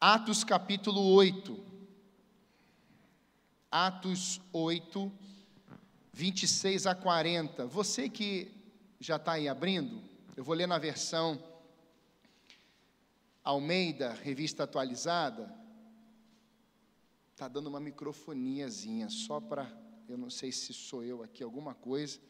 Atos 0.00 0.44
capítulo 0.44 1.12
8. 1.14 1.58
Atos 3.68 4.40
8, 4.52 5.10
26 6.12 6.86
a 6.86 6.94
40. 6.94 7.66
Você 7.66 8.08
que 8.08 8.48
já 9.00 9.16
está 9.16 9.32
aí 9.32 9.48
abrindo, 9.48 10.00
eu 10.36 10.44
vou 10.44 10.54
ler 10.54 10.68
na 10.68 10.78
versão 10.78 11.42
Almeida, 13.42 14.12
revista 14.12 14.62
atualizada. 14.62 15.52
Está 17.32 17.48
dando 17.48 17.66
uma 17.66 17.80
microfoniazinha, 17.80 19.10
só 19.10 19.40
para. 19.40 19.68
Eu 20.08 20.16
não 20.16 20.30
sei 20.30 20.52
se 20.52 20.72
sou 20.72 21.02
eu 21.02 21.24
aqui, 21.24 21.42
alguma 21.42 21.74
coisa. 21.74 22.20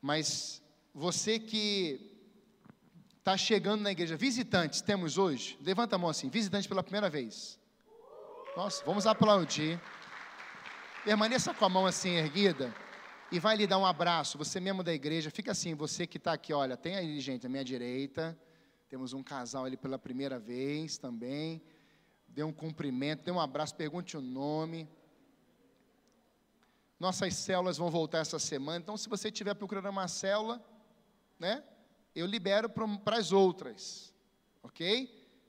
Mas 0.00 0.62
você 0.94 1.38
que 1.38 2.15
está 3.26 3.36
chegando 3.36 3.80
na 3.80 3.90
igreja, 3.90 4.16
visitantes 4.16 4.80
temos 4.80 5.18
hoje? 5.18 5.58
Levanta 5.60 5.96
a 5.96 5.98
mão 5.98 6.08
assim, 6.08 6.28
visitantes 6.28 6.68
pela 6.68 6.80
primeira 6.80 7.10
vez. 7.10 7.58
Nossa, 8.56 8.84
vamos 8.84 9.04
aplaudir. 9.04 9.82
Permaneça 11.04 11.52
com 11.52 11.64
a 11.64 11.68
mão 11.68 11.86
assim 11.86 12.10
erguida 12.10 12.72
e 13.32 13.40
vai 13.40 13.56
lhe 13.56 13.66
dar 13.66 13.78
um 13.78 13.84
abraço. 13.84 14.38
Você 14.38 14.60
mesmo 14.60 14.84
da 14.84 14.94
igreja, 14.94 15.28
fica 15.28 15.50
assim, 15.50 15.74
você 15.74 16.06
que 16.06 16.18
está 16.18 16.34
aqui, 16.34 16.52
olha, 16.52 16.76
tem 16.76 16.94
aí 16.94 17.18
gente 17.18 17.44
à 17.44 17.48
minha 17.48 17.64
direita. 17.64 18.38
Temos 18.88 19.12
um 19.12 19.24
casal 19.24 19.64
ali 19.64 19.76
pela 19.76 19.98
primeira 19.98 20.38
vez 20.38 20.96
também. 20.96 21.60
Dê 22.28 22.44
um 22.44 22.52
cumprimento, 22.52 23.24
dê 23.24 23.32
um 23.32 23.40
abraço, 23.40 23.74
pergunte 23.74 24.16
o 24.16 24.20
nome. 24.20 24.88
Nossas 27.00 27.34
células 27.34 27.76
vão 27.76 27.90
voltar 27.90 28.18
essa 28.18 28.38
semana, 28.38 28.78
então 28.78 28.96
se 28.96 29.08
você 29.08 29.30
estiver 29.30 29.54
procurando 29.54 29.90
uma 29.90 30.06
célula, 30.06 30.64
né, 31.40 31.64
eu 32.16 32.26
libero 32.26 32.68
para 32.68 33.18
as 33.18 33.30
outras, 33.30 34.14
ok? 34.62 34.80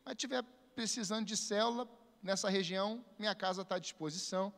Mas 0.04 0.16
estiver 0.16 0.44
precisando 0.76 1.26
de 1.26 1.38
célula, 1.38 1.88
nessa 2.22 2.50
região, 2.50 3.04
minha 3.18 3.34
casa 3.34 3.62
está 3.62 3.76
à 3.76 3.80
disposição. 3.80 4.54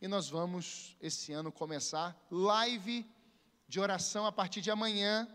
E 0.00 0.08
nós 0.08 0.30
vamos, 0.30 0.96
esse 1.00 1.30
ano, 1.32 1.52
começar 1.52 2.18
live 2.30 3.06
de 3.68 3.78
oração 3.78 4.24
a 4.24 4.32
partir 4.32 4.62
de 4.62 4.70
amanhã 4.70 5.28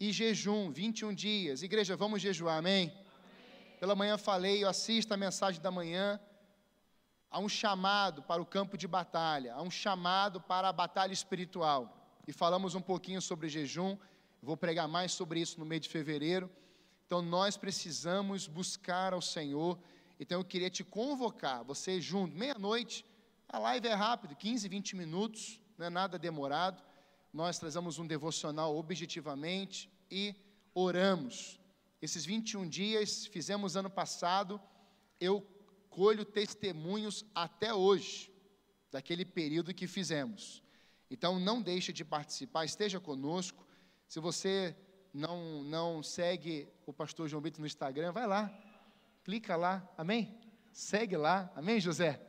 e 0.00 0.10
jejum, 0.12 0.72
21 0.72 1.12
dias. 1.12 1.62
Igreja, 1.62 1.94
vamos 1.94 2.22
jejuar, 2.22 2.56
amém? 2.56 2.88
amém? 2.88 3.76
Pela 3.78 3.94
manhã 3.94 4.16
falei, 4.16 4.64
eu 4.64 4.68
assisto 4.68 5.12
a 5.12 5.16
mensagem 5.16 5.60
da 5.60 5.70
manhã. 5.70 6.18
Há 7.30 7.38
um 7.38 7.50
chamado 7.50 8.22
para 8.22 8.40
o 8.40 8.46
campo 8.46 8.78
de 8.78 8.88
batalha, 8.88 9.54
há 9.54 9.62
um 9.62 9.70
chamado 9.70 10.40
para 10.40 10.70
a 10.70 10.72
batalha 10.72 11.12
espiritual. 11.12 11.96
E 12.26 12.32
falamos 12.32 12.74
um 12.74 12.80
pouquinho 12.80 13.20
sobre 13.20 13.48
jejum, 13.48 13.96
vou 14.42 14.56
pregar 14.56 14.88
mais 14.88 15.12
sobre 15.12 15.40
isso 15.40 15.58
no 15.58 15.66
mês 15.66 15.82
de 15.82 15.88
fevereiro. 15.88 16.50
Então 17.06 17.22
nós 17.22 17.56
precisamos 17.56 18.46
buscar 18.46 19.12
ao 19.12 19.22
Senhor 19.22 19.78
então 20.20 20.38
eu 20.38 20.44
queria 20.44 20.68
te 20.68 20.84
convocar, 20.84 21.64
você 21.64 21.98
junto, 21.98 22.36
meia-noite, 22.36 23.06
a 23.48 23.58
live 23.58 23.88
é 23.88 23.94
rápida, 23.94 24.34
15, 24.34 24.68
20 24.68 24.94
minutos, 24.94 25.58
não 25.78 25.86
é 25.86 25.90
nada 25.90 26.18
demorado. 26.18 26.82
Nós 27.32 27.58
trazemos 27.58 27.98
um 27.98 28.06
devocional 28.06 28.76
objetivamente 28.76 29.90
e 30.10 30.34
oramos. 30.74 31.58
Esses 32.02 32.26
21 32.26 32.68
dias 32.68 33.24
fizemos 33.28 33.76
ano 33.76 33.88
passado, 33.88 34.60
eu 35.18 35.40
colho 35.88 36.22
testemunhos 36.22 37.24
até 37.34 37.72
hoje, 37.72 38.30
daquele 38.92 39.24
período 39.24 39.72
que 39.72 39.86
fizemos. 39.86 40.62
Então 41.10 41.40
não 41.40 41.62
deixe 41.62 41.94
de 41.94 42.04
participar, 42.04 42.66
esteja 42.66 43.00
conosco. 43.00 43.66
Se 44.10 44.18
você 44.18 44.74
não, 45.14 45.62
não 45.62 46.02
segue 46.02 46.68
o 46.84 46.92
pastor 46.92 47.28
João 47.28 47.40
Bito 47.40 47.60
no 47.60 47.66
Instagram, 47.68 48.10
vai 48.10 48.26
lá, 48.26 48.52
clica 49.22 49.54
lá, 49.54 49.88
amém? 49.96 50.36
Segue 50.72 51.16
lá, 51.16 51.48
amém, 51.54 51.78
José? 51.78 52.20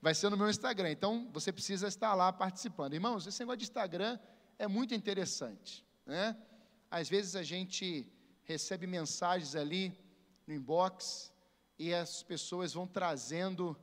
Vai 0.00 0.14
ser 0.14 0.30
no 0.30 0.36
meu 0.36 0.48
Instagram, 0.48 0.88
então 0.88 1.28
você 1.32 1.50
precisa 1.50 1.88
estar 1.88 2.14
lá 2.14 2.32
participando. 2.32 2.94
Irmãos, 2.94 3.26
esse 3.26 3.40
negócio 3.40 3.58
de 3.58 3.64
Instagram 3.64 4.20
é 4.56 4.68
muito 4.68 4.94
interessante, 4.94 5.84
né? 6.06 6.36
Às 6.88 7.08
vezes 7.08 7.34
a 7.34 7.42
gente 7.42 8.06
recebe 8.44 8.86
mensagens 8.86 9.56
ali 9.56 9.92
no 10.46 10.54
inbox 10.54 11.32
e 11.76 11.92
as 11.92 12.22
pessoas 12.22 12.72
vão 12.72 12.86
trazendo 12.86 13.76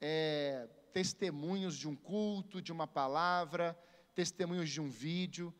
é, 0.00 0.68
testemunhos 0.92 1.76
de 1.76 1.88
um 1.88 1.96
culto, 1.96 2.62
de 2.62 2.70
uma 2.70 2.86
palavra, 2.86 3.76
testemunhos 4.14 4.70
de 4.70 4.80
um 4.80 4.88
vídeo. 4.88 5.52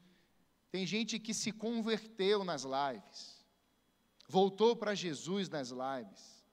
Tem 0.70 0.86
gente 0.86 1.18
que 1.18 1.32
se 1.32 1.52
converteu 1.52 2.44
nas 2.44 2.62
lives 2.62 3.38
voltou 4.28 4.76
para 4.76 4.94
Jesus 4.94 5.48
nas 5.48 5.70
lives. 5.70 6.44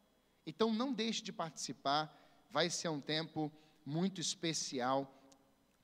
Então 0.47 0.73
não 0.73 0.93
deixe 0.93 1.21
de 1.21 1.33
participar, 1.33 2.13
vai 2.49 2.69
ser 2.69 2.87
um 2.87 3.01
tempo 3.01 3.51
muito 3.85 4.21
especial 4.21 5.11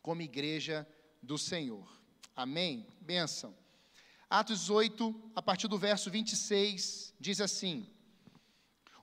como 0.01 0.21
igreja 0.21 0.87
do 1.21 1.37
Senhor. 1.37 2.01
Amém? 2.35 2.87
Benção. 3.01 3.53
Atos 4.29 4.69
8, 4.69 5.31
a 5.35 5.41
partir 5.41 5.67
do 5.67 5.77
verso 5.77 6.09
26, 6.09 7.13
diz 7.19 7.41
assim: 7.41 7.85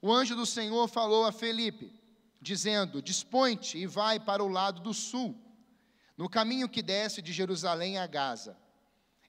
O 0.01 0.11
anjo 0.11 0.35
do 0.35 0.47
Senhor 0.47 0.89
falou 0.89 1.27
a 1.27 1.33
Felipe, 1.33 1.93
dizendo: 2.41 3.03
Dispõe-te 3.03 3.77
e 3.77 3.87
vai 3.87 4.19
para 4.19 4.43
o 4.43 4.49
lado 4.49 4.81
do 4.81 4.95
sul, 4.95 5.39
no 6.17 6.31
caminho 6.31 6.69
que 6.69 6.83
desce 6.83 7.21
de 7.21 7.33
Jerusalém 7.33 7.99
a 7.99 8.07
Gaza. 8.07 8.57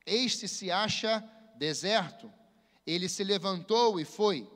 Este 0.09 0.47
se 0.47 0.72
acha 0.72 1.24
deserto 1.56 2.31
ele 2.92 3.08
se 3.08 3.24
levantou 3.24 4.00
e 4.00 4.06
foi. 4.06 4.50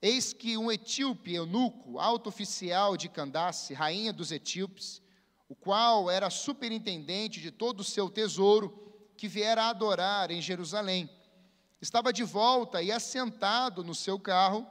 Eis 0.00 0.32
que 0.32 0.56
um 0.56 0.72
etíope 0.72 1.34
eunuco, 1.34 1.98
alto 1.98 2.28
oficial 2.28 2.96
de 2.96 3.08
Candace, 3.08 3.74
rainha 3.74 4.12
dos 4.12 4.32
etíopes, 4.32 5.02
o 5.48 5.54
qual 5.54 6.10
era 6.10 6.30
superintendente 6.30 7.40
de 7.40 7.50
todo 7.50 7.80
o 7.80 7.84
seu 7.84 8.08
tesouro, 8.08 8.78
que 9.16 9.28
viera 9.28 9.68
adorar 9.68 10.30
em 10.30 10.40
Jerusalém, 10.40 11.08
estava 11.80 12.12
de 12.12 12.24
volta 12.24 12.82
e 12.82 12.90
assentado 12.90 13.84
no 13.84 13.94
seu 13.94 14.18
carro, 14.18 14.66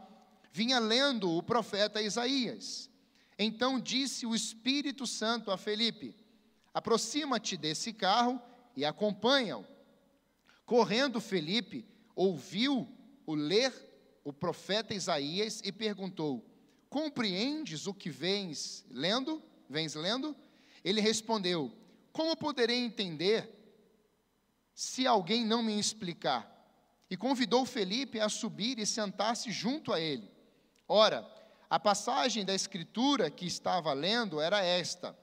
vinha 0.52 0.80
lendo 0.80 1.32
o 1.32 1.44
profeta 1.44 2.02
Isaías. 2.02 2.90
Então 3.38 3.80
disse 3.80 4.26
o 4.26 4.36
Espírito 4.36 5.06
Santo 5.06 5.52
a 5.52 5.58
Felipe: 5.58 6.16
Aproxima-te 6.74 7.56
desse 7.56 7.94
carro 7.94 8.42
e 8.76 8.84
acompanha-o. 8.84 9.71
Correndo 10.72 11.20
Felipe, 11.20 11.86
ouviu 12.16 12.88
o 13.26 13.36
ler 13.36 13.74
o 14.24 14.32
profeta 14.32 14.94
Isaías 14.94 15.59
e 15.66 15.70
perguntou: 15.70 16.50
Compreendes 16.90 17.88
o 17.88 17.94
que 17.94 18.09
vens 18.09 18.86
lendo? 18.90 19.44
Vens 19.70 19.96
lendo? 19.96 20.34
Ele 20.82 21.02
respondeu: 21.02 21.74
Como 22.14 22.38
poderei 22.38 22.78
entender 22.78 23.54
se 24.74 25.06
alguém 25.06 25.46
não 25.46 25.62
me 25.62 25.78
explicar? 25.78 26.50
E 27.09 27.18
convidou 27.18 27.66
Felipe 27.66 28.22
a 28.22 28.30
subir 28.30 28.80
e 28.80 28.86
sentar-se 28.86 29.52
junto 29.52 29.92
a 29.92 30.00
ele. 30.00 30.32
Ora, 30.88 31.30
a 31.70 31.78
passagem 31.78 32.46
da 32.46 32.56
escritura 32.56 33.30
que 33.30 33.46
estava 33.46 33.92
lendo 33.92 34.40
era 34.40 34.64
esta: 34.64 35.20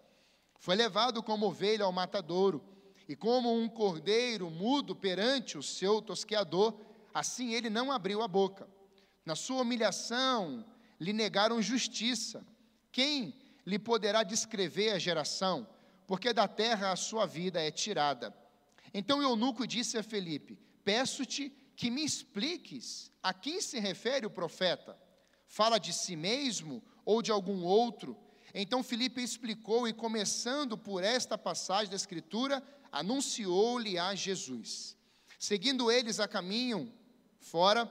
Foi 0.59 0.77
levado 0.77 1.23
como 1.23 1.47
ovelha 1.47 1.87
ao 1.87 1.93
matadouro 1.93 2.63
e 3.09 3.17
como 3.17 3.53
um 3.53 3.69
cordeiro 3.69 4.51
mudo 4.51 4.95
perante 4.95 5.57
o 5.57 5.63
seu 5.63 6.03
tosqueador, 6.03 6.79
assim 7.15 7.55
ele 7.55 7.71
não 7.71 7.91
abriu 7.91 8.21
a 8.21 8.29
boca. 8.29 8.69
Na 9.25 9.35
sua 9.35 9.63
humilhação, 9.63 10.65
lhe 11.01 11.13
negaram 11.13 11.63
justiça. 11.63 12.47
Quem 12.93 13.35
lhe 13.65 13.79
poderá 13.79 14.23
descrever 14.23 14.91
a 14.91 14.99
geração? 14.99 15.67
Porque 16.07 16.33
da 16.35 16.47
terra 16.47 16.93
a 16.93 16.97
sua 16.97 17.25
vida 17.25 17.61
é 17.63 17.71
tirada. 17.71 18.35
Então 18.93 19.23
Eunuco 19.23 19.67
disse 19.67 19.97
a 19.97 20.03
Felipe: 20.03 20.59
Peço-te 20.85 21.51
que 21.75 21.91
me 21.91 22.05
expliques 22.05 23.11
a 23.23 23.33
quem 23.33 23.61
se 23.61 23.79
refere 23.79 24.27
o 24.27 24.31
profeta. 24.31 24.99
Fala 25.47 25.79
de 25.79 25.93
si 25.95 26.15
mesmo 26.15 26.83
ou 27.05 27.23
de 27.23 27.31
algum 27.31 27.65
outro? 27.65 28.17
Então 28.55 28.83
Felipe 28.83 29.23
explicou 29.23 29.87
e, 29.87 29.93
começando 29.93 30.77
por 30.77 31.05
esta 31.05 31.37
passagem 31.37 31.91
da 31.91 31.97
Escritura, 31.97 32.63
anunciou-lhe 32.93 33.99
a 33.99 34.15
Jesus. 34.15 34.97
Seguindo 35.39 35.91
eles 35.91 36.19
a 36.21 36.27
caminho 36.27 36.93
fora, 37.39 37.91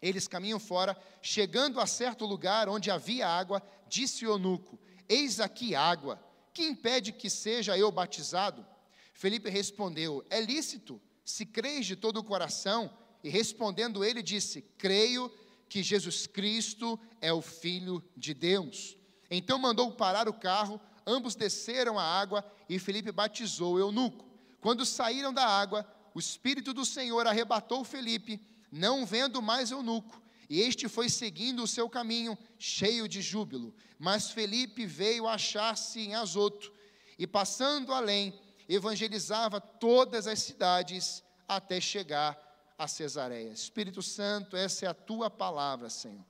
eles 0.00 0.28
caminham 0.28 0.60
fora, 0.60 0.96
chegando 1.20 1.80
a 1.80 1.86
certo 1.86 2.24
lugar 2.24 2.68
onde 2.68 2.90
havia 2.90 3.26
água, 3.26 3.62
disse 3.88 4.24
eunuco: 4.24 4.78
Eis 5.08 5.40
aqui 5.40 5.74
água, 5.74 6.22
que 6.52 6.62
impede 6.62 7.12
que 7.12 7.28
seja 7.28 7.76
eu 7.76 7.90
batizado? 7.90 8.64
Felipe 9.12 9.50
respondeu: 9.50 10.24
É 10.30 10.40
lícito, 10.40 11.00
se 11.24 11.44
creis 11.44 11.86
de 11.86 11.96
todo 11.96 12.18
o 12.18 12.24
coração. 12.24 12.90
E 13.22 13.28
respondendo 13.28 14.04
ele, 14.04 14.22
disse: 14.22 14.62
Creio 14.78 15.32
que 15.68 15.82
Jesus 15.82 16.26
Cristo 16.26 16.98
é 17.20 17.32
o 17.32 17.42
Filho 17.42 18.02
de 18.16 18.32
Deus. 18.32 18.96
Então 19.30 19.58
mandou 19.58 19.92
parar 19.92 20.28
o 20.28 20.32
carro, 20.32 20.80
ambos 21.08 21.34
desceram 21.34 21.98
a 21.98 22.02
água 22.02 22.44
e 22.68 22.78
Felipe 22.78 23.10
batizou 23.10 23.74
o 23.74 23.78
eunuco. 23.78 24.28
Quando 24.60 24.84
saíram 24.84 25.32
da 25.32 25.46
água, 25.46 25.86
o 26.14 26.18
Espírito 26.18 26.74
do 26.74 26.84
Senhor 26.84 27.26
arrebatou 27.26 27.84
Felipe, 27.84 28.40
não 28.70 29.06
vendo 29.06 29.40
mais 29.40 29.70
eunuco, 29.70 30.20
E 30.48 30.60
este 30.60 30.88
foi 30.88 31.10
seguindo 31.10 31.62
o 31.62 31.66
seu 31.66 31.90
caminho, 31.90 32.36
cheio 32.58 33.06
de 33.06 33.20
júbilo. 33.20 33.74
Mas 33.98 34.30
Felipe 34.30 34.86
veio 34.86 35.28
achar-se 35.28 36.00
em 36.00 36.14
Azoto, 36.14 36.72
e 37.18 37.26
passando 37.26 37.92
além, 37.92 38.32
evangelizava 38.68 39.60
todas 39.60 40.26
as 40.26 40.38
cidades 40.38 41.22
até 41.46 41.80
chegar 41.80 42.38
a 42.78 42.86
Cesareia. 42.86 43.50
Espírito 43.52 44.02
Santo, 44.02 44.56
essa 44.56 44.86
é 44.86 44.88
a 44.88 44.94
tua 44.94 45.28
palavra, 45.28 45.90
Senhor. 45.90 46.24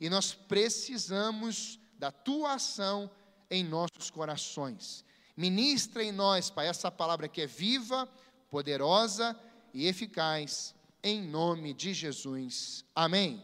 E 0.00 0.08
nós 0.08 0.34
precisamos 0.34 1.80
da 1.98 2.12
tua 2.12 2.54
ação 2.54 3.10
em 3.50 3.64
nossos 3.64 4.10
corações. 4.10 5.04
Ministra 5.36 6.02
em 6.02 6.12
nós, 6.12 6.50
Pai, 6.50 6.66
essa 6.66 6.90
palavra 6.90 7.28
que 7.28 7.42
é 7.42 7.46
viva, 7.46 8.08
poderosa 8.50 9.38
e 9.72 9.86
eficaz, 9.86 10.74
em 11.02 11.22
nome 11.22 11.72
de 11.72 11.94
Jesus. 11.94 12.84
Amém. 12.94 13.42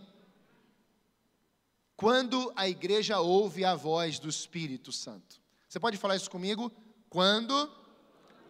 Quando 1.97 2.53
a 2.56 2.69
igreja 2.69 3.21
ouve 3.21 3.65
a 3.65 3.75
voz 3.75 4.19
do 4.19 4.29
Espírito 4.29 4.91
Santo. 4.91 5.41
Você 5.69 5.79
pode 5.79 5.97
falar 5.97 6.17
isso 6.17 6.31
comigo? 6.31 6.71
Quando 7.09 7.71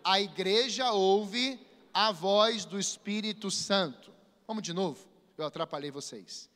a 0.02 0.20
igreja 0.20 0.92
ouve 0.92 1.60
a 1.92 2.10
voz 2.10 2.64
do 2.64 2.78
Espírito 2.78 3.50
Santo. 3.50 4.12
Vamos 4.46 4.62
de 4.62 4.72
novo? 4.72 5.06
Eu 5.36 5.46
atrapalhei 5.46 5.90
vocês. 5.90 6.50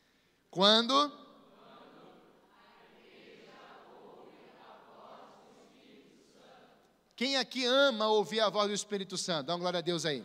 Quando 0.50 1.12
Quem 7.18 7.36
aqui 7.36 7.64
ama 7.64 8.06
ouvir 8.06 8.38
a 8.38 8.48
voz 8.48 8.68
do 8.68 8.74
Espírito 8.74 9.18
Santo? 9.18 9.48
Dá 9.48 9.54
uma 9.54 9.58
glória 9.58 9.78
a 9.78 9.80
Deus 9.80 10.06
aí. 10.06 10.24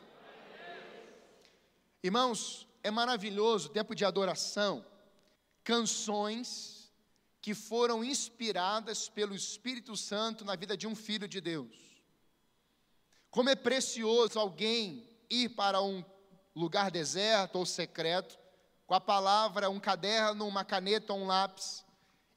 Irmãos, 2.04 2.68
é 2.84 2.92
maravilhoso, 2.92 3.70
tempo 3.70 3.96
de 3.96 4.06
adoração, 4.06 4.86
canções 5.64 6.94
que 7.42 7.56
foram 7.56 8.04
inspiradas 8.04 9.10
pelo 9.10 9.34
Espírito 9.34 9.98
Santo 9.98 10.46
na 10.46 10.56
vida 10.56 10.78
de 10.78 10.86
um 10.86 10.96
filho 10.96 11.28
de 11.28 11.42
Deus. 11.42 11.76
Como 13.32 13.50
é 13.50 13.56
precioso 13.56 14.38
alguém 14.38 15.10
ir 15.32 15.50
para 15.50 15.82
um 15.82 16.06
lugar 16.56 16.92
deserto 16.92 17.56
ou 17.56 17.66
secreto, 17.66 18.38
com 18.86 18.94
a 18.94 19.02
palavra, 19.02 19.68
um 19.68 19.80
caderno, 19.80 20.48
uma 20.48 20.64
caneta, 20.64 21.12
um 21.12 21.26
lápis, 21.26 21.84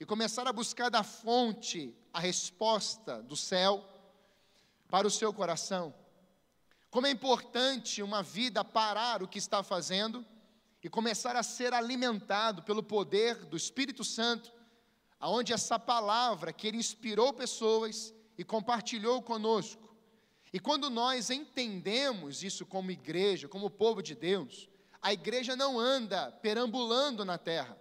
e 0.00 0.06
começar 0.06 0.49
a 0.49 0.52
buscar 0.52 0.88
da 0.88 1.02
fonte 1.02 1.94
a 2.11 2.20
resposta 2.20 3.23
do 3.23 3.37
céu 3.37 3.93
para 4.88 5.06
o 5.06 5.11
seu 5.11 5.33
coração. 5.33 5.94
Como 6.91 7.06
é 7.06 7.11
importante 7.11 8.03
uma 8.03 8.23
vida 8.23 8.65
parar 8.65 9.23
o 9.23 9.29
que 9.29 9.38
está 9.38 9.62
fazendo 9.62 10.25
e 10.83 10.88
começar 10.88 11.35
a 11.35 11.43
ser 11.43 11.75
alimentado 11.75 12.62
pelo 12.62 12.83
poder 12.83 13.44
do 13.44 13.56
Espírito 13.56 14.05
Santo, 14.05 14.53
aonde 15.19 15.53
essa 15.53 15.79
palavra 15.79 16.53
que 16.53 16.67
ele 16.67 16.77
inspirou 16.77 17.33
pessoas 17.33 18.15
e 18.38 18.44
compartilhou 18.44 19.21
conosco. 19.21 19.94
E 20.53 20.61
quando 20.61 20.88
nós 20.88 21.29
entendemos 21.29 22.43
isso 22.43 22.65
como 22.65 22.91
igreja, 22.91 23.49
como 23.49 23.69
povo 23.69 24.00
de 24.00 24.15
Deus, 24.15 24.69
a 25.03 25.12
igreja 25.12 25.56
não 25.56 25.79
anda 25.79 26.31
perambulando 26.31 27.25
na 27.25 27.37
terra. 27.37 27.77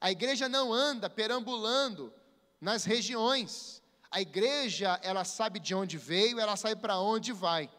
A 0.00 0.10
igreja 0.10 0.48
não 0.48 0.72
anda 0.72 1.10
perambulando 1.10 2.12
nas 2.60 2.84
regiões. 2.84 3.82
A 4.10 4.20
igreja, 4.20 4.98
ela 5.02 5.24
sabe 5.24 5.58
de 5.58 5.74
onde 5.74 5.98
veio, 5.98 6.38
ela 6.38 6.56
sabe 6.56 6.80
para 6.80 6.98
onde 6.98 7.32
vai. 7.32 7.70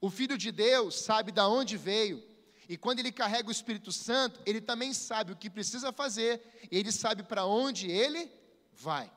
O 0.00 0.10
filho 0.10 0.38
de 0.38 0.50
Deus 0.52 0.94
sabe 0.96 1.32
de 1.32 1.40
onde 1.40 1.76
veio, 1.76 2.22
e 2.68 2.76
quando 2.76 2.98
ele 2.98 3.10
carrega 3.10 3.48
o 3.48 3.52
Espírito 3.52 3.90
Santo, 3.90 4.40
ele 4.44 4.60
também 4.60 4.92
sabe 4.92 5.32
o 5.32 5.36
que 5.36 5.48
precisa 5.48 5.92
fazer, 5.92 6.42
e 6.70 6.76
ele 6.76 6.92
sabe 6.92 7.22
para 7.22 7.46
onde 7.46 7.90
ele 7.90 8.30
vai. 8.72 9.10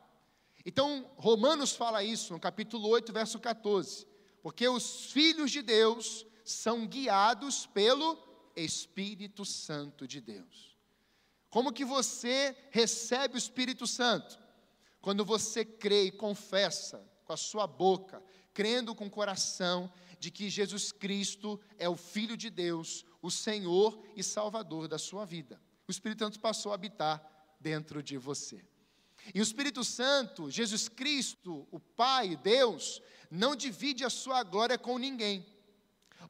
Então, 0.66 1.10
Romanos 1.18 1.74
fala 1.74 2.04
isso 2.04 2.34
no 2.34 2.40
capítulo 2.40 2.88
8, 2.88 3.12
verso 3.12 3.40
14. 3.40 4.08
Porque 4.42 4.68
os 4.68 5.12
filhos 5.12 5.52
de 5.52 5.62
Deus 5.62 6.26
são 6.46 6.88
guiados 6.88 7.66
pelo 7.68 8.18
Espírito 8.56 9.44
Santo 9.44 10.08
de 10.08 10.22
Deus. 10.22 10.78
Como 11.50 11.74
que 11.74 11.84
você 11.84 12.56
recebe 12.70 13.36
o 13.36 13.38
Espírito 13.38 13.86
Santo? 13.86 14.40
Quando 15.02 15.26
você 15.26 15.66
crê 15.66 16.06
e 16.06 16.12
confessa 16.12 17.04
com 17.26 17.34
a 17.34 17.38
sua 17.38 17.66
boca, 17.66 18.22
crendo 18.54 18.94
com 18.94 19.08
o 19.08 19.12
coração 19.12 19.92
de 20.20 20.30
que 20.30 20.50
Jesus 20.50 20.92
Cristo 20.92 21.60
é 21.80 21.90
o 21.90 21.98
Filho 21.98 22.38
de 22.38 22.50
Deus, 22.52 23.04
o 23.22 23.32
Senhor 23.32 24.00
e 24.16 24.22
Salvador 24.22 24.88
da 24.88 25.00
sua 25.00 25.26
vida. 25.26 25.60
O 25.88 25.92
Espírito 25.92 26.24
Santo 26.24 26.40
passou 26.40 26.72
a 26.72 26.76
habitar 26.76 27.20
dentro 27.60 28.04
de 28.04 28.18
você. 28.18 28.64
E 29.34 29.40
o 29.40 29.44
Espírito 29.44 29.84
Santo, 29.84 30.50
Jesus 30.52 30.88
Cristo, 30.88 31.68
o 31.72 31.80
Pai, 31.80 32.36
Deus, 32.36 33.02
não 33.30 33.56
divide 33.56 34.04
a 34.06 34.10
sua 34.10 34.44
glória 34.44 34.78
com 34.78 35.00
ninguém. 35.00 35.46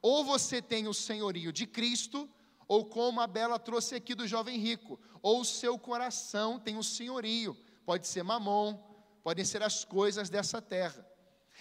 Ou 0.01 0.23
você 0.23 0.61
tem 0.61 0.87
o 0.87 0.93
senhorio 0.93 1.51
de 1.51 1.65
Cristo, 1.65 2.29
ou 2.67 2.85
como 2.85 3.19
a 3.19 3.27
Bela 3.27 3.59
trouxe 3.59 3.95
aqui 3.95 4.15
do 4.15 4.27
jovem 4.27 4.57
rico, 4.57 4.99
ou 5.21 5.41
o 5.41 5.45
seu 5.45 5.77
coração 5.77 6.57
tem 6.57 6.77
o 6.77 6.83
senhorio 6.83 7.57
pode 7.85 8.07
ser 8.07 8.23
mamon, 8.23 8.75
podem 9.23 9.45
ser 9.45 9.61
as 9.63 9.83
coisas 9.83 10.29
dessa 10.29 10.61
terra. 10.61 11.05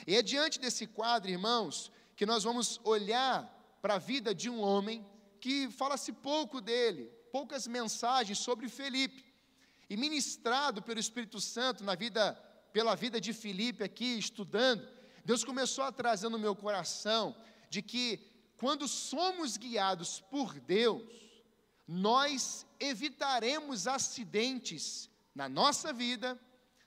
E 0.07 0.15
é 0.17 0.23
diante 0.23 0.59
desse 0.59 0.87
quadro, 0.87 1.31
irmãos, 1.31 1.91
que 2.17 2.25
nós 2.25 2.45
vamos 2.45 2.81
olhar 2.85 3.79
para 3.83 3.95
a 3.95 3.99
vida 3.99 4.35
de 4.35 4.49
um 4.49 4.61
homem 4.61 5.07
que 5.41 5.71
fala-se 5.71 6.13
pouco 6.13 6.61
dele, 6.61 7.05
poucas 7.33 7.67
mensagens 7.67 8.39
sobre 8.39 8.69
Felipe. 8.69 9.25
E 9.89 9.97
ministrado 9.97 10.83
pelo 10.83 11.01
Espírito 11.01 11.41
Santo 11.41 11.83
na 11.83 11.95
vida, 11.95 12.35
pela 12.73 12.95
vida 12.95 13.21
de 13.21 13.33
Felipe 13.33 13.83
aqui, 13.83 14.19
estudando, 14.19 14.87
Deus 15.25 15.43
começou 15.43 15.85
a 15.85 15.93
trazer 15.93 16.29
no 16.29 16.39
meu 16.39 16.55
coração 16.55 17.35
de 17.69 17.83
que 17.83 18.31
quando 18.57 18.87
somos 18.87 19.57
guiados 19.57 20.21
por 20.21 20.61
Deus, 20.61 21.03
nós 21.89 22.65
evitaremos 22.79 23.89
acidentes 23.89 25.10
na 25.41 25.49
nossa 25.49 25.91
vida, 25.91 26.39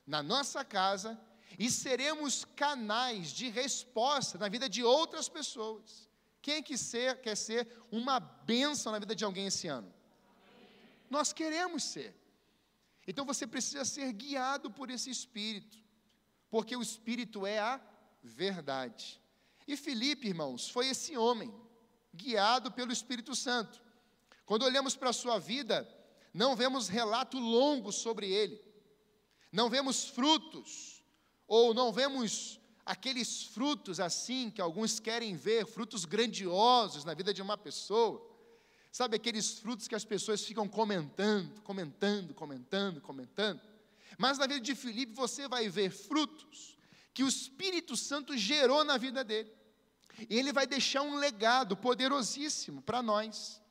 na 0.05 0.21
nossa 0.21 0.63
casa, 0.63 1.19
e 1.57 1.71
seremos 1.71 2.45
canais 2.63 3.29
de 3.39 3.50
resposta 3.50 4.38
na 4.38 4.47
vida 4.47 4.69
de 4.69 4.83
outras 4.83 5.27
pessoas. 5.27 6.07
Quem 6.39 6.61
que 6.61 6.77
ser, 6.77 7.19
quer 7.25 7.35
ser 7.35 7.61
uma 7.91 8.19
bênção 8.19 8.91
na 8.91 9.00
vida 9.00 9.15
de 9.15 9.25
alguém 9.25 9.47
esse 9.47 9.67
ano? 9.67 9.91
Nós 11.09 11.33
queremos 11.33 11.81
ser. 11.83 12.11
Então 13.07 13.25
você 13.25 13.47
precisa 13.47 13.85
ser 13.85 14.11
guiado 14.13 14.69
por 14.69 14.91
esse 14.91 15.10
Espírito, 15.10 15.77
porque 16.51 16.75
o 16.75 16.81
Espírito 16.89 17.48
é 17.48 17.57
a 17.57 17.81
verdade. 18.22 19.19
E 19.67 19.75
Filipe, 19.75 20.27
irmãos, 20.27 20.69
foi 20.69 20.89
esse 20.89 21.17
homem, 21.17 21.51
guiado 22.13 22.72
pelo 22.72 22.91
Espírito 22.91 23.36
Santo. 23.36 23.81
Quando 24.45 24.63
olhamos 24.63 24.95
para 24.95 25.10
a 25.10 25.19
sua 25.24 25.39
vida, 25.39 25.77
não 26.34 26.56
vemos 26.56 26.88
relato 26.88 27.38
longo 27.38 27.92
sobre 27.92 28.32
ele, 28.32 28.60
não 29.52 29.70
vemos 29.70 30.06
frutos, 30.06 31.04
ou 31.48 31.74
não 31.74 31.92
vemos 31.92 32.60
aqueles 32.86 33.44
frutos 33.44 34.00
assim 34.00 34.50
que 34.50 34.62
alguns 34.62 35.00
querem 35.00 35.36
ver, 35.36 35.66
frutos 35.66 36.06
grandiosos 36.06 37.06
na 37.06 37.13
vida 37.13 37.34
de 37.34 37.42
uma 37.42 37.58
pessoa. 37.58 38.30
Sabe 38.92 39.16
aqueles 39.16 39.60
frutos 39.60 39.88
que 39.88 39.96
as 39.96 40.06
pessoas 40.06 40.44
ficam 40.44 40.68
comentando, 40.68 41.62
comentando, 41.62 42.34
comentando, 42.34 43.02
comentando? 43.02 43.62
Mas 44.18 44.38
na 44.38 44.46
vida 44.46 44.60
de 44.60 44.75
Filipe 44.75 45.13
você 45.13 45.48
vai 45.48 45.68
ver 45.70 45.90
frutos 45.90 46.78
que 47.13 47.24
o 47.24 47.28
Espírito 47.28 47.96
Santo 47.96 48.38
gerou 48.38 48.84
na 48.84 48.98
vida 48.98 49.24
dele. 49.24 49.52
E 50.30 50.38
ele 50.38 50.54
vai 50.54 50.68
deixar 50.68 51.02
um 51.02 51.16
legado 51.16 51.75
poderosíssimo 51.75 52.82
para 52.82 53.02
nós. 53.02 53.62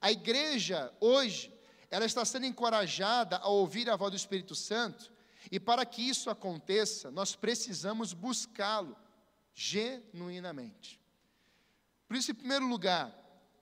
A 0.00 0.10
igreja 0.10 0.92
hoje, 1.00 1.52
ela 1.94 2.04
está 2.04 2.24
sendo 2.24 2.44
encorajada 2.44 3.36
a 3.36 3.46
ouvir 3.46 3.88
a 3.88 3.94
voz 3.94 4.10
do 4.10 4.16
Espírito 4.16 4.52
Santo, 4.52 5.12
e 5.48 5.60
para 5.60 5.86
que 5.86 6.02
isso 6.02 6.28
aconteça, 6.28 7.08
nós 7.08 7.36
precisamos 7.36 8.12
buscá-lo 8.12 8.96
genuinamente. 9.54 11.00
Por 12.08 12.16
isso, 12.16 12.32
em 12.32 12.34
primeiro 12.34 12.66
lugar, 12.66 13.16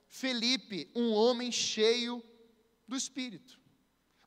Felipe, 0.09 0.91
um 0.95 1.13
homem 1.13 1.53
cheio 1.53 2.25
do 2.89 2.97
Espírito. 2.97 3.61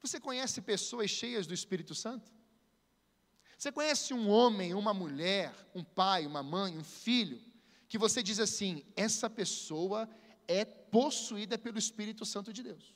Você 0.04 0.20
conhece 0.20 0.62
pessoas 0.62 1.10
cheias 1.10 1.48
do 1.48 1.54
Espírito 1.56 1.96
Santo? 1.96 2.32
Você 3.58 3.72
conhece 3.72 4.14
um 4.14 4.30
homem, 4.30 4.76
uma 4.76 4.94
mulher, 4.94 5.52
um 5.74 5.84
pai, 5.84 6.28
uma 6.28 6.44
mãe, 6.44 6.78
um 6.78 6.84
filho, 6.84 7.42
que 7.88 7.98
você 7.98 8.22
diz 8.22 8.40
assim: 8.40 8.86
essa 8.96 9.28
pessoa 9.28 10.08
é 10.48 10.64
possuída 10.64 11.58
pelo 11.58 11.80
Espírito 11.80 12.24
Santo 12.24 12.54
de 12.54 12.62
Deus. 12.62 12.95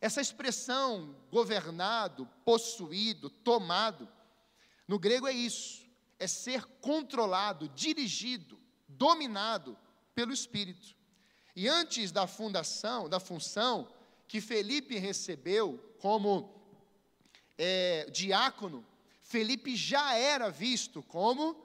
Essa 0.00 0.20
expressão 0.20 1.16
governado, 1.30 2.28
possuído, 2.44 3.30
tomado, 3.30 4.08
no 4.86 4.98
grego 4.98 5.26
é 5.26 5.32
isso, 5.32 5.84
é 6.18 6.26
ser 6.26 6.64
controlado, 6.80 7.68
dirigido, 7.70 8.58
dominado 8.88 9.76
pelo 10.14 10.32
Espírito. 10.32 10.94
E 11.54 11.68
antes 11.68 12.12
da 12.12 12.26
fundação, 12.26 13.08
da 13.08 13.18
função 13.18 13.88
que 14.28 14.40
Felipe 14.40 14.98
recebeu 14.98 15.78
como 15.98 16.54
é, 17.58 18.08
diácono, 18.10 18.84
Felipe 19.22 19.74
já 19.74 20.14
era 20.14 20.50
visto 20.50 21.02
como 21.02 21.56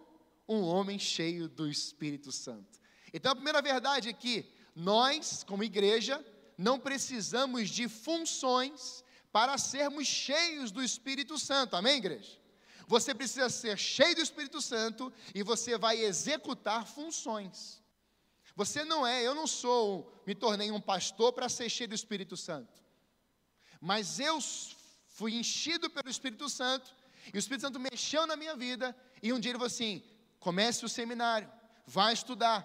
um 0.48 0.64
homem 0.64 0.98
cheio 0.98 1.48
do 1.48 1.70
Espírito 1.70 2.32
Santo. 2.32 2.80
Então, 3.14 3.32
a 3.32 3.36
primeira 3.36 3.62
verdade 3.62 4.10
é 4.10 4.14
que 4.14 4.46
nós, 4.76 5.44
como 5.44 5.64
igreja, 5.64 6.24
não 6.62 6.80
precisamos 6.80 7.70
de 7.70 7.88
funções 7.88 9.04
para 9.32 9.58
sermos 9.58 10.08
cheios 10.08 10.72
do 10.72 10.84
Espírito 10.84 11.38
Santo. 11.40 11.76
Amém, 11.76 11.98
igreja? 11.98 12.40
Você 12.88 13.16
precisa 13.16 13.50
ser 13.50 13.78
cheio 13.78 14.16
do 14.16 14.22
Espírito 14.22 14.62
Santo 14.62 15.12
e 15.34 15.42
você 15.42 15.78
vai 15.78 15.98
executar 15.98 16.86
funções. 16.86 17.82
Você 18.56 18.84
não 18.84 19.08
é, 19.08 19.26
eu 19.26 19.34
não 19.34 19.48
sou, 19.48 20.14
me 20.28 20.36
tornei 20.36 20.70
um 20.72 20.82
pastor 20.82 21.34
para 21.34 21.50
ser 21.50 21.70
cheio 21.70 21.90
do 21.90 21.96
Espírito 21.96 22.38
Santo. 22.38 22.82
Mas 23.80 24.20
eu 24.20 24.38
fui 25.08 25.34
enchido 25.34 25.90
pelo 25.90 26.10
Espírito 26.10 26.48
Santo, 26.48 26.94
e 27.34 27.38
o 27.38 27.40
Espírito 27.40 27.62
Santo 27.62 27.80
mexeu 27.80 28.28
na 28.28 28.36
minha 28.36 28.56
vida, 28.56 28.96
e 29.24 29.34
um 29.34 29.40
dia 29.40 29.52
ele 29.52 29.58
falou 29.58 29.68
assim: 29.68 30.04
comece 30.40 30.86
o 30.86 30.90
seminário, 30.90 31.50
vai 31.88 32.14
estudar, 32.14 32.60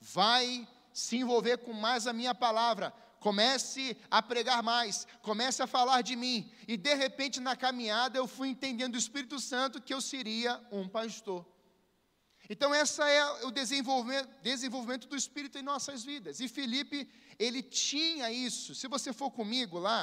vai 0.00 0.66
se 0.92 1.16
envolver 1.16 1.58
com 1.58 1.72
mais 1.72 2.06
a 2.06 2.12
minha 2.12 2.34
palavra, 2.34 2.94
comece 3.24 3.96
a 4.10 4.20
pregar 4.20 4.62
mais, 4.62 5.06
comece 5.22 5.62
a 5.62 5.66
falar 5.66 6.02
de 6.02 6.14
mim. 6.14 6.38
E 6.68 6.76
de 6.76 6.94
repente, 6.94 7.40
na 7.40 7.56
caminhada, 7.56 8.18
eu 8.18 8.26
fui 8.28 8.48
entendendo 8.48 8.92
do 8.92 8.98
Espírito 8.98 9.40
Santo 9.40 9.80
que 9.80 9.94
eu 9.94 10.00
seria 10.02 10.62
um 10.70 10.86
pastor. 10.86 11.42
Então, 12.50 12.74
essa 12.74 13.08
é 13.08 13.46
o 13.46 13.50
desenvolvimento, 13.50 14.28
desenvolvimento 14.42 15.08
do 15.08 15.16
Espírito 15.16 15.56
em 15.56 15.62
nossas 15.62 16.04
vidas. 16.04 16.38
E 16.38 16.48
Felipe, 16.48 17.08
ele 17.38 17.62
tinha 17.62 18.30
isso. 18.30 18.74
Se 18.74 18.86
você 18.88 19.10
for 19.10 19.30
comigo 19.30 19.78
lá, 19.78 20.00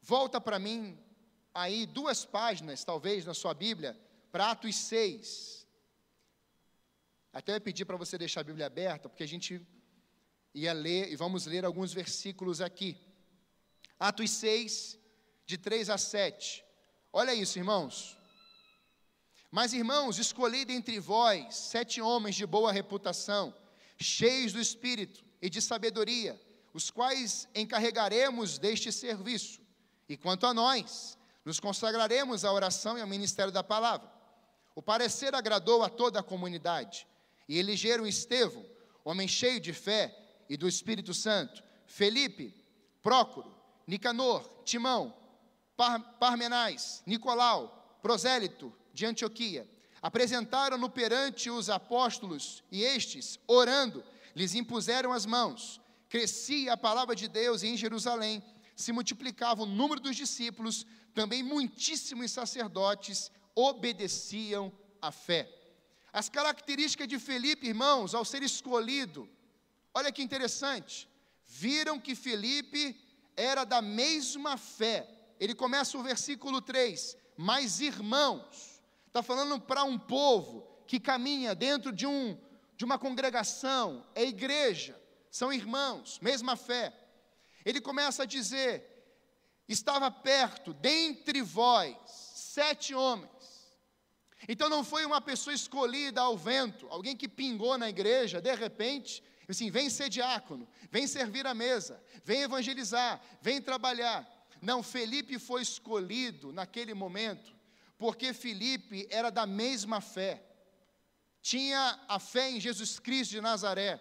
volta 0.00 0.40
para 0.40 0.58
mim 0.58 0.98
aí 1.54 1.86
duas 1.86 2.24
páginas, 2.24 2.82
talvez, 2.82 3.24
na 3.24 3.34
sua 3.34 3.54
Bíblia, 3.54 3.96
para 4.32 4.50
Atos 4.50 4.74
6. 4.74 5.64
Até 7.32 7.54
eu 7.54 7.60
pedi 7.60 7.84
para 7.84 7.96
você 7.96 8.18
deixar 8.18 8.40
a 8.40 8.44
Bíblia 8.50 8.66
aberta, 8.66 9.08
porque 9.08 9.22
a 9.22 9.28
gente 9.28 9.64
ia 10.54 10.72
ler, 10.72 11.10
e 11.10 11.16
vamos 11.16 11.46
ler 11.46 11.64
alguns 11.64 11.92
versículos 11.92 12.60
aqui. 12.60 12.96
Atos 13.98 14.30
6, 14.30 14.98
de 15.46 15.56
3 15.56 15.90
a 15.90 15.98
7. 15.98 16.64
Olha 17.12 17.34
isso, 17.34 17.58
irmãos. 17.58 18.18
Mas, 19.50 19.72
irmãos, 19.72 20.18
escolhi 20.18 20.64
dentre 20.64 20.98
vós 20.98 21.54
sete 21.54 22.00
homens 22.00 22.34
de 22.34 22.46
boa 22.46 22.72
reputação, 22.72 23.54
cheios 23.98 24.52
do 24.52 24.60
espírito 24.60 25.22
e 25.42 25.50
de 25.50 25.60
sabedoria, 25.60 26.40
os 26.72 26.90
quais 26.90 27.46
encarregaremos 27.54 28.58
deste 28.58 28.90
serviço. 28.90 29.60
E 30.08 30.16
quanto 30.16 30.46
a 30.46 30.54
nós, 30.54 31.18
nos 31.44 31.60
consagraremos 31.60 32.44
à 32.46 32.52
oração 32.52 32.96
e 32.96 33.02
ao 33.02 33.06
ministério 33.06 33.52
da 33.52 33.62
palavra. 33.62 34.10
O 34.74 34.80
parecer 34.80 35.34
agradou 35.34 35.82
a 35.82 35.90
toda 35.90 36.20
a 36.20 36.22
comunidade, 36.22 37.06
e 37.46 37.58
elegeram 37.58 38.06
Estevão, 38.06 38.64
homem 39.04 39.28
cheio 39.28 39.60
de 39.60 39.74
fé 39.74 40.21
e 40.52 40.56
do 40.58 40.68
Espírito 40.68 41.14
Santo, 41.14 41.64
Felipe, 41.86 42.54
Prócoro, 43.00 43.56
Nicanor, 43.86 44.46
Timão, 44.66 45.16
Par 45.74 45.98
Parmenais, 46.18 47.02
Nicolau, 47.06 47.98
Prosélito, 48.02 48.70
de 48.92 49.06
Antioquia. 49.06 49.66
Apresentaram-no 50.02 50.90
perante 50.90 51.48
os 51.48 51.70
apóstolos, 51.70 52.62
e 52.70 52.82
estes, 52.82 53.38
orando, 53.46 54.04
lhes 54.36 54.54
impuseram 54.54 55.10
as 55.10 55.24
mãos. 55.24 55.80
Crescia 56.10 56.74
a 56.74 56.76
palavra 56.76 57.16
de 57.16 57.28
Deus, 57.28 57.62
em 57.62 57.74
Jerusalém 57.74 58.42
se 58.76 58.92
multiplicava 58.92 59.62
o 59.62 59.66
número 59.66 60.02
dos 60.02 60.16
discípulos, 60.16 60.84
também 61.14 61.42
muitíssimos 61.42 62.30
sacerdotes 62.30 63.30
obedeciam 63.54 64.70
à 65.00 65.10
fé. 65.10 65.48
As 66.12 66.28
características 66.28 67.08
de 67.08 67.18
Felipe, 67.18 67.68
irmãos, 67.68 68.14
ao 68.14 68.24
ser 68.24 68.42
escolhido, 68.42 69.26
olha 69.94 70.12
que 70.12 70.22
interessante, 70.22 71.08
viram 71.46 71.98
que 71.98 72.14
Felipe 72.14 72.96
era 73.36 73.64
da 73.64 73.80
mesma 73.82 74.56
fé. 74.56 75.08
Ele 75.38 75.54
começa 75.54 75.98
o 75.98 76.02
versículo 76.02 76.60
3: 76.60 77.16
Mas 77.36 77.80
irmãos, 77.80 78.72
Está 79.12 79.22
falando 79.22 79.60
para 79.60 79.84
um 79.84 79.98
povo 79.98 80.66
que 80.86 80.98
caminha 80.98 81.54
dentro 81.54 81.92
de, 81.92 82.06
um, 82.06 82.34
de 82.74 82.82
uma 82.82 82.98
congregação, 82.98 84.06
é 84.14 84.24
igreja, 84.24 84.98
são 85.30 85.52
irmãos, 85.52 86.18
mesma 86.22 86.56
fé. 86.56 86.94
Ele 87.62 87.78
começa 87.78 88.22
a 88.22 88.26
dizer: 88.26 88.82
estava 89.68 90.10
perto, 90.10 90.72
dentre 90.72 91.42
vós, 91.42 91.94
sete 92.06 92.94
homens. 92.94 93.76
Então 94.48 94.70
não 94.70 94.82
foi 94.82 95.04
uma 95.04 95.20
pessoa 95.20 95.52
escolhida 95.52 96.22
ao 96.22 96.34
vento, 96.34 96.86
alguém 96.88 97.14
que 97.14 97.28
pingou 97.28 97.76
na 97.76 97.90
igreja, 97.90 98.40
de 98.40 98.54
repente, 98.54 99.22
assim, 99.48 99.70
vem 99.70 99.90
ser 99.90 100.08
diácono, 100.08 100.68
vem 100.90 101.06
servir 101.06 101.46
a 101.46 101.54
mesa, 101.54 102.02
vem 102.24 102.42
evangelizar, 102.42 103.20
vem 103.40 103.60
trabalhar. 103.60 104.28
Não, 104.60 104.82
Felipe 104.82 105.38
foi 105.38 105.62
escolhido 105.62 106.52
naquele 106.52 106.94
momento 106.94 107.52
porque 108.02 108.32
Filipe 108.32 109.06
era 109.10 109.30
da 109.30 109.46
mesma 109.46 110.00
fé, 110.00 110.44
tinha 111.40 112.00
a 112.08 112.18
fé 112.18 112.50
em 112.50 112.58
Jesus 112.58 112.98
Cristo 112.98 113.30
de 113.30 113.40
Nazaré, 113.40 114.00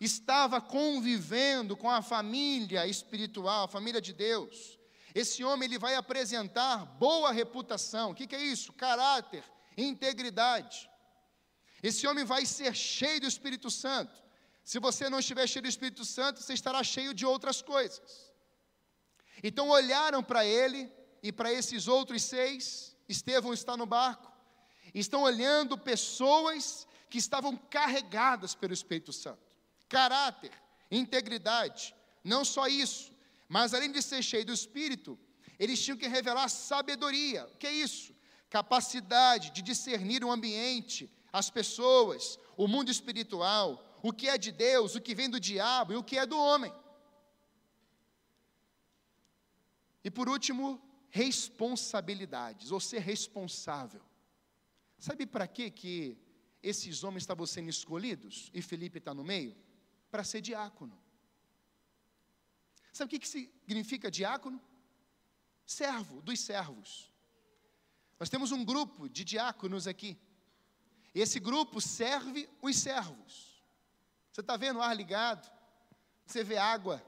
estava 0.00 0.60
convivendo 0.60 1.76
com 1.76 1.90
a 1.90 2.00
família 2.00 2.86
espiritual, 2.86 3.64
a 3.64 3.68
família 3.68 4.00
de 4.00 4.12
Deus. 4.12 4.78
Esse 5.12 5.42
homem 5.42 5.68
ele 5.68 5.80
vai 5.80 5.96
apresentar 5.96 6.86
boa 6.86 7.32
reputação. 7.32 8.12
O 8.12 8.14
que, 8.14 8.28
que 8.28 8.36
é 8.36 8.40
isso? 8.40 8.72
Caráter, 8.72 9.42
integridade. 9.76 10.88
Esse 11.82 12.06
homem 12.06 12.24
vai 12.24 12.46
ser 12.46 12.72
cheio 12.72 13.20
do 13.20 13.26
Espírito 13.26 13.68
Santo. 13.68 14.22
Se 14.70 14.78
você 14.78 15.10
não 15.10 15.18
estiver 15.18 15.48
cheio 15.48 15.64
do 15.64 15.68
Espírito 15.68 16.04
Santo, 16.04 16.40
você 16.40 16.54
estará 16.54 16.80
cheio 16.84 17.12
de 17.12 17.26
outras 17.26 17.60
coisas. 17.60 18.32
Então 19.42 19.68
olharam 19.68 20.22
para 20.22 20.46
ele 20.46 20.88
e 21.24 21.32
para 21.32 21.52
esses 21.52 21.88
outros 21.88 22.22
seis 22.22 22.96
Estevão 23.08 23.52
está 23.52 23.76
no 23.76 23.84
barco, 23.84 24.30
estão 24.94 25.22
olhando 25.22 25.76
pessoas 25.76 26.86
que 27.08 27.18
estavam 27.18 27.56
carregadas 27.56 28.54
pelo 28.54 28.72
Espírito 28.72 29.12
Santo. 29.12 29.56
Caráter, 29.88 30.52
integridade, 30.88 31.92
não 32.22 32.44
só 32.44 32.68
isso, 32.68 33.12
mas 33.48 33.74
além 33.74 33.90
de 33.90 34.00
ser 34.00 34.22
cheio 34.22 34.46
do 34.46 34.52
Espírito, 34.52 35.18
eles 35.58 35.82
tinham 35.82 35.98
que 35.98 36.06
revelar 36.06 36.48
sabedoria. 36.48 37.44
O 37.46 37.56
que 37.56 37.66
é 37.66 37.72
isso? 37.72 38.14
Capacidade 38.48 39.50
de 39.50 39.62
discernir 39.62 40.22
o 40.24 40.30
ambiente, 40.30 41.10
as 41.32 41.50
pessoas, 41.50 42.38
o 42.56 42.68
mundo 42.68 42.88
espiritual, 42.88 43.89
o 44.02 44.12
que 44.12 44.28
é 44.28 44.38
de 44.38 44.52
Deus, 44.52 44.94
o 44.94 45.00
que 45.00 45.14
vem 45.14 45.28
do 45.28 45.40
diabo 45.40 45.92
e 45.92 45.96
o 45.96 46.04
que 46.04 46.18
é 46.18 46.26
do 46.26 46.38
homem. 46.38 46.72
E 50.02 50.10
por 50.10 50.28
último, 50.28 50.80
responsabilidades, 51.10 52.70
ou 52.70 52.80
ser 52.80 53.00
responsável. 53.00 54.02
Sabe 54.98 55.26
para 55.26 55.46
que 55.46 55.70
que 55.70 56.18
esses 56.62 57.02
homens 57.04 57.22
estavam 57.22 57.46
sendo 57.46 57.68
escolhidos 57.68 58.50
e 58.52 58.62
Felipe 58.62 58.98
está 58.98 59.12
no 59.14 59.24
meio? 59.24 59.56
Para 60.10 60.24
ser 60.24 60.40
diácono. 60.40 60.98
Sabe 62.92 63.06
o 63.06 63.10
que, 63.10 63.18
que 63.18 63.28
significa 63.28 64.10
diácono? 64.10 64.60
Servo 65.64 66.20
dos 66.20 66.40
servos. 66.40 67.10
Nós 68.18 68.28
temos 68.28 68.52
um 68.52 68.64
grupo 68.64 69.08
de 69.08 69.24
diáconos 69.24 69.86
aqui. 69.86 70.18
Esse 71.14 71.40
grupo 71.40 71.80
serve 71.80 72.48
os 72.60 72.76
servos. 72.76 73.49
Você 74.32 74.40
está 74.40 74.56
vendo 74.56 74.78
o 74.78 74.82
ar 74.82 74.94
ligado? 74.94 75.50
Você 76.26 76.44
vê 76.44 76.56
água 76.56 77.02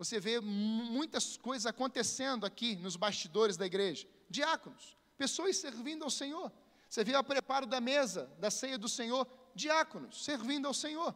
você 0.00 0.18
vê 0.18 0.40
muitas 0.40 1.36
coisas 1.36 1.66
acontecendo 1.66 2.46
aqui 2.46 2.74
nos 2.74 2.96
bastidores 2.96 3.58
da 3.58 3.66
igreja. 3.66 4.08
Diáconos, 4.30 4.96
pessoas 5.18 5.58
servindo 5.58 6.02
ao 6.04 6.08
Senhor. 6.08 6.50
Você 6.88 7.04
vê 7.04 7.14
o 7.14 7.22
preparo 7.22 7.66
da 7.66 7.82
mesa, 7.82 8.24
da 8.38 8.50
ceia 8.50 8.78
do 8.78 8.88
Senhor, 8.88 9.28
diáconos 9.54 10.24
servindo 10.24 10.66
ao 10.66 10.72
Senhor. 10.72 11.14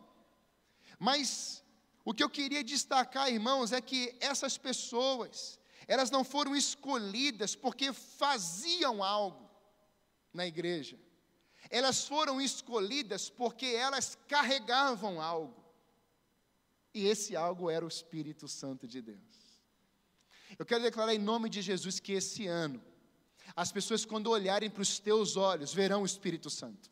Mas 0.98 1.64
o 2.04 2.12
que 2.12 2.22
eu 2.22 2.28
queria 2.28 2.62
destacar, 2.62 3.32
irmãos, 3.32 3.72
é 3.72 3.80
que 3.80 4.14
essas 4.20 4.58
pessoas, 4.58 5.58
elas 5.88 6.10
não 6.10 6.22
foram 6.22 6.54
escolhidas 6.54 7.56
porque 7.56 7.90
faziam 7.90 9.02
algo 9.02 9.48
na 10.30 10.46
igreja. 10.46 11.00
Elas 11.76 12.06
foram 12.06 12.40
escolhidas 12.40 13.28
porque 13.28 13.66
elas 13.66 14.16
carregavam 14.28 15.20
algo. 15.20 15.60
E 16.94 17.04
esse 17.08 17.34
algo 17.34 17.68
era 17.68 17.84
o 17.84 17.88
Espírito 17.88 18.46
Santo 18.46 18.86
de 18.86 19.02
Deus. 19.02 19.60
Eu 20.56 20.64
quero 20.64 20.84
declarar 20.84 21.12
em 21.12 21.18
nome 21.18 21.50
de 21.50 21.60
Jesus 21.60 21.98
que 21.98 22.12
esse 22.12 22.46
ano, 22.46 22.80
as 23.56 23.72
pessoas, 23.72 24.04
quando 24.04 24.30
olharem 24.30 24.70
para 24.70 24.82
os 24.82 25.00
teus 25.00 25.36
olhos, 25.36 25.74
verão 25.74 26.02
o 26.02 26.06
Espírito 26.06 26.48
Santo. 26.48 26.88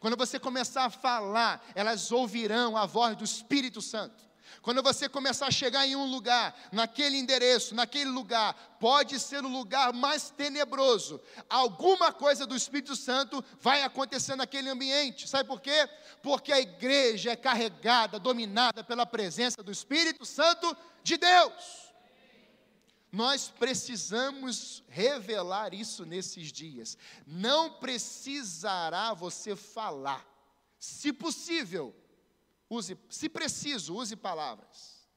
Quando 0.00 0.16
você 0.16 0.40
começar 0.40 0.86
a 0.86 0.90
falar, 0.90 1.64
elas 1.72 2.10
ouvirão 2.10 2.76
a 2.76 2.86
voz 2.86 3.16
do 3.16 3.22
Espírito 3.22 3.80
Santo. 3.80 4.28
Quando 4.62 4.82
você 4.82 5.08
começar 5.08 5.46
a 5.46 5.50
chegar 5.50 5.86
em 5.86 5.96
um 5.96 6.06
lugar, 6.06 6.54
naquele 6.72 7.16
endereço, 7.16 7.74
naquele 7.74 8.10
lugar, 8.10 8.76
pode 8.80 9.18
ser 9.20 9.44
o 9.44 9.48
lugar 9.48 9.92
mais 9.92 10.30
tenebroso. 10.30 11.20
Alguma 11.48 12.12
coisa 12.12 12.46
do 12.46 12.56
Espírito 12.56 12.96
Santo 12.96 13.44
vai 13.60 13.82
acontecer 13.82 14.36
naquele 14.36 14.68
ambiente. 14.68 15.28
Sabe 15.28 15.48
por 15.48 15.60
quê? 15.60 15.88
Porque 16.22 16.52
a 16.52 16.60
igreja 16.60 17.32
é 17.32 17.36
carregada, 17.36 18.18
dominada 18.18 18.82
pela 18.82 19.06
presença 19.06 19.62
do 19.62 19.72
Espírito 19.72 20.24
Santo 20.24 20.76
de 21.02 21.16
Deus. 21.16 21.84
Nós 23.14 23.48
precisamos 23.48 24.82
revelar 24.88 25.72
isso 25.72 26.04
nesses 26.04 26.50
dias. 26.50 26.98
Não 27.24 27.70
precisará 27.74 29.14
você 29.14 29.54
falar. 29.54 30.26
Se 30.80 31.12
possível, 31.12 31.94
use, 32.74 32.98
se 33.08 33.28
preciso, 33.28 33.94
use 33.94 34.16
palavras. 34.16 35.08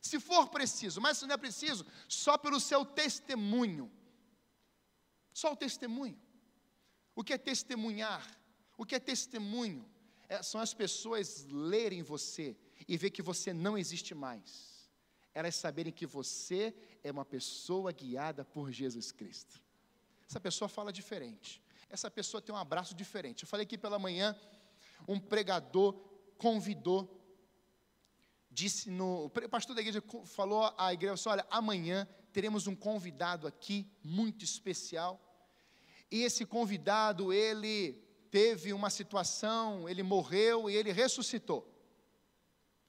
Se 0.00 0.18
for 0.18 0.48
preciso, 0.48 1.00
mas 1.00 1.18
se 1.18 1.26
não 1.26 1.34
é 1.34 1.38
preciso, 1.38 1.86
só 2.08 2.36
pelo 2.36 2.58
seu 2.58 2.84
testemunho. 2.84 3.90
Só 5.32 5.52
o 5.52 5.56
testemunho. 5.56 6.20
O 7.14 7.22
que 7.22 7.32
é 7.32 7.38
testemunhar? 7.38 8.26
O 8.76 8.84
que 8.84 8.94
é 8.94 9.00
testemunho? 9.00 9.88
É, 10.28 10.42
são 10.42 10.60
as 10.60 10.74
pessoas 10.74 11.46
lerem 11.48 12.02
você 12.02 12.56
e 12.88 12.96
ver 12.96 13.10
que 13.10 13.22
você 13.22 13.52
não 13.52 13.76
existe 13.78 14.14
mais 14.14 14.72
elas 15.34 15.54
saberem 15.54 15.92
que 15.92 16.06
você 16.06 16.74
é 17.02 17.10
uma 17.10 17.24
pessoa 17.24 17.90
guiada 17.92 18.44
por 18.44 18.70
Jesus 18.70 19.10
Cristo. 19.10 19.60
Essa 20.28 20.40
pessoa 20.40 20.68
fala 20.68 20.92
diferente. 20.92 21.62
Essa 21.88 22.10
pessoa 22.10 22.40
tem 22.40 22.54
um 22.54 22.58
abraço 22.58 22.94
diferente. 22.94 23.42
Eu 23.42 23.48
falei 23.48 23.64
aqui 23.64 23.76
pela 23.76 23.98
manhã, 23.98 24.38
um 25.08 25.18
pregador 25.18 25.94
convidou, 26.42 27.00
disse 28.50 28.90
no. 28.90 29.26
O 29.26 29.30
pastor 29.48 29.76
da 29.76 29.80
igreja 29.80 30.02
falou 30.26 30.74
à 30.76 30.92
igreja 30.92 31.30
olha, 31.30 31.46
amanhã 31.48 32.08
teremos 32.32 32.66
um 32.66 32.74
convidado 32.74 33.46
aqui 33.46 33.88
muito 34.02 34.44
especial. 34.44 35.20
E 36.10 36.24
esse 36.24 36.44
convidado, 36.44 37.32
ele 37.32 37.92
teve 38.28 38.72
uma 38.72 38.90
situação, 38.90 39.88
ele 39.88 40.02
morreu 40.02 40.68
e 40.68 40.74
ele 40.74 40.90
ressuscitou. 40.90 41.68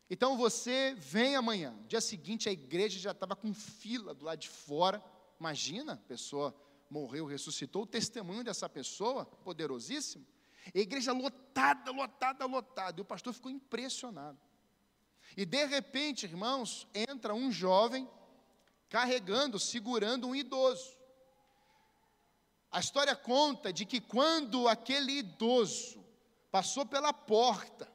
Então 0.09 0.35
você 0.35 0.95
vem 0.97 1.35
amanhã. 1.35 1.77
Dia 1.87 2.01
seguinte 2.01 2.49
a 2.49 2.51
igreja 2.51 2.99
já 2.99 3.11
estava 3.11 3.35
com 3.35 3.53
fila 3.53 4.15
do 4.15 4.25
lado 4.25 4.39
de 4.39 4.49
fora. 4.49 5.03
Imagina, 5.39 6.01
pessoa 6.07 6.55
morreu, 6.89 7.25
ressuscitou, 7.25 7.83
o 7.83 7.87
testemunho 7.87 8.43
dessa 8.43 8.67
pessoa, 8.67 9.25
poderosíssimo. 9.25 10.25
A 10.73 10.77
igreja 10.77 11.11
lotada, 11.11 11.91
lotada, 11.91 12.45
lotada. 12.45 12.99
E 12.99 13.01
o 13.01 13.05
pastor 13.05 13.33
ficou 13.33 13.51
impressionado. 13.51 14.39
E 15.35 15.45
de 15.45 15.65
repente, 15.65 16.25
irmãos, 16.25 16.87
entra 16.93 17.33
um 17.33 17.51
jovem 17.51 18.09
carregando, 18.89 19.59
segurando 19.59 20.27
um 20.27 20.35
idoso. 20.35 20.97
A 22.71 22.79
história 22.79 23.15
conta 23.15 23.73
de 23.73 23.85
que 23.85 23.99
quando 23.99 24.67
aquele 24.67 25.13
idoso 25.13 26.03
passou 26.51 26.85
pela 26.85 27.11
porta, 27.11 27.91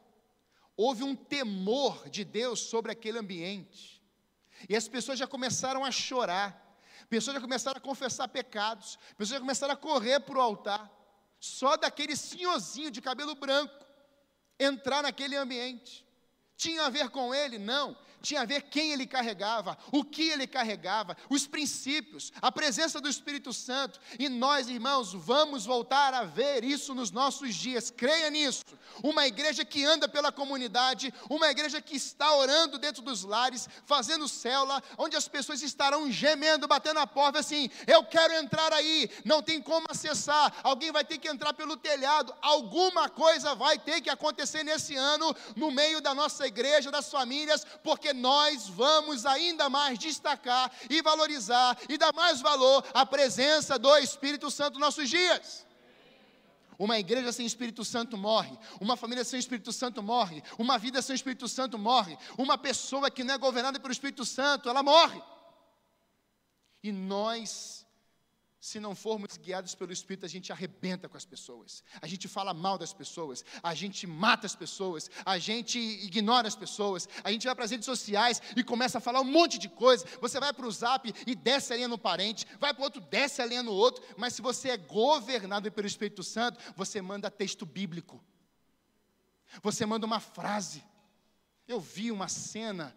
houve 0.76 1.02
um 1.02 1.14
temor 1.14 2.08
de 2.08 2.24
Deus 2.24 2.60
sobre 2.60 2.92
aquele 2.92 3.18
ambiente. 3.18 4.02
E 4.68 4.74
as 4.74 4.88
pessoas 4.88 5.18
já 5.18 5.26
começaram 5.26 5.84
a 5.84 5.90
chorar, 5.90 6.76
pessoas 7.08 7.34
já 7.34 7.40
começaram 7.40 7.78
a 7.78 7.80
confessar 7.80 8.28
pecados, 8.28 8.96
pessoas 9.16 9.36
já 9.36 9.40
começaram 9.40 9.74
a 9.74 9.76
correr 9.76 10.20
para 10.20 10.38
o 10.38 10.40
altar. 10.40 10.90
Só 11.40 11.76
daquele 11.76 12.16
senhorzinho 12.16 12.90
de 12.90 13.00
cabelo 13.00 13.34
branco 13.34 13.84
entrar 14.58 15.02
naquele 15.02 15.36
ambiente. 15.36 16.06
Tinha 16.56 16.84
a 16.86 16.90
ver 16.90 17.08
com 17.10 17.34
ele? 17.34 17.58
Não 17.58 17.96
tinha 18.20 18.42
a 18.42 18.44
ver 18.44 18.62
quem 18.62 18.92
ele 18.92 19.06
carregava, 19.06 19.76
o 19.92 20.04
que 20.04 20.30
ele 20.30 20.46
carregava, 20.46 21.16
os 21.28 21.46
princípios, 21.46 22.32
a 22.40 22.50
presença 22.50 23.00
do 23.00 23.08
Espírito 23.08 23.52
Santo. 23.52 24.00
E 24.18 24.28
nós, 24.28 24.68
irmãos, 24.68 25.12
vamos 25.12 25.64
voltar 25.64 26.14
a 26.14 26.24
ver 26.24 26.64
isso 26.64 26.94
nos 26.94 27.10
nossos 27.10 27.54
dias. 27.54 27.90
Creia 27.90 28.30
nisso. 28.30 28.64
Uma 29.02 29.26
igreja 29.26 29.64
que 29.64 29.84
anda 29.84 30.08
pela 30.08 30.32
comunidade, 30.32 31.12
uma 31.28 31.48
igreja 31.48 31.80
que 31.80 31.96
está 31.96 32.34
orando 32.34 32.78
dentro 32.78 33.02
dos 33.02 33.22
lares, 33.22 33.68
fazendo 33.84 34.28
célula, 34.28 34.82
onde 34.96 35.16
as 35.16 35.28
pessoas 35.28 35.62
estarão 35.62 36.10
gemendo, 36.10 36.66
batendo 36.66 37.00
a 37.00 37.06
porta 37.06 37.38
assim: 37.38 37.70
"Eu 37.86 38.04
quero 38.04 38.34
entrar 38.34 38.72
aí". 38.72 39.10
Não 39.24 39.42
tem 39.42 39.60
como 39.60 39.86
acessar. 39.90 40.52
Alguém 40.62 40.90
vai 40.90 41.04
ter 41.04 41.18
que 41.18 41.28
entrar 41.28 41.52
pelo 41.52 41.76
telhado. 41.76 42.34
Alguma 42.42 43.08
coisa 43.08 43.54
vai 43.54 43.78
ter 43.78 44.00
que 44.00 44.10
acontecer 44.10 44.62
nesse 44.62 44.96
ano 44.96 45.34
no 45.56 45.70
meio 45.70 46.00
da 46.00 46.14
nossa 46.14 46.46
igreja, 46.46 46.90
das 46.90 47.10
famílias, 47.10 47.64
porque 47.82 48.07
porque 48.08 48.12
nós 48.12 48.68
vamos 48.68 49.26
ainda 49.26 49.68
mais 49.68 49.98
destacar 49.98 50.72
e 50.88 51.02
valorizar 51.02 51.76
e 51.88 51.98
dar 51.98 52.12
mais 52.14 52.40
valor 52.40 52.84
à 52.94 53.04
presença 53.04 53.78
do 53.78 53.96
Espírito 53.98 54.50
Santo 54.50 54.74
nos 54.74 54.80
nossos 54.80 55.10
dias. 55.10 55.66
Uma 56.78 56.98
igreja 56.98 57.32
sem 57.32 57.44
Espírito 57.44 57.84
Santo 57.84 58.16
morre. 58.16 58.56
Uma 58.80 58.96
família 58.96 59.24
sem 59.24 59.38
Espírito 59.38 59.72
Santo 59.72 60.02
morre. 60.02 60.42
Uma 60.58 60.78
vida 60.78 61.02
sem 61.02 61.14
Espírito 61.14 61.48
Santo 61.48 61.76
morre. 61.76 62.16
Uma 62.38 62.56
pessoa 62.56 63.10
que 63.10 63.24
não 63.24 63.34
é 63.34 63.38
governada 63.38 63.80
pelo 63.80 63.92
Espírito 63.92 64.24
Santo, 64.24 64.68
ela 64.68 64.82
morre. 64.82 65.20
E 66.82 66.92
nós 66.92 67.77
se 68.60 68.80
não 68.80 68.94
formos 68.94 69.36
guiados 69.36 69.74
pelo 69.74 69.92
Espírito, 69.92 70.26
a 70.26 70.28
gente 70.28 70.50
arrebenta 70.50 71.08
com 71.08 71.16
as 71.16 71.24
pessoas, 71.24 71.84
a 72.02 72.06
gente 72.08 72.26
fala 72.26 72.52
mal 72.52 72.76
das 72.76 72.92
pessoas, 72.92 73.44
a 73.62 73.72
gente 73.72 74.06
mata 74.06 74.46
as 74.46 74.56
pessoas, 74.56 75.08
a 75.24 75.38
gente 75.38 75.78
ignora 75.78 76.48
as 76.48 76.56
pessoas, 76.56 77.08
a 77.22 77.30
gente 77.30 77.46
vai 77.46 77.54
para 77.54 77.64
as 77.64 77.70
redes 77.70 77.86
sociais 77.86 78.42
e 78.56 78.64
começa 78.64 78.98
a 78.98 79.00
falar 79.00 79.20
um 79.20 79.24
monte 79.24 79.58
de 79.58 79.68
coisa. 79.68 80.04
Você 80.20 80.40
vai 80.40 80.52
para 80.52 80.66
o 80.66 80.72
zap 80.72 81.12
e 81.26 81.34
desce 81.36 81.72
a 81.72 81.76
linha 81.76 81.88
no 81.88 81.98
parente, 81.98 82.46
vai 82.58 82.74
para 82.74 82.80
o 82.80 82.84
outro, 82.84 83.00
desce 83.00 83.40
a 83.40 83.46
linha 83.46 83.62
no 83.62 83.72
outro, 83.72 84.02
mas 84.16 84.34
se 84.34 84.42
você 84.42 84.70
é 84.70 84.76
governado 84.76 85.70
pelo 85.70 85.86
Espírito 85.86 86.24
Santo, 86.24 86.58
você 86.74 87.00
manda 87.00 87.30
texto 87.30 87.64
bíblico, 87.64 88.20
você 89.62 89.86
manda 89.86 90.04
uma 90.04 90.20
frase. 90.20 90.84
Eu 91.66 91.78
vi 91.78 92.10
uma 92.10 92.28
cena, 92.28 92.96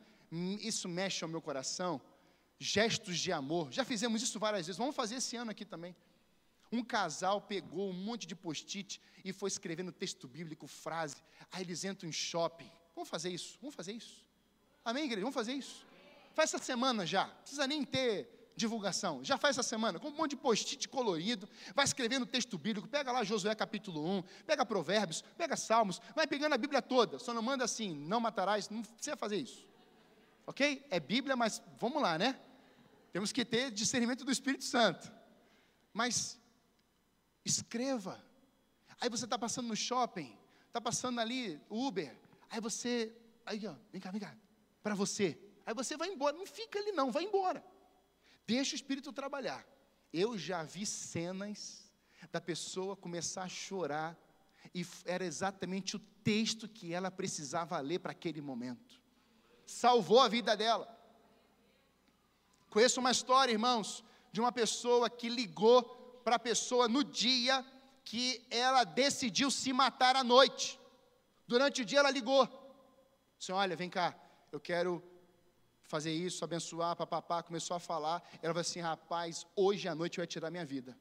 isso 0.60 0.90
mexe 0.90 1.24
ao 1.24 1.30
meu 1.30 1.42
coração 1.42 2.02
gestos 2.62 3.18
de 3.18 3.32
amor. 3.32 3.72
Já 3.72 3.84
fizemos 3.84 4.22
isso 4.22 4.40
várias 4.40 4.68
vezes, 4.68 4.78
vamos 4.78 4.96
fazer 4.96 5.16
esse 5.16 5.36
ano 5.36 5.50
aqui 5.50 5.66
também. 5.66 5.96
Um 6.72 6.84
casal 6.84 7.42
pegou 7.42 7.90
um 7.90 7.94
monte 7.94 8.28
de 8.28 8.36
post-it 8.36 9.02
e 9.26 9.34
foi 9.34 9.48
escrevendo 9.50 9.92
texto 9.92 10.28
bíblico, 10.28 10.68
frase. 10.68 11.18
Aí 11.52 11.64
eles 11.64 11.84
entram 11.84 12.08
em 12.08 12.14
shopping. 12.14 12.70
Vamos 12.96 13.10
fazer 13.10 13.30
isso, 13.30 13.58
vamos 13.60 13.76
fazer 13.76 13.94
isso. 13.94 14.24
Amém, 14.86 15.06
igreja? 15.06 15.22
Vamos 15.22 15.34
fazer 15.34 15.54
isso. 15.54 15.86
Faz 16.34 16.54
essa 16.54 16.64
semana 16.64 17.06
já, 17.06 17.26
não 17.26 17.36
precisa 17.42 17.68
nem 17.68 17.84
ter 17.84 18.52
divulgação. 18.56 19.24
Já 19.24 19.38
faz 19.38 19.58
essa 19.58 19.68
semana, 19.68 20.00
com 20.00 20.10
um 20.10 20.16
monte 20.16 20.32
de 20.32 20.38
post-it 20.38 20.88
colorido, 20.88 21.50
vai 21.74 21.84
escrevendo 21.84 22.26
texto 22.28 22.58
bíblico, 22.60 22.88
pega 22.88 23.12
lá 23.12 23.24
Josué 23.24 23.56
capítulo 23.56 24.08
1, 24.20 24.24
pega 24.46 24.64
Provérbios, 24.66 25.24
pega 25.36 25.58
Salmos, 25.58 26.00
vai 26.16 26.28
pegando 26.28 26.54
a 26.54 26.58
Bíblia 26.58 26.82
toda. 26.82 27.18
Só 27.18 27.34
não 27.34 27.42
manda 27.42 27.66
assim, 27.66 27.96
não 27.96 28.20
matarás, 28.20 28.70
não 28.70 28.84
precisa 28.84 29.18
fazer 29.18 29.38
isso. 29.38 29.68
Ok? 30.46 30.86
É 30.90 31.00
Bíblia, 31.00 31.36
mas 31.36 31.62
vamos 31.80 32.02
lá, 32.02 32.18
né? 32.18 32.40
Temos 33.12 33.32
que 33.32 33.44
ter 33.44 33.72
discernimento 33.72 34.24
do 34.24 34.32
Espírito 34.32 34.64
Santo. 34.64 35.12
Mas 35.94 36.40
escreva. 37.44 38.24
Aí 39.00 39.10
você 39.10 39.26
está 39.26 39.38
passando 39.38 39.68
no 39.68 39.76
shopping, 39.76 40.38
está 40.68 40.80
passando 40.80 41.20
ali 41.20 41.60
Uber. 41.70 42.16
Aí 42.50 42.62
você, 42.62 43.16
aí 43.46 43.66
ó, 43.68 43.76
vem 43.92 44.02
cá, 44.02 44.12
vem 44.12 44.22
cá, 44.22 44.36
para 44.82 44.96
você. 44.96 45.38
Aí 45.66 45.74
você 45.74 45.98
vai 45.98 46.10
embora, 46.10 46.36
não 46.36 46.46
fica 46.46 46.80
ali 46.80 46.92
não, 46.92 47.12
vai 47.12 47.24
embora. 47.24 47.64
Deixa 48.46 48.74
o 48.74 48.76
Espírito 48.76 49.12
trabalhar. 49.12 49.66
Eu 50.14 50.38
já 50.38 50.64
vi 50.64 50.86
cenas 50.86 51.92
da 52.32 52.42
pessoa 52.42 52.96
começar 52.96 53.44
a 53.44 53.50
chorar 53.50 54.18
e 54.74 54.86
era 55.06 55.26
exatamente 55.26 55.96
o 55.96 56.00
texto 56.24 56.68
que 56.68 56.94
ela 56.94 57.10
precisava 57.10 57.80
ler 57.80 58.00
para 58.00 58.12
aquele 58.12 58.42
momento. 58.42 59.02
Salvou 59.66 60.20
a 60.20 60.28
vida 60.28 60.56
dela. 60.56 61.01
Conheço 62.72 63.02
uma 63.02 63.12
história, 63.12 63.52
irmãos, 63.52 64.04
de 64.32 64.40
uma 64.40 64.52
pessoa 64.52 65.10
que 65.10 65.28
ligou 65.28 65.84
para 66.24 66.38
a 66.38 66.40
pessoa 66.40 66.88
no 66.88 67.04
dia 67.04 67.66
que 68.06 68.46
ela 68.50 68.86
decidiu 68.86 69.52
se 69.52 69.74
matar 69.74 70.16
à 70.16 70.24
noite. 70.24 70.80
Durante 71.46 71.82
o 71.82 71.86
dia 71.86 72.00
ela 72.00 72.10
ligou. 72.10 72.48
Disse: 73.38 73.52
Olha, 73.52 73.76
vem 73.76 73.90
cá, 73.90 74.16
eu 74.54 74.60
quero 74.60 75.04
fazer 75.84 76.14
isso, 76.14 76.46
abençoar, 76.46 76.96
papapá. 76.96 77.44
Começou 77.44 77.76
a 77.76 77.80
falar. 77.80 78.24
Ela 78.42 78.54
falou 78.54 78.62
assim: 78.62 78.80
Rapaz, 78.80 79.46
hoje 79.54 79.90
à 79.90 79.94
noite 79.94 80.18
vai 80.18 80.26
tirar 80.26 80.50
minha 80.50 80.66
vida. 80.66 80.98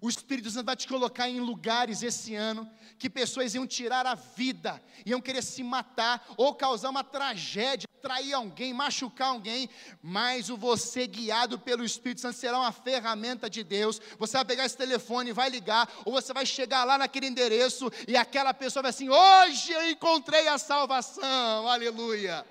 O 0.00 0.08
Espírito 0.08 0.50
Santo 0.50 0.66
vai 0.66 0.76
te 0.76 0.86
colocar 0.86 1.28
em 1.28 1.40
lugares 1.40 2.02
esse 2.02 2.34
ano 2.34 2.68
que 2.98 3.08
pessoas 3.08 3.54
iam 3.54 3.66
tirar 3.66 4.06
a 4.06 4.14
vida, 4.14 4.82
iam 5.06 5.20
querer 5.20 5.42
se 5.42 5.62
matar 5.62 6.26
ou 6.36 6.54
causar 6.54 6.90
uma 6.90 7.04
tragédia, 7.04 7.88
trair 8.00 8.32
alguém, 8.32 8.72
machucar 8.72 9.28
alguém, 9.28 9.68
mas 10.02 10.50
o 10.50 10.56
você 10.56 11.06
guiado 11.06 11.58
pelo 11.58 11.84
Espírito 11.84 12.20
Santo 12.20 12.36
será 12.36 12.58
uma 12.58 12.72
ferramenta 12.72 13.48
de 13.50 13.62
Deus. 13.62 14.00
Você 14.18 14.36
vai 14.36 14.44
pegar 14.44 14.64
esse 14.64 14.76
telefone, 14.76 15.32
vai 15.32 15.48
ligar, 15.48 15.90
ou 16.04 16.12
você 16.12 16.32
vai 16.32 16.46
chegar 16.46 16.84
lá 16.84 16.96
naquele 16.98 17.26
endereço 17.26 17.90
e 18.06 18.16
aquela 18.16 18.54
pessoa 18.54 18.82
vai 18.82 18.90
assim: 18.90 19.08
"Hoje 19.08 19.72
eu 19.72 19.90
encontrei 19.90 20.48
a 20.48 20.58
salvação". 20.58 21.68
Aleluia. 21.68 22.46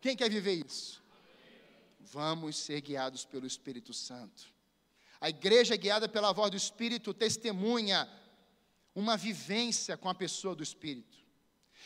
Quem 0.00 0.16
quer 0.16 0.28
viver 0.28 0.64
isso? 0.66 1.02
Vamos 2.00 2.56
ser 2.56 2.80
guiados 2.80 3.24
pelo 3.24 3.46
Espírito 3.46 3.94
Santo. 3.94 4.51
A 5.22 5.28
igreja 5.28 5.76
guiada 5.76 6.08
pela 6.08 6.32
voz 6.32 6.50
do 6.50 6.56
Espírito 6.56 7.14
testemunha 7.14 8.10
uma 8.92 9.16
vivência 9.16 9.96
com 9.96 10.08
a 10.08 10.14
pessoa 10.16 10.56
do 10.56 10.64
Espírito. 10.64 11.16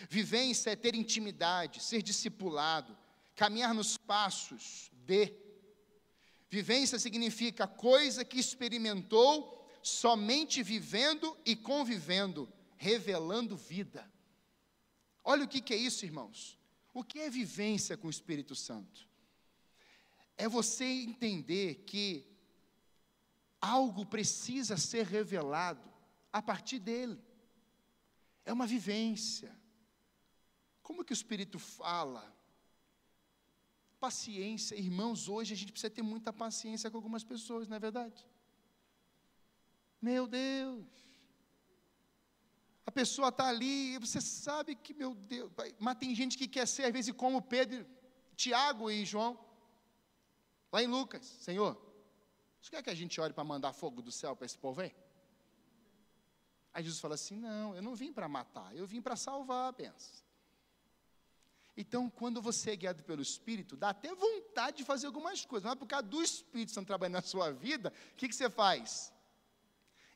Vivência 0.09 0.71
é 0.71 0.75
ter 0.75 0.95
intimidade, 0.95 1.83
ser 1.83 2.01
discipulado, 2.01 2.97
caminhar 3.35 3.75
nos 3.75 3.99
passos 3.99 4.91
de. 5.05 5.35
Vivência 6.49 6.99
significa 6.99 7.67
coisa 7.67 8.25
que 8.25 8.41
experimentou 8.41 9.69
somente 9.83 10.63
vivendo 10.63 11.37
e 11.45 11.55
convivendo, 11.55 12.51
revelando 12.79 13.55
vida. 13.55 14.11
Olha 15.23 15.45
o 15.45 15.49
que, 15.49 15.61
que 15.61 15.75
é 15.75 15.77
isso, 15.77 16.07
irmãos. 16.07 16.59
O 16.95 17.05
que 17.05 17.19
é 17.19 17.29
vivência 17.29 17.99
com 17.99 18.07
o 18.07 18.11
Espírito 18.11 18.55
Santo? 18.55 19.07
É 20.39 20.49
você 20.49 20.87
entender 20.87 21.85
que 21.87 22.35
algo 23.67 24.05
precisa 24.07 24.77
ser 24.77 25.05
revelado 25.07 25.89
a 26.33 26.41
partir 26.41 26.79
dele. 26.79 27.19
É 28.45 28.53
uma 28.53 28.67
vivência. 28.67 29.51
Como 30.83 31.05
que 31.05 31.13
o 31.13 31.19
Espírito 31.21 31.59
fala? 31.59 32.25
Paciência. 33.99 34.77
Irmãos, 34.77 35.29
hoje 35.29 35.53
a 35.55 35.57
gente 35.57 35.73
precisa 35.73 35.91
ter 35.91 36.03
muita 36.03 36.33
paciência 36.33 36.91
com 36.91 36.99
algumas 36.99 37.25
pessoas, 37.25 37.67
não 37.67 37.77
é 37.77 37.81
verdade? 37.81 38.25
Meu 40.01 40.27
Deus. 40.27 40.87
A 42.85 42.93
pessoa 42.93 43.31
está 43.31 43.49
ali, 43.49 43.95
e 43.95 43.99
você 43.99 44.21
sabe 44.21 44.77
que, 44.77 44.95
meu 44.95 45.13
Deus, 45.15 45.51
mas 45.79 45.99
tem 45.99 46.15
gente 46.15 46.39
que 46.39 46.47
quer 46.47 46.67
ser, 46.69 46.85
às 46.85 46.93
vezes, 46.93 47.13
como 47.13 47.43
Pedro, 47.43 47.85
Tiago 48.37 48.89
e 48.91 49.05
João, 49.05 49.37
lá 50.71 50.81
em 50.83 50.87
Lucas, 50.87 51.25
Senhor, 51.27 51.86
você 52.67 52.71
quer 52.71 52.83
que 52.83 52.91
a 52.91 52.95
gente 52.95 53.21
ore 53.21 53.33
para 53.33 53.45
mandar 53.45 53.73
fogo 53.73 54.03
do 54.03 54.11
céu 54.11 54.35
para 54.35 54.45
esse 54.45 54.59
povo 54.59 54.81
aí? 54.81 54.93
Aí 56.75 56.83
Jesus 56.83 57.01
fala 57.01 57.15
assim: 57.15 57.39
Não, 57.39 57.77
eu 57.77 57.83
não 57.83 57.95
vim 57.95 58.13
para 58.13 58.29
matar, 58.29 58.75
eu 58.77 58.87
vim 58.87 59.01
para 59.01 59.15
salvar, 59.15 59.73
pensa. 59.73 60.25
Então, 61.77 62.11
quando 62.11 62.43
você 62.43 62.73
é 62.73 62.77
guiado 62.77 63.05
pelo 63.05 63.23
Espírito, 63.23 63.77
dá 63.77 63.91
até 63.91 64.13
vontade 64.15 64.79
de 64.79 64.85
fazer 64.85 65.07
algumas 65.07 65.45
coisas, 65.45 65.69
mas 65.69 65.79
por 65.79 65.87
causa 65.87 66.07
do 66.07 66.23
Espírito 66.23 66.73
Santo 66.73 66.87
trabalhando 66.87 67.15
na 67.15 67.23
sua 67.23 67.53
vida, 67.53 67.93
o 68.13 68.17
que, 68.17 68.29
que 68.29 68.35
você 68.35 68.49
faz? 68.49 69.13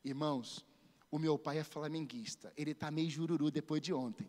Irmãos, 0.02 0.64
o 1.10 1.18
meu 1.18 1.38
pai 1.38 1.58
é 1.58 1.64
flamenguista, 1.64 2.52
ele 2.56 2.70
está 2.70 2.90
meio 2.90 3.10
jururu 3.10 3.50
depois 3.50 3.80
de 3.82 3.92
ontem. 3.92 4.28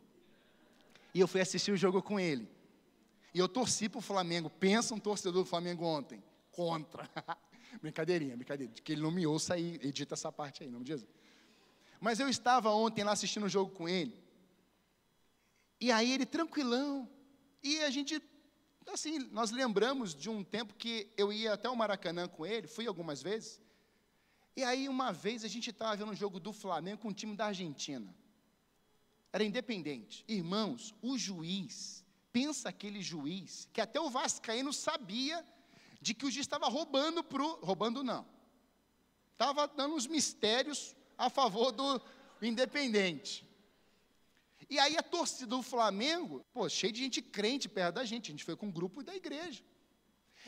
E 1.14 1.20
eu 1.20 1.28
fui 1.28 1.42
assistir 1.42 1.72
o 1.72 1.78
jogo 1.78 2.04
com 2.04 2.20
ele. 2.20 2.48
E 3.34 3.40
eu 3.40 3.48
torci 3.48 3.90
para 3.90 4.00
o 4.00 4.02
Flamengo. 4.02 4.50
Pensa 4.50 4.94
um 4.94 5.00
torcedor 5.00 5.44
do 5.44 5.50
Flamengo 5.50 5.86
ontem. 5.86 6.24
Contra. 6.52 7.10
Brincadeirinha, 7.80 8.36
brincadeira. 8.36 8.74
Que 8.74 8.94
ele 8.94 9.02
não 9.02 9.12
me 9.12 9.26
ouça 9.26 9.54
aí, 9.54 9.80
edita 9.82 10.16
essa 10.16 10.32
parte 10.32 10.64
aí, 10.64 10.70
nome 10.70 10.86
de 10.86 10.92
Jesus. 10.92 11.10
Mas 12.00 12.20
eu 12.20 12.28
estava 12.28 12.72
ontem 12.72 13.04
lá 13.04 13.12
assistindo 13.12 13.46
o 13.46 13.50
jogo 13.50 13.72
com 13.72 13.88
ele. 13.88 14.20
E 15.80 15.92
aí 15.92 16.12
ele 16.12 16.26
tranquilão. 16.26 17.08
E 17.64 17.80
a 17.82 17.90
gente, 17.90 18.22
assim, 18.88 19.20
nós 19.32 19.52
lembramos 19.52 20.16
de 20.16 20.30
um 20.30 20.44
tempo 20.44 20.74
que 20.74 21.08
eu 21.16 21.32
ia 21.32 21.54
até 21.54 21.70
o 21.70 21.76
Maracanã 21.76 22.28
com 22.28 22.46
ele, 22.46 22.68
fui 22.68 22.88
algumas 22.88 23.22
vezes. 23.22 23.62
E 24.56 24.64
aí 24.64 24.90
uma 24.90 25.14
vez 25.14 25.46
a 25.46 25.48
gente 25.48 25.70
estava 25.70 25.96
vendo 25.96 26.12
um 26.12 26.16
jogo 26.16 26.40
do 26.40 26.52
Flamengo 26.52 27.02
com 27.02 27.10
um 27.10 27.14
time 27.14 27.36
da 27.36 27.46
Argentina. 27.46 28.14
Era 29.32 29.44
independente. 29.44 30.26
Irmãos, 30.28 30.94
o 31.02 31.18
juiz, 31.18 32.04
pensa 32.34 32.70
aquele 32.70 33.02
juiz, 33.02 33.68
que 33.72 33.80
até 33.80 34.00
o 34.00 34.10
Vascaíno 34.10 34.74
sabia 34.74 35.46
de 36.02 36.14
que 36.14 36.26
o 36.26 36.32
juiz 36.32 36.46
estava 36.46 36.68
roubando 36.68 37.24
para 37.24 37.44
Roubando 37.62 38.04
não. 38.04 38.26
Estava 39.34 39.68
dando 39.68 39.96
uns 39.96 40.08
mistérios 40.08 40.96
a 41.18 41.30
favor 41.30 41.72
do 41.72 42.02
independente. 42.42 43.48
E 44.70 44.80
aí 44.80 44.98
a 44.98 45.04
torcida 45.04 45.48
do 45.48 45.62
Flamengo, 45.62 46.44
pô, 46.54 46.68
cheio 46.68 46.92
de 46.94 47.02
gente 47.02 47.22
crente 47.22 47.70
perto 47.70 47.96
da 47.96 48.06
gente. 48.06 48.30
A 48.30 48.32
gente 48.32 48.44
foi 48.44 48.56
com 48.56 48.68
um 48.68 48.72
grupo 48.72 49.04
da 49.04 49.16
igreja. 49.16 49.64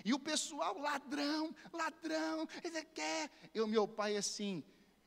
E 0.04 0.13
o 0.13 0.20
pessoal, 0.20 0.78
ladrão, 0.80 1.54
ladrão, 1.72 2.48
ele 2.63 2.84
quer. 2.86 3.30
Eu, 3.54 3.68
meu 3.68 3.88
pai, 3.88 4.18
assim, 4.18 4.63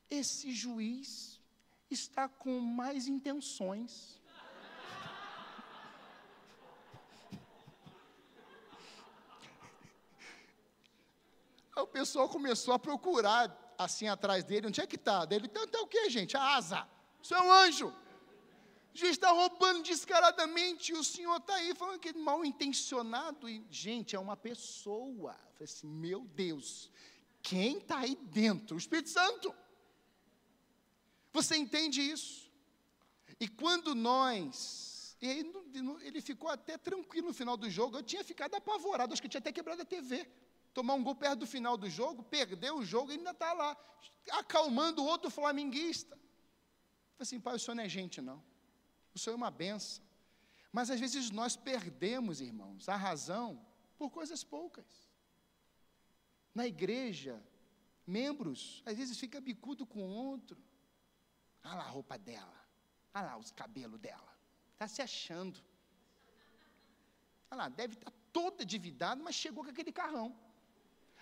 esse 0.09 0.53
juiz 0.53 1.41
está 1.91 2.29
com 2.29 2.61
mais 2.61 3.09
intenções 3.09 4.21
Aí 11.77 11.83
o 11.83 11.87
pessoal 11.87 12.27
começou 12.27 12.73
a 12.73 12.79
procurar 12.79 13.75
assim 13.77 14.09
atrás 14.09 14.43
dele. 14.43 14.69
Onde 14.69 14.81
é 14.81 14.87
que 14.87 14.97
está? 14.97 15.27
Dele, 15.27 15.47
então, 15.47 15.63
então 15.65 15.83
o 15.85 15.87
que, 15.87 16.09
gente? 16.09 16.35
A 16.35 16.57
asa. 16.57 16.89
Isso 17.23 17.35
é 17.35 17.43
um 17.43 17.53
anjo. 17.53 17.89
O 17.89 18.99
juiz 18.99 19.13
está 19.13 19.31
roubando 19.31 19.83
descaradamente 19.83 20.93
e 20.93 20.95
o 20.95 21.05
senhor 21.05 21.37
está 21.37 21.57
aí 21.57 21.75
falando 21.75 22.01
que 22.01 22.09
é 22.09 22.13
mal 22.15 22.43
intencionado. 22.47 23.47
E, 23.47 23.63
gente, 23.71 24.17
é 24.17 24.19
uma 24.19 24.39
pessoa. 24.39 25.33
Eu 25.33 25.53
falei 25.53 25.65
assim, 25.65 25.87
meu 25.87 26.21
Deus, 26.35 26.91
quem 27.43 27.77
está 27.77 27.99
aí 27.99 28.17
dentro? 28.23 28.77
O 28.77 28.79
Espírito 28.79 29.11
Santo. 29.11 29.55
Você 31.35 31.57
entende 31.59 32.01
isso? 32.01 32.51
E 33.39 33.47
quando 33.47 33.95
nós. 33.95 35.15
Ele 35.21 36.21
ficou 36.23 36.49
até 36.49 36.79
tranquilo 36.79 37.29
no 37.29 37.35
final 37.35 37.57
do 37.57 37.69
jogo. 37.69 37.99
Eu 37.99 38.03
tinha 38.03 38.25
ficado 38.25 38.55
apavorado, 38.55 39.13
acho 39.13 39.21
que 39.21 39.29
tinha 39.29 39.41
até 39.41 39.53
quebrado 39.53 39.83
a 39.83 39.85
TV 39.85 40.27
tomar 40.77 40.93
um 40.93 41.03
gol 41.03 41.15
perto 41.15 41.39
do 41.39 41.47
final 41.47 41.75
do 41.79 41.89
jogo, 41.89 42.23
perdeu 42.23 42.77
o 42.77 42.85
jogo 42.85 43.11
e 43.11 43.15
ainda 43.17 43.31
está 43.31 43.55
lá, 43.55 43.75
acalmando 44.33 45.03
o 45.03 45.07
outro 45.07 45.31
flamenguista. 45.31 46.15
Falei 46.15 47.23
assim, 47.27 47.41
pai, 47.41 47.55
o 47.57 47.59
senhor 47.59 47.77
não 47.77 47.85
é 47.85 47.89
gente, 47.89 48.21
não. 48.21 48.45
O 49.15 49.19
senhor 49.19 49.33
é 49.33 49.37
uma 49.39 49.51
benção. 49.51 50.05
Mas 50.71 50.91
às 50.91 51.01
vezes 51.01 51.31
nós 51.31 51.57
perdemos, 51.57 52.43
irmãos, 52.43 52.91
a 52.91 52.95
razão 52.95 53.67
por 53.97 54.11
coisas 54.11 54.45
poucas. 54.45 54.85
Na 56.55 56.67
igreja, 56.67 57.43
membros, 58.07 58.83
às 58.85 58.99
vezes 58.99 59.19
fica 59.19 59.41
bicudo 59.41 59.87
com 59.87 60.01
o 60.01 60.11
outro. 60.11 60.63
Olha 61.65 61.77
lá 61.77 61.85
a 61.85 61.89
roupa 61.89 62.19
dela. 62.19 62.61
Olha 63.15 63.29
lá 63.29 63.39
os 63.39 63.51
cabelos 63.51 63.99
dela. 63.99 64.37
Está 64.75 64.87
se 64.87 65.01
achando. 65.01 65.59
Olha 67.51 67.63
lá, 67.63 67.69
deve 67.71 67.95
estar 67.95 68.11
tá 68.11 68.17
toda 68.31 68.63
endividada, 68.63 69.23
mas 69.23 69.35
chegou 69.35 69.65
com 69.65 69.71
aquele 69.71 69.91
carrão. 69.91 70.37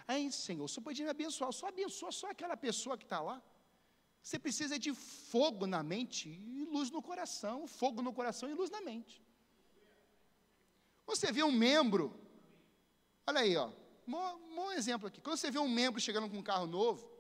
Aí, 0.06 0.30
Senhor, 0.30 0.68
só 0.68 0.80
podia 0.80 1.04
me 1.04 1.10
abençoar, 1.10 1.52
só 1.52 1.68
abençoa 1.68 2.12
só 2.12 2.30
aquela 2.30 2.56
pessoa 2.56 2.96
que 2.98 3.04
está 3.04 3.20
lá. 3.20 3.42
Você 4.22 4.38
precisa 4.38 4.78
de 4.78 4.92
fogo 4.94 5.66
na 5.66 5.82
mente 5.82 6.28
e 6.28 6.64
luz 6.64 6.90
no 6.90 7.02
coração, 7.02 7.66
fogo 7.66 8.00
no 8.02 8.12
coração 8.12 8.48
e 8.48 8.54
luz 8.54 8.70
na 8.70 8.80
mente. 8.80 9.22
Você 11.06 11.30
vê 11.30 11.42
um 11.42 11.52
membro, 11.52 12.18
olha 13.26 13.40
aí, 13.40 13.56
ó, 13.56 13.70
bom, 14.06 14.72
exemplo 14.72 15.08
aqui. 15.08 15.20
Quando 15.20 15.36
você 15.36 15.50
vê 15.50 15.58
um 15.58 15.68
membro 15.68 16.00
chegando 16.00 16.28
com 16.30 16.38
um 16.38 16.42
carro 16.42 16.66
novo, 16.66 17.10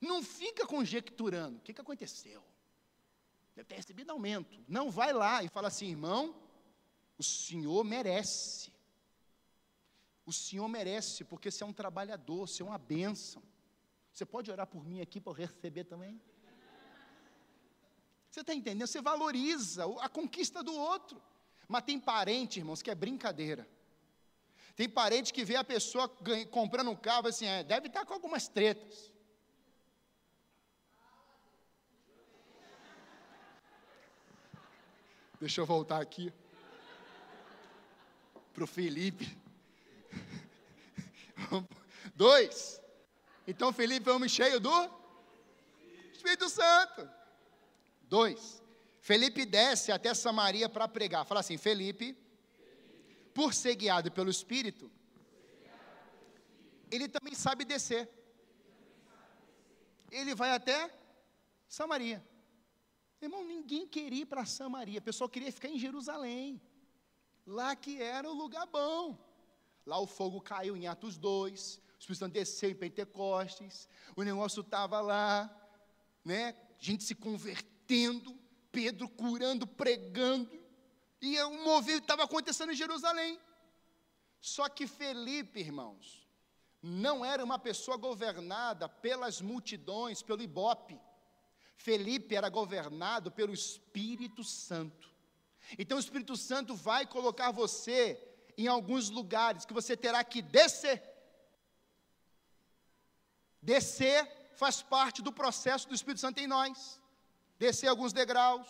não 0.00 0.22
fica 0.22 0.66
conjecturando, 0.66 1.58
o 1.58 1.60
que, 1.60 1.74
que 1.74 1.80
aconteceu? 1.80 2.42
Deve 3.54 3.68
ter 3.68 3.74
recebido 3.74 4.10
aumento. 4.10 4.64
Não 4.68 4.90
vai 4.90 5.12
lá 5.12 5.42
e 5.42 5.48
fala 5.48 5.66
assim, 5.66 5.88
irmão, 5.90 6.36
o 7.18 7.22
senhor 7.24 7.82
merece. 7.82 8.72
O 10.28 10.32
Senhor 10.32 10.68
merece, 10.68 11.24
porque 11.24 11.50
você 11.50 11.64
é 11.64 11.66
um 11.66 11.72
trabalhador, 11.72 12.46
você 12.46 12.62
é 12.62 12.66
uma 12.66 12.76
bênção. 12.76 13.42
Você 14.12 14.26
pode 14.26 14.50
orar 14.50 14.66
por 14.66 14.84
mim 14.84 15.00
aqui 15.00 15.18
para 15.22 15.32
eu 15.32 15.34
receber 15.34 15.84
também? 15.84 16.20
Você 18.30 18.40
está 18.40 18.52
entendendo? 18.52 18.86
Você 18.86 19.00
valoriza 19.00 19.86
a 20.02 20.06
conquista 20.06 20.62
do 20.62 20.74
outro. 20.74 21.18
Mas 21.66 21.84
tem 21.84 21.98
parente, 21.98 22.58
irmãos, 22.58 22.82
que 22.82 22.90
é 22.90 22.94
brincadeira. 22.94 23.66
Tem 24.76 24.86
parente 24.86 25.32
que 25.32 25.46
vê 25.46 25.56
a 25.56 25.64
pessoa 25.64 26.06
comprando 26.50 26.90
um 26.90 26.96
carro 26.96 27.26
assim, 27.26 27.46
é, 27.46 27.64
deve 27.64 27.86
estar 27.86 28.00
tá 28.00 28.06
com 28.06 28.12
algumas 28.12 28.48
tretas. 28.48 29.10
Deixa 35.40 35.62
eu 35.62 35.64
voltar 35.64 36.02
aqui 36.02 36.30
para 38.52 38.64
o 38.64 38.66
Felipe. 38.66 39.47
Dois. 42.14 42.80
Então 43.46 43.72
Felipe 43.72 44.08
é 44.08 44.12
homem 44.12 44.28
cheio 44.28 44.60
do 44.60 44.90
Espírito 46.12 46.48
Santo. 46.48 47.08
Dois, 48.02 48.62
Felipe 49.00 49.44
desce 49.44 49.92
até 49.92 50.12
Samaria 50.14 50.68
para 50.68 50.88
pregar. 50.88 51.24
Fala 51.24 51.40
assim, 51.40 51.56
Felipe, 51.56 52.16
por 53.34 53.54
ser 53.54 53.74
guiado 53.74 54.10
pelo 54.10 54.30
Espírito, 54.30 54.90
ele 56.90 57.08
também 57.08 57.34
sabe 57.34 57.64
descer. 57.64 58.08
Ele 60.10 60.34
vai 60.34 60.50
até 60.50 60.90
Samaria. 61.68 62.24
Irmão, 63.20 63.44
ninguém 63.44 63.86
queria 63.86 64.22
ir 64.22 64.26
para 64.26 64.46
Samaria, 64.46 65.00
o 65.00 65.02
pessoal 65.02 65.28
queria 65.28 65.52
ficar 65.52 65.68
em 65.68 65.78
Jerusalém. 65.78 66.60
Lá 67.46 67.74
que 67.74 68.00
era 68.00 68.28
o 68.28 68.34
lugar 68.34 68.66
bom. 68.66 69.18
Lá 69.88 69.98
o 69.98 70.06
fogo 70.06 70.38
caiu 70.38 70.76
em 70.76 70.86
Atos 70.86 71.16
2, 71.16 71.76
o 71.76 71.98
Espírito 71.98 72.18
Santo 72.18 72.34
desceu 72.34 72.68
em 72.68 72.74
Pentecostes, 72.74 73.88
o 74.14 74.22
negócio 74.22 74.60
estava 74.60 75.00
lá, 75.00 75.50
né? 76.22 76.54
Gente 76.78 77.04
se 77.04 77.14
convertendo, 77.14 78.38
Pedro 78.70 79.08
curando, 79.08 79.66
pregando, 79.66 80.62
e 81.22 81.40
o 81.40 81.64
movimento 81.64 82.02
estava 82.02 82.24
acontecendo 82.24 82.70
em 82.70 82.76
Jerusalém. 82.76 83.40
Só 84.42 84.68
que 84.68 84.86
Felipe, 84.86 85.58
irmãos, 85.58 86.28
não 86.82 87.24
era 87.24 87.42
uma 87.42 87.58
pessoa 87.58 87.96
governada 87.96 88.90
pelas 88.90 89.40
multidões, 89.40 90.20
pelo 90.20 90.42
ibope. 90.42 91.00
Felipe 91.78 92.36
era 92.36 92.50
governado 92.50 93.32
pelo 93.32 93.54
Espírito 93.54 94.44
Santo. 94.44 95.08
Então 95.78 95.96
o 95.96 96.00
Espírito 96.00 96.36
Santo 96.36 96.74
vai 96.74 97.06
colocar 97.06 97.52
você 97.52 98.27
em 98.58 98.66
alguns 98.66 99.08
lugares 99.08 99.64
que 99.64 99.72
você 99.72 99.96
terá 99.96 100.24
que 100.24 100.42
descer. 100.42 101.00
Descer 103.62 104.28
faz 104.56 104.82
parte 104.82 105.22
do 105.22 105.32
processo 105.32 105.88
do 105.88 105.94
Espírito 105.94 106.20
Santo 106.20 106.40
em 106.40 106.48
nós. 106.48 107.00
Descer 107.56 107.86
alguns 107.86 108.12
degraus, 108.12 108.66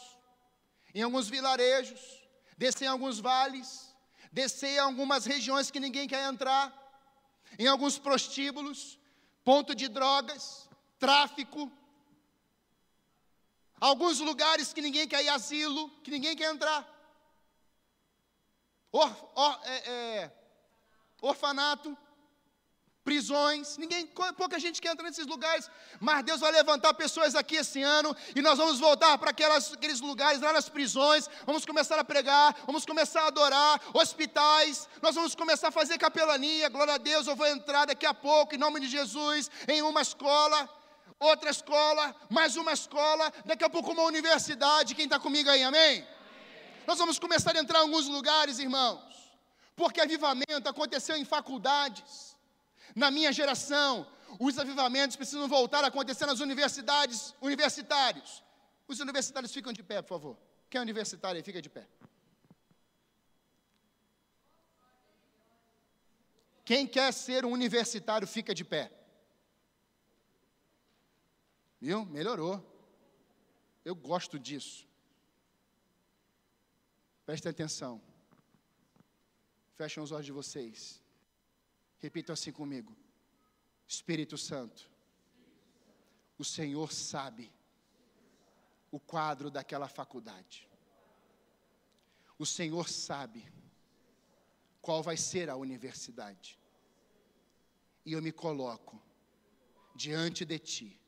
em 0.94 1.02
alguns 1.02 1.28
vilarejos, 1.28 2.00
descer 2.56 2.84
em 2.84 2.88
alguns 2.88 3.18
vales, 3.18 3.94
descer 4.30 4.72
em 4.76 4.78
algumas 4.78 5.24
regiões 5.24 5.70
que 5.70 5.80
ninguém 5.80 6.06
quer 6.06 6.22
entrar, 6.28 6.66
em 7.58 7.66
alguns 7.66 7.98
prostíbulos, 7.98 8.98
ponto 9.42 9.74
de 9.74 9.88
drogas, 9.88 10.68
tráfico, 10.98 11.72
alguns 13.80 14.20
lugares 14.20 14.72
que 14.74 14.82
ninguém 14.82 15.08
quer 15.08 15.24
ir 15.24 15.30
asilo, 15.30 15.88
que 16.02 16.10
ninguém 16.10 16.36
quer 16.36 16.52
entrar. 16.52 16.97
Or, 18.90 19.10
or, 19.34 19.60
é, 19.64 19.90
é, 19.90 20.32
orfanato, 21.20 21.96
prisões, 23.08 23.78
ninguém, 23.78 24.06
pouca 24.36 24.58
gente 24.58 24.82
quer 24.82 24.92
entrar 24.92 25.08
nesses 25.08 25.26
lugares, 25.26 25.70
mas 25.98 26.22
Deus 26.22 26.40
vai 26.40 26.52
levantar 26.52 26.92
pessoas 26.92 27.34
aqui 27.34 27.56
esse 27.56 27.82
ano 27.82 28.14
e 28.36 28.42
nós 28.42 28.58
vamos 28.58 28.78
voltar 28.78 29.16
para 29.16 29.30
aqueles 29.30 30.00
lugares, 30.02 30.42
lá 30.42 30.52
nas 30.52 30.68
prisões, 30.68 31.26
vamos 31.46 31.64
começar 31.64 31.98
a 31.98 32.04
pregar, 32.04 32.54
vamos 32.66 32.84
começar 32.84 33.22
a 33.22 33.28
adorar, 33.28 33.80
hospitais, 33.94 34.86
nós 35.00 35.14
vamos 35.14 35.34
começar 35.34 35.68
a 35.68 35.70
fazer 35.70 35.96
capelania, 35.96 36.68
glória 36.68 36.94
a 36.94 36.98
Deus, 36.98 37.26
eu 37.26 37.34
vou 37.34 37.46
entrar 37.46 37.86
daqui 37.86 38.04
a 38.04 38.12
pouco, 38.12 38.54
em 38.54 38.58
nome 38.58 38.78
de 38.78 38.88
Jesus, 38.88 39.50
em 39.66 39.80
uma 39.80 40.02
escola, 40.02 40.68
outra 41.18 41.48
escola, 41.48 42.14
mais 42.28 42.56
uma 42.56 42.74
escola, 42.74 43.32
daqui 43.46 43.64
a 43.64 43.70
pouco 43.70 43.90
uma 43.92 44.02
universidade, 44.02 44.94
quem 44.94 45.06
está 45.06 45.18
comigo 45.18 45.48
aí, 45.48 45.62
amém? 45.62 46.06
Nós 46.88 46.96
vamos 46.96 47.18
começar 47.18 47.54
a 47.54 47.60
entrar 47.60 47.80
em 47.80 47.82
alguns 47.82 48.06
lugares, 48.08 48.58
irmãos, 48.58 49.14
porque 49.76 50.00
avivamento 50.00 50.66
aconteceu 50.70 51.16
em 51.18 51.24
faculdades, 51.34 52.34
na 52.94 53.10
minha 53.10 53.30
geração, 53.30 54.10
os 54.40 54.58
avivamentos 54.58 55.14
precisam 55.14 55.46
voltar 55.46 55.84
a 55.84 55.88
acontecer 55.88 56.24
nas 56.24 56.40
universidades, 56.40 57.34
universitários. 57.42 58.42
Os 58.86 59.00
universitários 59.00 59.52
ficam 59.52 59.70
de 59.70 59.82
pé, 59.82 60.00
por 60.00 60.08
favor. 60.08 60.38
Quem 60.70 60.78
é 60.78 60.82
universitário 60.82 61.36
aí, 61.36 61.42
fica 61.42 61.60
de 61.60 61.68
pé. 61.68 61.86
Quem 66.64 66.86
quer 66.86 67.12
ser 67.12 67.44
um 67.44 67.52
universitário, 67.52 68.26
fica 68.26 68.54
de 68.54 68.64
pé. 68.64 68.90
Viu? 71.78 72.06
Melhorou. 72.06 72.64
Eu 73.84 73.94
gosto 73.94 74.38
disso. 74.38 74.87
Prestem 77.28 77.50
atenção. 77.50 78.00
Fechem 79.74 80.02
os 80.02 80.12
olhos 80.12 80.24
de 80.24 80.32
vocês. 80.32 80.98
Repita 81.98 82.32
assim 82.32 82.50
comigo. 82.50 82.96
Espírito 83.86 84.38
Santo, 84.38 84.90
o 86.38 86.44
Senhor 86.44 86.90
sabe 86.90 87.52
o 88.90 88.98
quadro 88.98 89.50
daquela 89.50 89.88
faculdade. 89.88 90.66
O 92.38 92.46
Senhor 92.46 92.88
sabe 92.88 93.46
qual 94.80 95.02
vai 95.02 95.18
ser 95.18 95.50
a 95.50 95.56
universidade. 95.56 96.58
E 98.06 98.14
eu 98.14 98.22
me 98.22 98.32
coloco 98.32 98.98
diante 99.94 100.46
de 100.46 100.58
Ti 100.58 101.00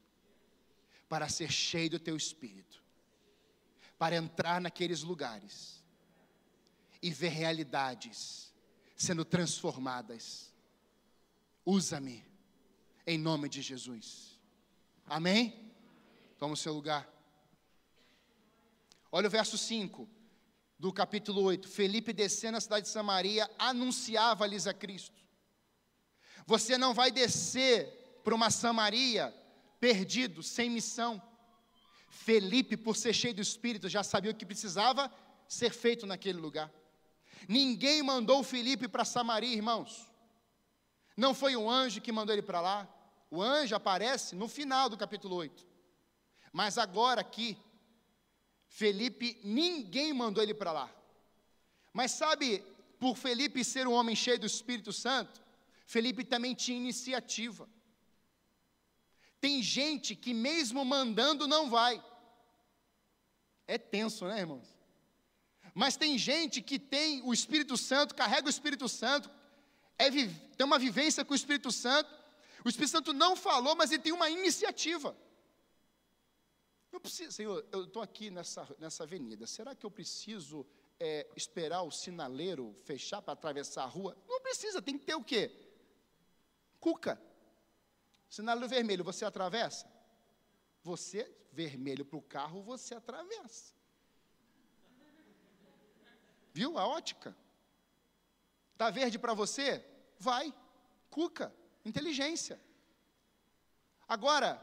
para 1.09 1.31
ser 1.31 1.51
cheio 1.51 1.89
do 1.89 1.99
Teu 1.99 2.15
Espírito, 2.15 2.85
para 3.99 4.17
entrar 4.17 4.61
naqueles 4.61 5.03
lugares 5.03 5.80
e 7.03 7.11
ver 7.11 7.29
realidades 7.29 8.53
sendo 8.97 9.25
transformadas 9.25 10.51
Usa-me, 11.65 12.25
em 13.07 13.19
nome 13.19 13.49
de 13.49 13.61
Jesus. 13.61 14.39
Amém? 15.07 15.73
Toma 16.39 16.55
o 16.55 16.57
seu 16.57 16.73
lugar. 16.73 17.09
Olha 19.13 19.27
o 19.27 19.31
verso 19.31 19.59
5 19.59 20.09
do 20.79 20.93
capítulo 20.93 21.43
8. 21.43 21.69
Felipe, 21.69 22.13
descendo 22.13 22.57
a 22.57 22.61
cidade 22.61 22.87
de 22.87 22.93
Samaria, 22.93 23.49
anunciava-lhes 23.59 24.67
a 24.67 24.73
Cristo. 24.73 25.21
Você 26.47 26.79
não 26.79 26.95
vai 26.95 27.11
descer 27.11 28.21
para 28.25 28.35
uma 28.35 28.51
Samaria 28.51 29.35
perdido, 29.79 30.43
sem 30.43 30.71
missão. 30.71 31.23
Felipe, 32.09 32.77
por 32.77 32.97
ser 32.97 33.13
cheio 33.13 33.35
do 33.35 33.43
Espírito, 33.43 33.89
já 33.89 34.03
sabia 34.03 34.31
o 34.31 34.35
que 34.35 34.47
precisava 34.47 35.13
ser 35.47 35.71
feito 35.71 36.07
naquele 36.07 36.39
lugar. 36.39 36.69
Ninguém 37.49 38.03
mandou 38.03 38.43
Felipe 38.43 38.89
para 38.89 39.05
Samaria, 39.05 39.55
irmãos. 39.55 40.09
Não 41.17 41.35
foi 41.35 41.57
um 41.57 41.69
anjo 41.69 42.01
que 42.01 42.13
mandou 42.13 42.35
ele 42.35 42.43
para 42.43 42.61
lá. 42.61 42.89
O 43.31 43.43
anjo 43.43 43.75
aparece 43.75 44.35
no 44.35 44.49
final 44.49 44.89
do 44.89 44.97
capítulo 44.97 45.37
8. 45.37 45.67
Mas 46.53 46.79
agora 46.79 47.21
aqui, 47.21 47.57
Felipe, 48.69 49.39
ninguém 49.45 50.13
mandou 50.13 50.43
ele 50.43 50.55
para 50.55 50.73
lá. 50.73 50.91
Mas 51.93 52.13
sabe, 52.13 52.65
por 52.99 53.17
Felipe 53.17 53.65
ser 53.65 53.87
um 53.87 53.93
homem 53.93 54.17
cheio 54.17 54.39
do 54.39 54.47
Espírito 54.47 54.93
Santo, 54.93 55.43
Felipe 55.87 56.25
também 56.25 56.55
tinha 56.55 56.77
iniciativa. 56.77 57.69
Tem 59.41 59.63
gente 59.63 60.15
que 60.15 60.35
mesmo 60.35 60.85
mandando 60.85 61.47
não 61.47 61.69
vai. 61.71 62.03
É 63.67 63.79
tenso, 63.79 64.27
né, 64.27 64.41
irmãos? 64.41 64.80
Mas 65.75 65.97
tem 65.97 66.19
gente 66.19 66.61
que 66.61 66.79
tem 66.79 67.23
o 67.23 67.33
Espírito 67.33 67.77
Santo, 67.77 68.15
carrega 68.15 68.47
o 68.47 68.51
Espírito 68.51 68.89
Santo, 68.89 69.31
é, 69.99 70.11
tem 70.11 70.65
uma 70.65 70.79
vivência 70.79 71.25
com 71.25 71.33
o 71.33 71.37
Espírito 71.37 71.71
Santo. 71.71 72.11
O 72.65 72.69
Espírito 72.69 72.93
Santo 72.93 73.13
não 73.13 73.37
falou, 73.37 73.77
mas 73.77 73.91
ele 73.91 74.03
tem 74.03 74.13
uma 74.13 74.31
iniciativa. 74.31 75.17
Não 76.91 76.99
precisa, 76.99 77.31
Senhor, 77.31 77.65
eu 77.71 77.85
estou 77.85 78.03
aqui 78.03 78.31
nessa, 78.31 78.67
nessa 78.79 79.05
avenida. 79.05 79.47
Será 79.47 79.75
que 79.75 79.87
eu 79.87 79.91
preciso 79.91 80.67
é, 80.99 81.27
esperar 81.37 81.83
o 81.83 81.91
sinaleiro 81.91 82.75
fechar 82.85 83.23
para 83.23 83.33
atravessar 83.35 83.85
a 83.85 83.87
rua? 83.87 84.17
Não 84.29 84.41
precisa, 84.41 84.83
tem 84.83 84.99
que 84.99 85.05
ter 85.05 85.15
o 85.15 85.23
quê? 85.23 85.51
Cuca. 86.81 87.21
Sinaleiro 88.29 88.69
vermelho, 88.69 89.05
você 89.05 89.25
atravessa? 89.25 89.87
Você, 90.83 91.31
vermelho 91.53 92.05
para 92.05 92.17
o 92.17 92.23
carro, 92.23 92.63
você 92.63 92.95
atravessa. 92.95 93.75
Viu 96.53 96.79
a 96.79 96.87
ótica? 96.87 97.37
Está 98.73 98.91
verde 98.91 99.19
para 99.19 99.35
você? 99.35 99.85
Vai. 100.19 100.55
Cuca. 101.09 101.55
Inteligência. 101.85 102.61
Agora, 104.09 104.61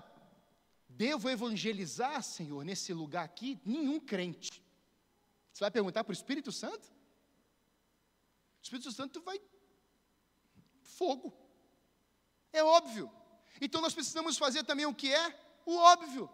devo 0.89 1.29
evangelizar, 1.29 2.21
Senhor, 2.21 2.63
nesse 2.63 2.93
lugar 2.93 3.23
aqui? 3.23 3.59
Nenhum 3.65 3.99
crente. 3.99 4.63
Você 5.53 5.63
vai 5.63 5.71
perguntar 5.71 6.03
para 6.03 6.11
o 6.11 6.13
Espírito 6.13 6.51
Santo? 6.51 6.87
O 8.59 8.63
Espírito 8.63 8.91
Santo 8.91 9.21
vai. 9.21 9.39
Fogo. 10.81 11.33
É 12.51 12.63
óbvio. 12.63 13.11
Então 13.61 13.81
nós 13.81 13.93
precisamos 13.93 14.37
fazer 14.37 14.63
também 14.63 14.85
o 14.85 14.93
que 14.93 15.13
é? 15.13 15.39
O 15.65 15.75
óbvio. 15.75 16.29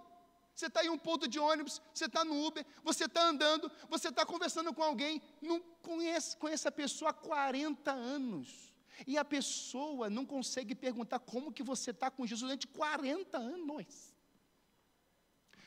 Você 0.55 0.67
está 0.67 0.85
em 0.85 0.89
um 0.89 0.97
ponto 0.97 1.27
de 1.27 1.39
ônibus, 1.39 1.81
você 1.93 2.05
está 2.05 2.23
no 2.23 2.45
Uber, 2.45 2.65
você 2.83 3.05
está 3.05 3.23
andando, 3.25 3.71
você 3.89 4.09
está 4.09 4.25
conversando 4.25 4.73
com 4.73 4.83
alguém, 4.83 5.21
não 5.41 5.59
conhece, 5.81 6.37
conhece 6.37 6.67
a 6.67 6.71
pessoa 6.71 7.09
há 7.09 7.13
40 7.13 7.91
anos. 7.91 8.71
E 9.07 9.17
a 9.17 9.25
pessoa 9.25 10.09
não 10.09 10.25
consegue 10.25 10.75
perguntar 10.75 11.19
como 11.19 11.51
que 11.51 11.63
você 11.63 11.89
está 11.89 12.11
com 12.11 12.25
Jesus 12.27 12.47
durante 12.47 12.67
40 12.67 13.37
anos. 13.37 14.13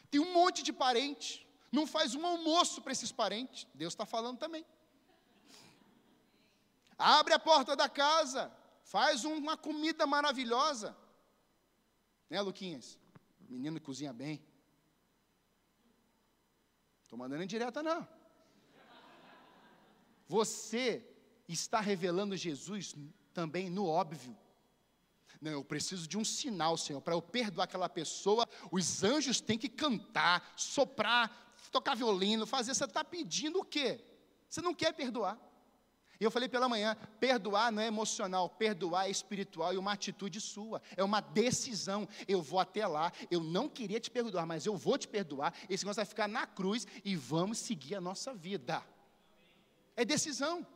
Tem 0.08 0.20
um 0.20 0.32
monte 0.32 0.62
de 0.62 0.72
parente, 0.72 1.44
não 1.72 1.86
faz 1.86 2.14
um 2.14 2.24
almoço 2.24 2.80
para 2.80 2.92
esses 2.92 3.10
parentes. 3.10 3.66
Deus 3.74 3.92
está 3.92 4.06
falando 4.06 4.38
também. 4.38 4.64
Abre 6.96 7.34
a 7.34 7.38
porta 7.38 7.74
da 7.74 7.88
casa, 7.88 8.52
faz 8.84 9.24
uma 9.24 9.56
comida 9.56 10.06
maravilhosa. 10.06 10.96
Né, 12.30 12.40
Luquinhas? 12.40 12.98
Menino 13.48 13.80
cozinha 13.80 14.12
bem. 14.12 14.42
Estou 17.06 17.16
mandando 17.16 17.44
em 17.44 17.46
direta, 17.46 17.84
não. 17.84 18.06
Você 20.26 21.08
está 21.48 21.80
revelando 21.80 22.36
Jesus 22.36 22.96
também 23.32 23.70
no 23.70 23.86
óbvio. 23.86 24.36
Não, 25.40 25.52
eu 25.52 25.64
preciso 25.64 26.08
de 26.08 26.18
um 26.18 26.24
sinal, 26.24 26.76
Senhor, 26.76 27.00
para 27.00 27.14
eu 27.14 27.22
perdoar 27.22 27.64
aquela 27.64 27.88
pessoa. 27.88 28.44
Os 28.72 29.04
anjos 29.04 29.40
têm 29.40 29.56
que 29.56 29.68
cantar, 29.68 30.52
soprar, 30.56 31.54
tocar 31.70 31.94
violino, 31.94 32.44
fazer. 32.44 32.74
Você 32.74 32.84
está 32.84 33.04
pedindo 33.04 33.60
o 33.60 33.64
quê? 33.64 34.04
Você 34.48 34.60
não 34.60 34.74
quer 34.74 34.92
perdoar. 34.92 35.38
E 36.20 36.24
eu 36.24 36.30
falei 36.30 36.48
pela 36.48 36.68
manhã: 36.68 36.96
perdoar 37.20 37.70
não 37.70 37.82
é 37.82 37.86
emocional, 37.86 38.48
perdoar 38.48 39.06
é 39.06 39.10
espiritual 39.10 39.72
e 39.72 39.78
uma 39.78 39.92
atitude 39.92 40.40
sua, 40.40 40.80
é 40.96 41.04
uma 41.04 41.20
decisão. 41.20 42.08
Eu 42.26 42.42
vou 42.42 42.58
até 42.58 42.86
lá, 42.86 43.12
eu 43.30 43.40
não 43.40 43.68
queria 43.68 44.00
te 44.00 44.10
perdoar, 44.10 44.46
mas 44.46 44.66
eu 44.66 44.76
vou 44.76 44.98
te 44.98 45.08
perdoar. 45.08 45.54
Esse 45.68 45.84
negócio 45.84 46.00
vai 46.00 46.06
ficar 46.06 46.28
na 46.28 46.46
cruz 46.46 46.86
e 47.04 47.14
vamos 47.16 47.58
seguir 47.58 47.94
a 47.96 48.00
nossa 48.00 48.34
vida. 48.34 48.82
É 49.94 50.04
decisão. 50.04 50.66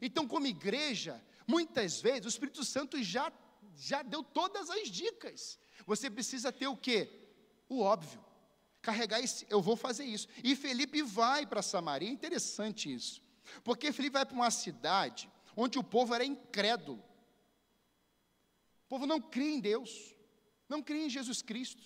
Então, 0.00 0.26
como 0.26 0.46
igreja, 0.46 1.22
muitas 1.46 2.00
vezes 2.00 2.26
o 2.26 2.28
Espírito 2.28 2.64
Santo 2.64 3.02
já, 3.02 3.32
já 3.76 4.02
deu 4.02 4.22
todas 4.22 4.70
as 4.70 4.88
dicas. 4.88 5.58
Você 5.86 6.08
precisa 6.08 6.52
ter 6.52 6.68
o 6.68 6.76
quê? 6.76 7.10
O 7.68 7.80
óbvio. 7.80 8.24
Carregar 8.82 9.20
esse, 9.20 9.46
eu 9.50 9.60
vou 9.60 9.76
fazer 9.76 10.04
isso. 10.04 10.26
E 10.42 10.56
Felipe 10.56 11.02
vai 11.02 11.44
para 11.46 11.60
Samaria, 11.60 12.08
é 12.08 12.12
interessante 12.12 12.92
isso. 12.92 13.22
Porque 13.62 13.92
Felipe 13.92 14.14
vai 14.14 14.26
para 14.26 14.34
uma 14.34 14.50
cidade 14.50 15.30
onde 15.56 15.78
o 15.78 15.84
povo 15.84 16.14
era 16.14 16.24
incrédulo. 16.24 17.02
O 18.84 18.88
povo 18.88 19.06
não 19.06 19.20
cria 19.20 19.54
em 19.54 19.60
Deus, 19.60 20.14
não 20.68 20.82
cria 20.82 21.06
em 21.06 21.10
Jesus 21.10 21.42
Cristo. 21.42 21.82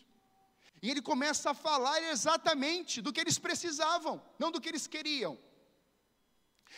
E 0.83 0.91
ele 0.91 1.01
começa 1.01 1.51
a 1.51 1.55
falar 1.55 2.03
exatamente 2.03 3.01
do 3.01 3.13
que 3.13 3.21
eles 3.21 3.39
precisavam, 3.39 4.23
não 4.39 4.51
do 4.51 4.61
que 4.61 4.69
eles 4.69 4.87
queriam. 4.87 5.39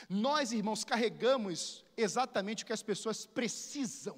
Nós, 0.08 0.52
irmãos, 0.52 0.84
carregamos 0.84 1.84
exatamente 1.96 2.62
o 2.62 2.66
que 2.66 2.72
as 2.72 2.82
pessoas 2.82 3.26
precisam. 3.26 4.16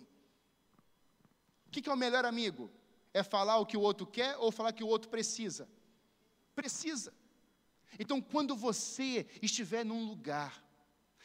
O 1.66 1.70
que 1.70 1.88
é 1.88 1.92
o 1.92 1.96
melhor 1.96 2.24
amigo? 2.24 2.70
É 3.12 3.22
falar 3.22 3.58
o 3.58 3.66
que 3.66 3.76
o 3.76 3.80
outro 3.80 4.06
quer 4.06 4.36
ou 4.38 4.50
falar 4.50 4.70
o 4.70 4.74
que 4.74 4.84
o 4.84 4.88
outro 4.88 5.08
precisa? 5.08 5.68
Precisa. 6.54 7.14
Então, 7.98 8.20
quando 8.20 8.56
você 8.56 9.26
estiver 9.40 9.84
num 9.84 10.04
lugar 10.04 10.64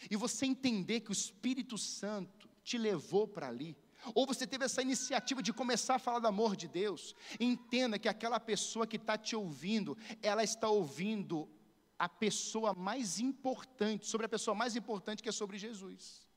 e 0.10 0.16
você 0.16 0.46
entender 0.46 1.02
que 1.02 1.10
o 1.10 1.14
Espírito 1.14 1.78
Santo 1.78 2.50
te 2.64 2.78
levou 2.78 3.28
para 3.28 3.48
ali, 3.48 3.76
ou 4.14 4.26
você 4.26 4.46
teve 4.46 4.66
essa 4.66 4.82
iniciativa 4.82 5.42
de 5.42 5.54
começar 5.54 5.96
a 5.96 6.00
falar 6.00 6.20
do 6.20 6.28
amor 6.28 6.56
de 6.56 6.68
Deus, 6.68 7.16
entenda 7.40 7.98
que 7.98 8.10
aquela 8.10 8.40
pessoa 8.40 8.86
que 8.86 8.98
está 8.98 9.18
te 9.18 9.36
ouvindo, 9.36 9.98
ela 10.22 10.44
está 10.44 10.68
ouvindo 10.70 11.50
a 11.98 12.10
pessoa 12.10 12.74
mais 12.74 13.20
importante, 13.20 14.06
sobre 14.06 14.26
a 14.26 14.30
pessoa 14.30 14.54
mais 14.54 14.76
importante 14.76 15.24
que 15.24 15.30
é 15.30 15.32
sobre 15.32 15.58
Jesus. 15.58 16.28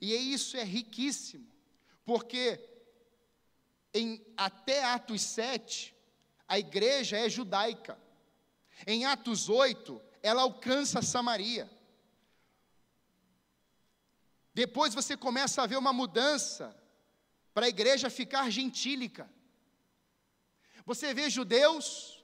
E 0.00 0.14
isso 0.14 0.56
é 0.56 0.64
riquíssimo, 0.64 1.46
porque 2.04 2.58
em 3.94 4.20
até 4.36 4.84
Atos 4.84 5.22
7, 5.22 5.94
a 6.48 6.58
igreja 6.58 7.16
é 7.16 7.28
judaica. 7.28 7.98
Em 8.86 9.04
Atos 9.04 9.48
8, 9.48 10.02
ela 10.22 10.42
alcança 10.42 11.00
Samaria. 11.00 11.70
Depois 14.52 14.94
você 14.94 15.16
começa 15.16 15.62
a 15.62 15.66
ver 15.66 15.76
uma 15.76 15.92
mudança 15.92 16.76
para 17.54 17.66
a 17.66 17.68
igreja 17.68 18.10
ficar 18.10 18.50
gentílica. 18.50 19.30
Você 20.84 21.14
vê 21.14 21.30
judeus 21.30 22.16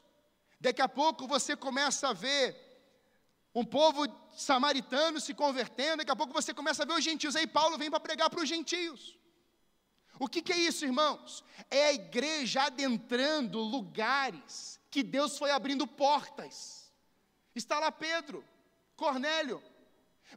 Daqui 0.62 0.80
a 0.80 0.88
pouco 0.88 1.26
você 1.26 1.56
começa 1.56 2.10
a 2.10 2.12
ver 2.12 2.56
um 3.52 3.64
povo 3.64 4.06
samaritano 4.32 5.18
se 5.20 5.34
convertendo, 5.34 5.96
daqui 5.96 6.12
a 6.12 6.14
pouco 6.14 6.32
você 6.32 6.54
começa 6.54 6.84
a 6.84 6.86
ver 6.86 6.92
os 6.92 7.02
gentios. 7.02 7.34
Aí 7.34 7.48
Paulo 7.48 7.76
vem 7.76 7.90
para 7.90 7.98
pregar 7.98 8.30
para 8.30 8.40
os 8.40 8.48
gentios. 8.48 9.18
O 10.20 10.28
que, 10.28 10.40
que 10.40 10.52
é 10.52 10.56
isso, 10.56 10.84
irmãos? 10.84 11.42
É 11.68 11.86
a 11.86 11.92
igreja 11.92 12.62
adentrando 12.62 13.58
lugares 13.58 14.78
que 14.92 15.02
Deus 15.02 15.38
foi 15.38 15.50
abrindo 15.50 15.86
portas. 15.86 16.92
Está 17.54 17.80
lá 17.80 17.90
Pedro, 17.90 18.44
Cornélio. 18.94 19.60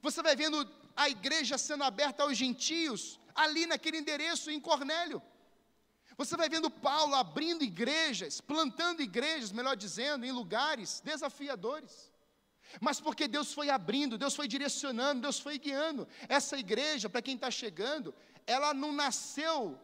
Você 0.01 0.23
vai 0.23 0.33
vendo 0.33 0.57
a 0.95 1.09
igreja 1.09 1.57
sendo 1.57 1.83
aberta 1.83 2.23
aos 2.23 2.37
gentios, 2.37 3.19
ali 3.35 3.65
naquele 3.65 3.97
endereço 3.97 4.49
em 4.49 4.59
Cornélio. 4.59 5.21
Você 6.17 6.37
vai 6.37 6.47
vendo 6.47 6.71
Paulo 6.71 7.13
abrindo 7.15 7.65
igrejas, 7.65 8.39
plantando 8.39 9.01
igrejas, 9.01 9.51
melhor 9.51 9.75
dizendo, 9.75 10.25
em 10.25 10.31
lugares 10.31 11.01
desafiadores. 11.01 12.09
Mas 12.79 13.01
porque 13.01 13.27
Deus 13.27 13.53
foi 13.53 13.69
abrindo, 13.69 14.17
Deus 14.17 14.35
foi 14.35 14.47
direcionando, 14.47 15.21
Deus 15.23 15.37
foi 15.37 15.59
guiando. 15.59 16.07
Essa 16.29 16.57
igreja, 16.57 17.09
para 17.09 17.21
quem 17.21 17.35
está 17.35 17.51
chegando, 17.51 18.15
ela 18.47 18.73
não 18.73 18.93
nasceu 18.93 19.77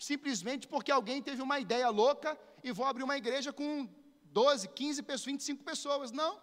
simplesmente 0.00 0.66
porque 0.66 0.90
alguém 0.90 1.20
teve 1.20 1.42
uma 1.42 1.60
ideia 1.60 1.90
louca 1.90 2.36
e 2.64 2.72
vou 2.72 2.86
abrir 2.86 3.04
uma 3.04 3.18
igreja 3.18 3.52
com 3.52 3.86
12, 4.24 4.68
15 4.68 5.02
pessoas, 5.02 5.26
25 5.26 5.62
pessoas. 5.62 6.10
Não. 6.10 6.40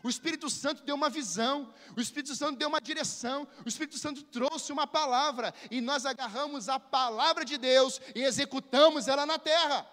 O 0.00 0.08
Espírito 0.08 0.48
Santo 0.48 0.82
deu 0.84 0.94
uma 0.94 1.10
visão, 1.10 1.72
o 1.96 2.00
Espírito 2.00 2.34
Santo 2.34 2.58
deu 2.58 2.68
uma 2.68 2.80
direção, 2.80 3.46
o 3.64 3.68
Espírito 3.68 3.98
Santo 3.98 4.22
trouxe 4.22 4.72
uma 4.72 4.86
palavra 4.86 5.52
e 5.70 5.80
nós 5.80 6.06
agarramos 6.06 6.68
a 6.68 6.78
palavra 6.78 7.44
de 7.44 7.58
Deus 7.58 8.00
e 8.14 8.22
executamos 8.22 9.08
ela 9.08 9.26
na 9.26 9.38
terra. 9.38 9.86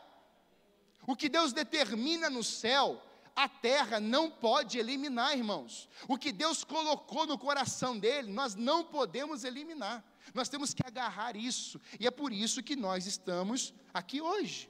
O 1.08 1.16
que 1.16 1.28
Deus 1.28 1.54
determina 1.54 2.30
no 2.30 2.44
céu, 2.44 3.04
a 3.40 3.48
terra 3.48 4.02
não 4.02 4.30
pode 4.30 4.78
eliminar, 4.78 5.38
irmãos. 5.38 5.88
O 6.10 6.18
que 6.18 6.30
Deus 6.30 6.66
colocou 6.66 7.26
no 7.26 7.38
coração 7.38 7.98
dele, 7.98 8.30
nós 8.30 8.54
não 8.54 8.84
podemos 8.84 9.46
eliminar. 9.46 10.04
Nós 10.34 10.50
temos 10.50 10.74
que 10.74 10.86
agarrar 10.86 11.38
isso, 11.38 11.80
e 11.98 12.06
é 12.06 12.12
por 12.12 12.34
isso 12.34 12.62
que 12.62 12.76
nós 12.76 13.08
estamos 13.08 13.74
aqui 13.94 14.22
hoje. 14.22 14.70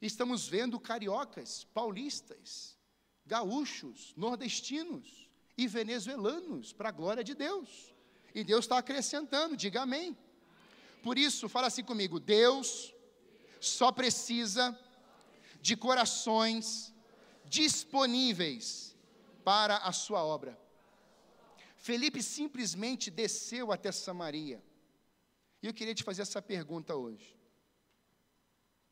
Estamos 0.00 0.46
vendo 0.46 0.78
cariocas, 0.78 1.64
paulistas, 1.72 2.76
gaúchos, 3.24 4.12
nordestinos 4.14 5.30
e 5.56 5.66
venezuelanos, 5.66 6.74
para 6.74 6.90
a 6.90 6.92
glória 6.92 7.24
de 7.24 7.34
Deus. 7.34 7.94
E 8.34 8.44
Deus 8.44 8.66
está 8.66 8.76
acrescentando, 8.76 9.56
diga 9.56 9.80
amém. 9.80 10.14
Por 11.02 11.16
isso, 11.16 11.48
fala 11.48 11.68
assim 11.68 11.82
comigo: 11.82 12.20
Deus 12.20 12.92
só 13.58 13.90
precisa 13.90 14.78
de 15.62 15.74
corações 15.78 16.94
disponíveis 17.56 18.94
para 19.44 19.76
a 19.78 19.92
sua 19.92 20.22
obra. 20.22 20.58
Felipe 21.76 22.22
simplesmente 22.22 23.10
desceu 23.10 23.72
até 23.72 23.90
Samaria. 23.90 24.62
E 25.62 25.66
eu 25.66 25.74
queria 25.74 25.94
te 25.94 26.04
fazer 26.04 26.22
essa 26.22 26.42
pergunta 26.42 26.94
hoje. 26.94 27.34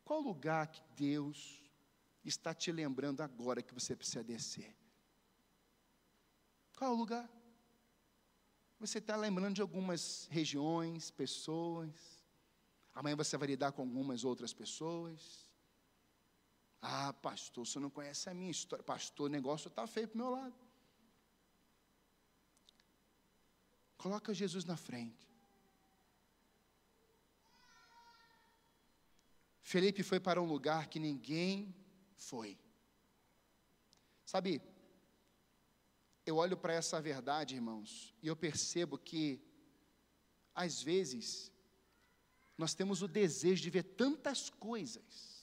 Qual 0.05 0.21
lugar 0.21 0.69
que 0.69 0.83
Deus 0.97 1.63
está 2.25 2.55
te 2.55 2.71
lembrando 2.73 3.21
agora 3.21 3.63
que 3.63 3.75
você 3.75 3.95
precisa 3.95 4.23
descer? 4.23 4.75
Qual 6.77 6.95
lugar? 6.95 7.29
Você 8.79 8.99
está 8.99 9.17
lembrando 9.17 9.55
de 9.55 9.63
algumas 9.63 10.27
regiões, 10.31 11.11
pessoas. 11.11 12.25
Amanhã 12.95 13.17
você 13.17 13.37
vai 13.37 13.49
lidar 13.49 13.73
com 13.73 13.83
algumas 13.83 14.25
outras 14.25 14.53
pessoas. 14.53 15.44
Ah, 16.87 17.15
pastor, 17.15 17.67
você 17.67 17.81
não 17.81 17.89
conhece 17.89 18.29
a 18.29 18.35
minha 18.35 18.51
história. 18.51 18.83
Pastor, 18.85 19.25
o 19.27 19.33
negócio 19.33 19.69
está 19.69 19.87
feio 19.87 20.07
para 20.07 20.17
o 20.17 20.19
meu 20.19 20.31
lado. 20.31 20.55
Coloca 23.97 24.35
Jesus 24.35 24.67
na 24.67 24.77
frente. 24.77 25.27
Felipe 29.63 30.03
foi 30.03 30.21
para 30.21 30.43
um 30.43 30.45
lugar 30.45 30.89
que 30.89 30.99
ninguém 30.99 31.75
foi. 32.19 32.59
Sabe, 34.27 34.61
eu 36.27 36.37
olho 36.37 36.55
para 36.55 36.75
essa 36.75 37.01
verdade, 37.01 37.55
irmãos, 37.55 38.15
e 38.23 38.27
eu 38.27 38.37
percebo 38.37 38.99
que, 38.99 39.41
às 40.55 40.83
vezes, 40.83 41.51
nós 42.59 42.75
temos 42.75 43.01
o 43.01 43.09
desejo 43.09 43.63
de 43.63 43.71
ver 43.71 43.85
tantas 43.85 44.51
coisas, 44.51 45.34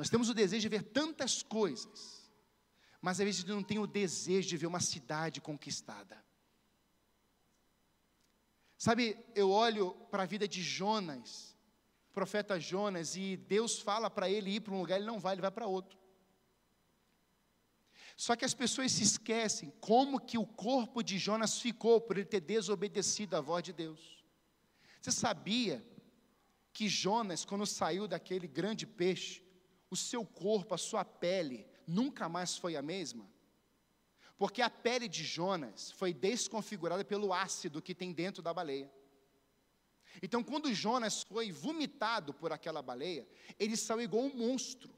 nós 0.00 0.08
temos 0.08 0.30
o 0.30 0.34
desejo 0.34 0.62
de 0.62 0.68
ver 0.70 0.82
tantas 0.82 1.42
coisas, 1.42 2.32
mas 3.02 3.20
às 3.20 3.26
vezes 3.26 3.44
não 3.44 3.62
tem 3.62 3.78
o 3.78 3.86
desejo 3.86 4.48
de 4.48 4.56
ver 4.56 4.66
uma 4.66 4.80
cidade 4.80 5.42
conquistada. 5.42 6.24
Sabe, 8.78 9.22
eu 9.34 9.50
olho 9.50 9.92
para 10.10 10.22
a 10.22 10.26
vida 10.26 10.48
de 10.48 10.62
Jonas, 10.62 11.54
profeta 12.14 12.58
Jonas, 12.58 13.14
e 13.14 13.36
Deus 13.36 13.78
fala 13.78 14.08
para 14.08 14.30
ele 14.30 14.52
ir 14.52 14.60
para 14.60 14.72
um 14.72 14.80
lugar, 14.80 14.96
ele 14.96 15.04
não 15.04 15.20
vai, 15.20 15.34
ele 15.34 15.42
vai 15.42 15.50
para 15.50 15.66
outro. 15.66 15.98
Só 18.16 18.34
que 18.34 18.46
as 18.46 18.54
pessoas 18.54 18.92
se 18.92 19.02
esquecem 19.02 19.70
como 19.82 20.18
que 20.18 20.38
o 20.38 20.46
corpo 20.46 21.02
de 21.02 21.18
Jonas 21.18 21.60
ficou 21.60 22.00
por 22.00 22.16
ele 22.16 22.24
ter 22.24 22.40
desobedecido 22.40 23.36
à 23.36 23.42
voz 23.42 23.62
de 23.62 23.74
Deus. 23.74 24.24
Você 24.98 25.12
sabia 25.12 25.86
que 26.72 26.88
Jonas, 26.88 27.44
quando 27.44 27.66
saiu 27.66 28.08
daquele 28.08 28.48
grande 28.48 28.86
peixe, 28.86 29.49
o 29.90 29.96
seu 29.96 30.24
corpo, 30.24 30.74
a 30.74 30.78
sua 30.78 31.04
pele, 31.04 31.66
nunca 31.86 32.28
mais 32.28 32.56
foi 32.56 32.76
a 32.76 32.82
mesma? 32.82 33.28
Porque 34.38 34.62
a 34.62 34.70
pele 34.70 35.08
de 35.08 35.24
Jonas 35.24 35.90
foi 35.90 36.14
desconfigurada 36.14 37.04
pelo 37.04 37.32
ácido 37.32 37.82
que 37.82 37.94
tem 37.94 38.12
dentro 38.12 38.42
da 38.42 38.54
baleia. 38.54 38.90
Então, 40.22 40.42
quando 40.42 40.72
Jonas 40.72 41.22
foi 41.22 41.52
vomitado 41.52 42.32
por 42.32 42.52
aquela 42.52 42.80
baleia, 42.80 43.28
ele 43.58 43.76
saiu 43.76 44.00
igual 44.00 44.24
um 44.24 44.34
monstro. 44.34 44.90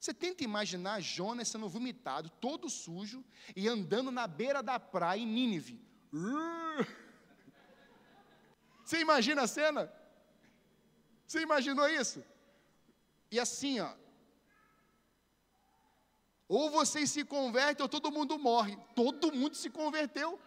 Você 0.00 0.12
tenta 0.12 0.44
imaginar 0.44 1.00
Jonas 1.00 1.48
sendo 1.48 1.68
vomitado, 1.68 2.28
todo 2.28 2.68
sujo, 2.68 3.24
e 3.54 3.68
andando 3.68 4.10
na 4.10 4.26
beira 4.26 4.62
da 4.62 4.78
praia 4.80 5.20
em 5.20 5.26
Nínive. 5.26 5.80
Você 8.84 8.98
imagina 8.98 9.42
a 9.42 9.46
cena? 9.46 9.90
Você 11.26 11.40
imaginou 11.40 11.88
isso? 11.88 12.22
E 13.30 13.40
assim, 13.40 13.80
ó, 13.80 13.92
ou 16.48 16.70
vocês 16.70 17.10
se 17.10 17.24
convertem 17.24 17.82
ou 17.82 17.88
todo 17.88 18.12
mundo 18.12 18.38
morre. 18.38 18.76
Todo 18.94 19.32
mundo 19.32 19.56
se 19.56 19.70
converteu. 19.70 20.38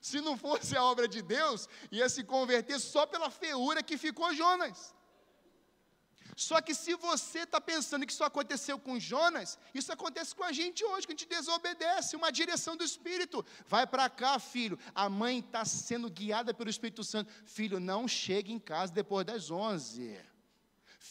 Se 0.00 0.20
não 0.20 0.36
fosse 0.36 0.76
a 0.76 0.82
obra 0.82 1.06
de 1.08 1.22
Deus, 1.22 1.68
ia 1.90 2.08
se 2.08 2.24
converter 2.24 2.78
só 2.80 3.06
pela 3.06 3.30
feiura 3.30 3.82
que 3.82 3.96
ficou 3.96 4.34
Jonas. 4.34 4.94
Só 6.36 6.60
que 6.60 6.72
se 6.72 6.94
você 6.94 7.40
está 7.40 7.60
pensando 7.60 8.06
que 8.06 8.12
isso 8.12 8.22
aconteceu 8.22 8.78
com 8.78 8.98
Jonas, 8.98 9.58
isso 9.74 9.92
acontece 9.92 10.32
com 10.34 10.44
a 10.44 10.52
gente 10.52 10.84
hoje, 10.84 11.04
que 11.04 11.12
a 11.12 11.16
gente 11.16 11.26
desobedece, 11.26 12.14
uma 12.14 12.30
direção 12.30 12.76
do 12.76 12.84
Espírito. 12.84 13.44
Vai 13.66 13.88
para 13.88 14.08
cá, 14.08 14.38
filho. 14.38 14.78
A 14.94 15.08
mãe 15.08 15.40
está 15.40 15.64
sendo 15.64 16.08
guiada 16.08 16.54
pelo 16.54 16.70
Espírito 16.70 17.02
Santo. 17.02 17.32
Filho, 17.44 17.80
não 17.80 18.06
chegue 18.06 18.52
em 18.52 18.58
casa 18.58 18.92
depois 18.92 19.26
das 19.26 19.50
11. 19.50 20.16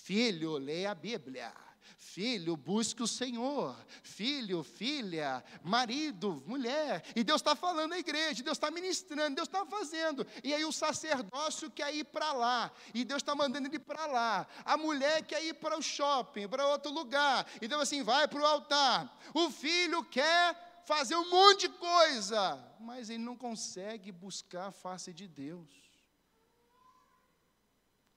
Filho, 0.04 0.58
leia 0.58 0.92
a 0.92 0.96
Bíblia. 0.96 1.54
Filho, 1.98 2.56
busque 2.56 3.04
o 3.04 3.08
Senhor. 3.08 3.76
Filho, 4.02 4.64
filha, 4.64 5.44
marido, 5.64 6.42
mulher. 6.46 7.04
E 7.16 7.24
Deus 7.24 7.42
está 7.42 7.56
falando 7.56 7.94
à 7.94 8.00
igreja, 8.00 8.44
Deus 8.44 8.58
está 8.58 8.72
ministrando, 8.72 9.36
Deus 9.36 9.48
está 9.48 9.66
fazendo. 9.66 10.26
E 10.44 10.54
aí 10.54 10.64
o 10.66 10.72
sacerdócio 10.72 11.70
quer 11.70 11.94
ir 11.94 12.06
para 12.06 12.32
lá. 12.34 12.72
E 12.94 13.04
Deus 13.04 13.22
está 13.22 13.36
mandando 13.36 13.68
ele 13.68 13.80
para 13.80 14.06
lá. 14.06 14.48
A 14.66 14.78
mulher 14.78 15.24
quer 15.26 15.44
ir 15.44 15.56
para 15.56 15.78
o 15.78 15.82
shopping, 15.82 16.48
para 16.48 16.68
outro 16.68 16.92
lugar. 16.92 17.48
E 17.62 17.68
Deus 17.68 17.82
assim, 17.82 18.04
vai 18.04 18.28
para 18.28 18.42
o 18.42 18.46
altar. 18.46 19.20
O 19.34 19.50
filho 19.50 20.04
quer 20.06 20.84
fazer 20.86 21.16
um 21.16 21.30
monte 21.30 21.68
de 21.68 21.70
coisa. 21.70 22.64
Mas 22.80 23.10
ele 23.10 23.24
não 23.24 23.36
consegue 23.36 24.12
buscar 24.12 24.68
a 24.68 24.72
face 24.72 25.14
de 25.14 25.28
Deus. 25.28 25.70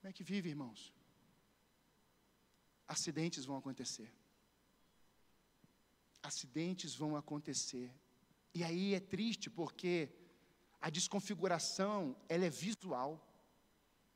Como 0.01 0.11
é 0.11 0.13
que 0.13 0.23
vive, 0.23 0.49
irmãos? 0.49 1.00
Acidentes 2.91 3.45
vão 3.45 3.57
acontecer. 3.57 4.13
Acidentes 6.23 6.93
vão 6.95 7.17
acontecer. 7.17 7.89
E 8.53 8.65
aí 8.65 8.95
é 8.95 9.01
triste 9.01 9.49
porque 9.49 10.11
a 10.81 10.91
desconfiguração, 10.91 12.17
ela 12.29 12.45
é 12.45 12.51
visual. 12.51 13.11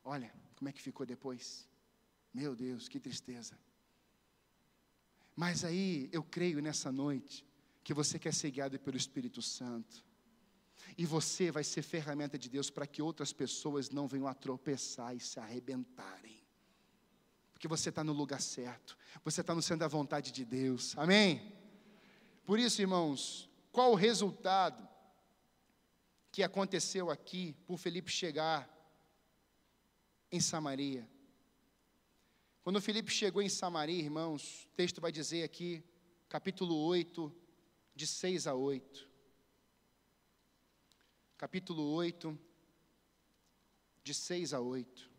Olha, 0.03 0.31
como 0.57 0.67
é 0.67 0.73
que 0.73 0.81
ficou 0.81 1.05
depois? 1.05 1.69
Meu 2.33 2.53
Deus, 2.53 2.89
que 2.89 2.99
tristeza. 2.99 3.57
Mas 5.35 5.63
aí 5.63 6.09
eu 6.11 6.21
creio 6.21 6.61
nessa 6.61 6.91
noite 6.91 7.45
que 7.81 7.93
você 7.93 8.19
quer 8.19 8.33
ser 8.33 8.51
guiado 8.51 8.77
pelo 8.77 8.97
Espírito 8.97 9.41
Santo. 9.41 10.03
E 10.97 11.05
você 11.05 11.49
vai 11.49 11.63
ser 11.63 11.81
ferramenta 11.81 12.37
de 12.37 12.49
Deus 12.49 12.69
para 12.69 12.85
que 12.85 13.01
outras 13.01 13.31
pessoas 13.31 13.89
não 13.89 14.05
venham 14.05 14.27
a 14.27 14.33
tropeçar 14.33 15.15
e 15.15 15.19
se 15.19 15.39
arrebentarem 15.39 16.44
porque 17.55 17.69
você 17.69 17.87
está 17.87 18.03
no 18.03 18.11
lugar 18.11 18.41
certo, 18.41 18.97
você 19.23 19.39
está 19.39 19.55
no 19.55 19.61
centro 19.61 19.79
da 19.79 19.87
vontade 19.87 20.29
de 20.29 20.43
Deus, 20.43 20.93
amém? 20.97 21.53
Por 22.45 22.59
isso, 22.59 22.81
irmãos, 22.81 23.49
qual 23.71 23.93
o 23.93 23.95
resultado 23.95 24.85
que 26.33 26.43
aconteceu 26.43 27.09
aqui 27.09 27.55
por 27.65 27.77
Felipe 27.77 28.11
chegar 28.11 28.69
em 30.29 30.41
Samaria? 30.41 31.09
Quando 32.61 32.81
Felipe 32.81 33.09
chegou 33.09 33.41
em 33.41 33.47
Samaria, 33.47 34.03
irmãos, 34.03 34.65
o 34.65 34.75
texto 34.75 34.99
vai 34.99 35.13
dizer 35.13 35.43
aqui, 35.43 35.81
capítulo 36.27 36.75
8, 36.75 37.33
de 37.95 38.05
6 38.05 38.47
a 38.47 38.53
8. 38.53 39.09
Capítulo 41.37 41.83
8, 41.93 42.37
de 44.03 44.13
6 44.13 44.53
a 44.53 44.59
8. 44.59 45.14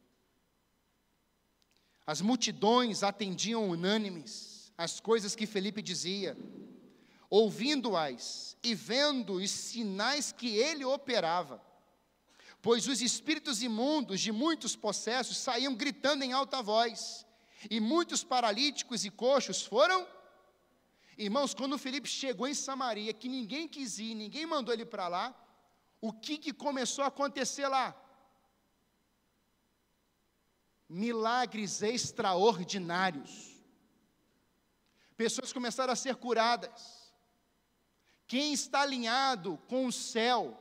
As 2.06 2.20
multidões 2.20 3.02
atendiam 3.02 3.68
unânimes 3.68 4.56
as 4.78 5.00
coisas 5.00 5.34
que 5.34 5.46
Felipe 5.46 5.80
dizia, 5.80 6.36
ouvindo-as 7.30 8.56
e 8.62 8.74
vendo 8.74 9.34
os 9.34 9.50
sinais 9.50 10.32
que 10.32 10.56
ele 10.56 10.84
operava. 10.84 11.60
Pois 12.60 12.86
os 12.86 13.00
espíritos 13.00 13.62
imundos 13.62 14.20
de 14.20 14.30
muitos 14.30 14.76
possessos 14.76 15.38
saíam 15.38 15.74
gritando 15.74 16.22
em 16.24 16.32
alta 16.32 16.62
voz, 16.62 17.26
e 17.70 17.80
muitos 17.80 18.22
paralíticos 18.22 19.04
e 19.04 19.10
coxos 19.10 19.64
foram. 19.64 20.06
Irmãos, 21.16 21.54
quando 21.54 21.78
Felipe 21.78 22.08
chegou 22.08 22.46
em 22.46 22.54
Samaria, 22.54 23.12
que 23.12 23.28
ninguém 23.28 23.66
quis 23.66 23.98
ir, 23.98 24.14
ninguém 24.14 24.44
mandou 24.46 24.74
ele 24.74 24.84
para 24.84 25.08
lá, 25.08 25.34
o 26.00 26.12
que, 26.12 26.36
que 26.36 26.52
começou 26.52 27.02
a 27.02 27.08
acontecer 27.08 27.66
lá? 27.66 27.96
Milagres 30.88 31.82
extraordinários. 31.82 33.56
Pessoas 35.16 35.52
começaram 35.52 35.92
a 35.92 35.96
ser 35.96 36.16
curadas. 36.16 37.12
Quem 38.26 38.52
está 38.52 38.82
alinhado 38.82 39.58
com 39.68 39.86
o 39.86 39.92
céu, 39.92 40.60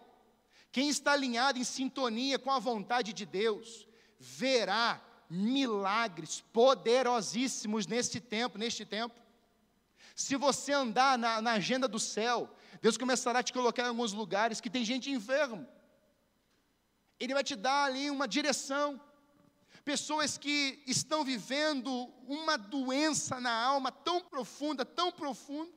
quem 0.72 0.90
está 0.90 1.14
alinhado 1.14 1.60
em 1.60 1.64
sintonia 1.64 2.38
com 2.40 2.52
a 2.52 2.60
vontade 2.60 3.12
de 3.12 3.26
Deus, 3.26 3.88
verá 4.20 5.02
milagres 5.30 6.42
poderosíssimos 6.54 7.88
neste 7.88 8.20
tempo, 8.20 8.58
neste 8.58 8.86
tempo. 8.86 9.20
Se 10.16 10.36
você 10.36 10.72
andar 10.72 11.18
na, 11.18 11.42
na, 11.42 11.54
agenda 11.54 11.88
do 11.88 12.00
céu, 12.00 12.50
Deus 12.82 12.98
começará 12.98 13.40
a 13.40 13.44
te 13.44 13.52
colocar 13.52 13.84
em 13.84 13.88
alguns 13.88 14.14
lugares 14.14 14.62
que 14.62 14.70
tem 14.70 14.86
gente 14.86 15.12
enfermo. 15.12 15.68
Ele 17.20 17.34
vai 17.34 17.44
te 17.44 17.56
dar 17.56 17.86
ali 17.86 18.10
uma 18.10 18.28
direção 18.28 19.02
pessoas 19.86 20.36
que 20.36 20.84
estão 20.88 21.24
vivendo 21.24 21.90
uma 22.28 22.58
doença 22.58 23.40
na 23.40 23.54
alma 23.54 23.92
tão 23.92 24.20
profunda, 24.20 24.84
tão 24.84 25.12
profunda, 25.12 25.72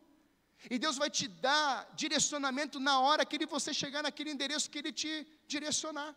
e 0.69 0.79
Deus 0.79 0.97
vai 0.97 1.11
te 1.11 1.29
dar 1.29 1.89
direcionamento 1.95 2.81
na 2.81 2.99
hora 3.01 3.25
que 3.25 3.37
ele, 3.37 3.47
você 3.47 3.73
chegar 3.73 4.03
naquele 4.03 4.31
endereço 4.31 4.69
que 4.69 4.79
Ele 4.79 4.93
te 4.93 5.27
direcionar. 5.47 6.17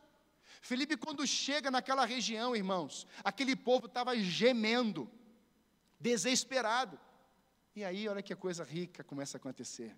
Felipe, 0.62 0.98
quando 0.98 1.26
chega 1.28 1.70
naquela 1.70 2.06
região, 2.06 2.56
irmãos, 2.56 3.06
aquele 3.24 3.56
povo 3.56 3.86
estava 3.86 4.18
gemendo, 4.18 5.10
desesperado. 6.00 7.00
E 7.76 7.84
aí, 7.84 8.08
olha 8.08 8.22
que 8.24 8.36
coisa 8.36 8.64
rica 8.64 9.04
começa 9.04 9.38
a 9.38 9.40
acontecer. 9.40 9.96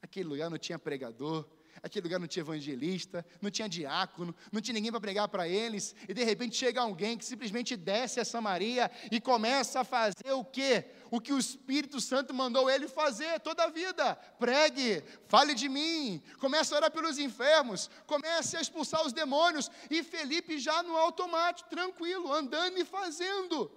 Aquele 0.00 0.28
lugar 0.28 0.48
não 0.48 0.58
tinha 0.58 0.78
pregador, 0.78 1.48
Aquele 1.82 2.04
lugar 2.04 2.18
não 2.18 2.26
tinha 2.26 2.42
evangelista, 2.42 3.24
não 3.40 3.50
tinha 3.50 3.68
diácono, 3.68 4.34
não 4.50 4.60
tinha 4.60 4.74
ninguém 4.74 4.90
para 4.90 5.00
pregar 5.00 5.28
para 5.28 5.48
eles, 5.48 5.94
e 6.08 6.14
de 6.14 6.24
repente 6.24 6.56
chega 6.56 6.80
alguém 6.80 7.16
que 7.16 7.24
simplesmente 7.24 7.76
desce 7.76 8.20
a 8.20 8.24
Samaria 8.24 8.90
e 9.10 9.20
começa 9.20 9.80
a 9.80 9.84
fazer 9.84 10.32
o 10.32 10.44
quê? 10.44 10.86
O 11.10 11.20
que 11.20 11.32
o 11.32 11.38
Espírito 11.38 12.00
Santo 12.00 12.34
mandou 12.34 12.68
ele 12.68 12.88
fazer 12.88 13.38
toda 13.40 13.64
a 13.64 13.70
vida. 13.70 14.14
Pregue, 14.38 15.04
fale 15.28 15.54
de 15.54 15.68
mim, 15.68 16.22
comece 16.38 16.72
a 16.74 16.78
orar 16.78 16.90
pelos 16.90 17.18
enfermos, 17.18 17.90
comece 18.06 18.56
a 18.56 18.60
expulsar 18.60 19.06
os 19.06 19.12
demônios, 19.12 19.70
e 19.90 20.02
Felipe 20.02 20.58
já 20.58 20.82
no 20.82 20.96
automático, 20.96 21.70
tranquilo, 21.70 22.32
andando 22.32 22.78
e 22.78 22.84
fazendo. 22.84 23.70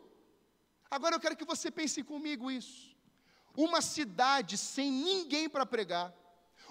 Agora 0.90 1.16
eu 1.16 1.20
quero 1.20 1.36
que 1.36 1.46
você 1.46 1.70
pense 1.70 2.02
comigo 2.04 2.50
isso. 2.50 2.90
Uma 3.56 3.82
cidade 3.82 4.58
sem 4.58 4.92
ninguém 4.92 5.50
para 5.50 5.66
pregar, 5.66 6.14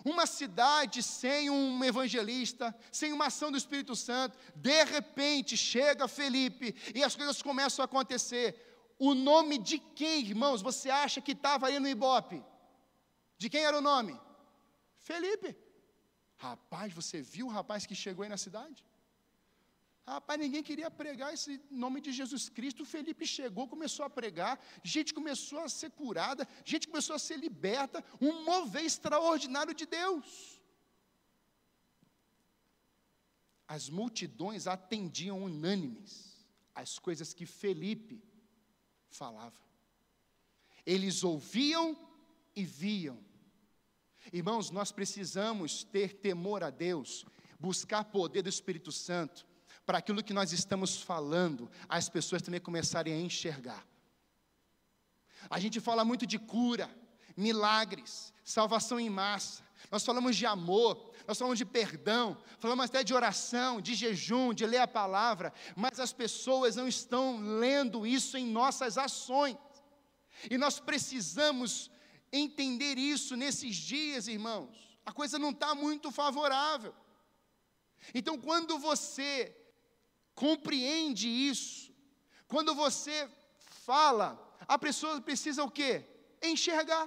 uma 0.09 0.27
cidade 0.27 1.03
sem 1.03 1.51
um 1.51 1.85
evangelista, 1.85 2.75
sem 2.91 3.13
uma 3.13 3.27
ação 3.27 3.51
do 3.51 3.59
Espírito 3.59 3.95
Santo, 3.95 4.37
de 4.55 4.85
repente 4.85 5.57
chega 5.57 6.09
Felipe 6.09 6.75
e 6.95 7.03
as 7.03 7.15
coisas 7.15 7.43
começam 7.43 7.83
a 7.83 7.87
acontecer. 7.87 8.47
O 8.99 9.15
nome 9.15 9.59
de 9.59 9.79
quem, 9.79 10.21
irmãos, 10.21 10.61
você 10.63 10.91
acha 10.91 11.21
que 11.21 11.33
estava 11.33 11.69
aí 11.69 11.79
no 11.79 11.89
Ibope? 11.89 12.45
De 13.37 13.49
quem 13.49 13.65
era 13.65 13.79
o 13.79 13.81
nome? 13.81 14.19
Felipe. 14.99 15.57
Rapaz, 16.37 16.93
você 16.93 17.21
viu 17.21 17.47
o 17.47 17.51
rapaz 17.51 17.87
que 17.87 17.95
chegou 17.95 18.23
aí 18.23 18.29
na 18.29 18.37
cidade? 18.37 18.85
Rapaz, 20.09 20.41
ninguém 20.41 20.63
queria 20.63 20.91
pregar 20.91 21.35
esse 21.35 21.61
nome 21.71 22.01
de 22.01 22.11
Jesus 22.13 22.49
Cristo. 22.49 22.83
Felipe 22.83 23.27
chegou, 23.27 23.69
começou 23.69 24.07
a 24.07 24.11
pregar, 24.11 24.59
gente 24.83 25.13
começou 25.13 25.61
a 25.61 25.69
ser 25.69 25.91
curada, 25.91 26.49
gente 26.65 26.89
começou 26.89 27.15
a 27.15 27.19
ser 27.19 27.37
liberta, 27.37 28.03
um 28.19 28.43
mover 28.43 28.85
extraordinário 28.85 29.75
de 29.75 29.85
Deus. 29.85 30.59
As 33.77 33.91
multidões 33.91 34.67
atendiam 34.67 35.43
unânimes 35.43 36.39
as 36.75 36.99
coisas 36.99 37.35
que 37.35 37.45
Felipe 37.45 38.23
falava. 39.11 39.61
Eles 40.87 41.23
ouviam 41.23 41.87
e 42.57 42.65
viam. 42.65 43.19
Irmãos, 44.33 44.71
nós 44.71 44.91
precisamos 44.91 45.85
ter 45.85 46.15
temor 46.15 46.65
a 46.65 46.71
Deus, 46.71 47.27
buscar 47.61 48.05
poder 48.05 48.41
do 48.41 48.49
Espírito 48.49 48.91
Santo 48.91 49.47
para 49.89 49.97
aquilo 49.97 50.23
que 50.23 50.35
nós 50.35 50.53
estamos 50.53 51.01
falando, 51.01 51.71
as 51.89 52.11
pessoas 52.11 52.43
também 52.43 52.61
começarem 52.61 53.15
a 53.15 53.19
enxergar. 53.19 53.87
A 55.49 55.59
gente 55.59 55.81
fala 55.81 56.05
muito 56.05 56.27
de 56.27 56.39
cura, 56.39 56.95
milagres, 57.35 58.35
salvação 58.45 59.01
em 59.01 59.09
massa. 59.09 59.63
Nós 59.91 60.05
falamos 60.05 60.37
de 60.37 60.45
amor, 60.45 61.11
nós 61.27 61.39
falamos 61.39 61.57
de 61.57 61.65
perdão, 61.65 62.37
falamos 62.59 62.85
até 62.85 63.03
de 63.03 63.15
oração, 63.15 63.81
de 63.81 63.95
jejum, 63.95 64.53
de 64.53 64.67
ler 64.67 64.77
a 64.77 64.87
palavra, 64.87 65.55
mas 65.75 65.99
as 65.99 66.13
pessoas 66.13 66.77
não 66.77 66.87
estão 66.87 67.41
lendo 67.59 68.07
isso 68.07 68.37
em 68.37 68.45
nossas 68.45 68.99
ações. 68.99 69.57
E 70.51 70.59
nós 70.59 70.79
precisamos 70.79 71.91
entender 72.31 72.99
isso 72.99 73.35
nesses 73.37 73.75
dias, 73.75 74.29
irmãos. 74.29 74.99
A 75.07 75.13
coisa 75.13 75.39
não 75.39 75.49
está 75.49 75.75
muito 75.75 76.11
favorável. 76.11 76.95
Então, 78.13 78.37
quando 78.39 78.79
você 78.79 79.55
compreende 80.45 81.29
isso. 81.29 81.93
Quando 82.53 82.73
você 82.75 83.17
fala, 83.87 84.29
a 84.75 84.79
pessoa 84.87 85.21
precisa 85.21 85.65
o 85.65 85.71
quê? 85.79 85.93
Enxergar. 86.51 87.07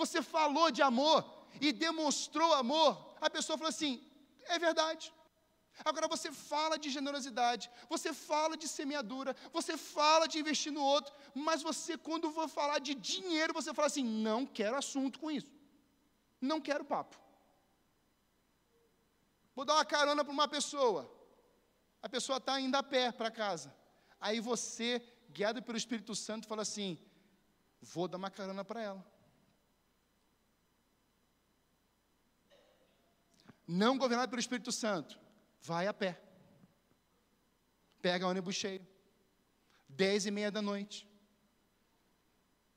Você 0.00 0.22
falou 0.22 0.70
de 0.70 0.82
amor 0.90 1.18
e 1.60 1.72
demonstrou 1.72 2.50
amor, 2.54 2.90
a 3.20 3.28
pessoa 3.36 3.58
falou 3.58 3.74
assim: 3.76 3.92
é 4.54 4.58
verdade. 4.58 5.12
Agora 5.84 6.08
você 6.08 6.30
fala 6.32 6.76
de 6.76 6.88
generosidade, 6.90 7.70
você 7.88 8.12
fala 8.12 8.56
de 8.56 8.66
semeadura, 8.66 9.36
você 9.52 9.76
fala 9.76 10.26
de 10.26 10.38
investir 10.40 10.72
no 10.72 10.82
outro, 10.82 11.12
mas 11.46 11.62
você, 11.62 11.96
quando 11.96 12.32
for 12.32 12.48
falar 12.48 12.80
de 12.80 12.94
dinheiro, 12.94 13.52
você 13.52 13.72
fala 13.74 13.86
assim: 13.86 14.04
não 14.04 14.40
quero 14.46 14.76
assunto 14.76 15.20
com 15.20 15.30
isso, 15.30 15.52
não 16.40 16.60
quero 16.60 16.84
papo. 16.84 17.16
Vou 19.54 19.64
dar 19.64 19.74
uma 19.74 19.84
carona 19.84 20.24
para 20.24 20.32
uma 20.32 20.48
pessoa, 20.48 21.17
a 22.02 22.08
pessoa 22.08 22.38
está 22.38 22.60
indo 22.60 22.76
a 22.76 22.82
pé 22.82 23.10
para 23.12 23.30
casa. 23.30 23.74
Aí 24.20 24.40
você, 24.40 25.02
guiado 25.30 25.62
pelo 25.62 25.78
Espírito 25.78 26.14
Santo, 26.14 26.46
fala 26.46 26.62
assim: 26.62 26.98
vou 27.80 28.08
dar 28.08 28.18
uma 28.18 28.30
carona 28.30 28.64
para 28.64 28.82
ela. 28.82 29.18
Não 33.66 33.98
governado 33.98 34.30
pelo 34.30 34.40
Espírito 34.40 34.72
Santo, 34.72 35.20
vai 35.60 35.86
a 35.86 35.92
pé. 35.92 36.20
Pega 38.00 38.26
ônibus 38.26 38.54
cheio. 38.54 38.86
Dez 39.88 40.24
e 40.24 40.30
meia 40.30 40.50
da 40.50 40.62
noite. 40.62 41.06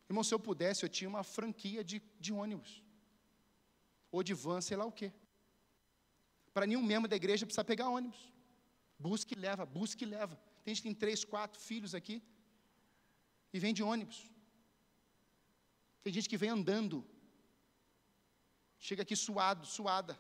Irmão, 0.09 0.23
se 0.23 0.33
eu 0.33 0.39
pudesse, 0.39 0.83
eu 0.83 0.89
tinha 0.89 1.09
uma 1.09 1.23
franquia 1.23 1.83
de, 1.83 2.01
de 2.19 2.33
ônibus. 2.33 2.83
Ou 4.11 4.21
de 4.21 4.33
van, 4.33 4.59
sei 4.59 4.75
lá 4.75 4.85
o 4.85 4.91
quê. 4.91 5.13
Para 6.53 6.65
nenhum 6.65 6.83
membro 6.83 7.07
da 7.07 7.15
igreja 7.15 7.45
precisa 7.45 7.63
pegar 7.63 7.87
ônibus. 7.87 8.31
Busca 9.05 9.33
e 9.35 9.39
leva, 9.45 9.63
busca 9.77 10.03
e 10.03 10.07
leva. 10.15 10.35
Tem 10.63 10.73
gente 10.73 10.83
que 10.83 10.89
tem 10.89 11.01
três, 11.03 11.19
quatro 11.33 11.59
filhos 11.69 11.93
aqui 11.99 12.17
e 13.53 13.59
vem 13.63 13.73
de 13.77 13.83
ônibus. 13.91 14.19
Tem 16.03 16.11
gente 16.15 16.29
que 16.31 16.41
vem 16.43 16.51
andando. 16.57 16.97
Chega 18.87 19.01
aqui 19.03 19.15
suado, 19.15 19.65
suada. 19.77 20.13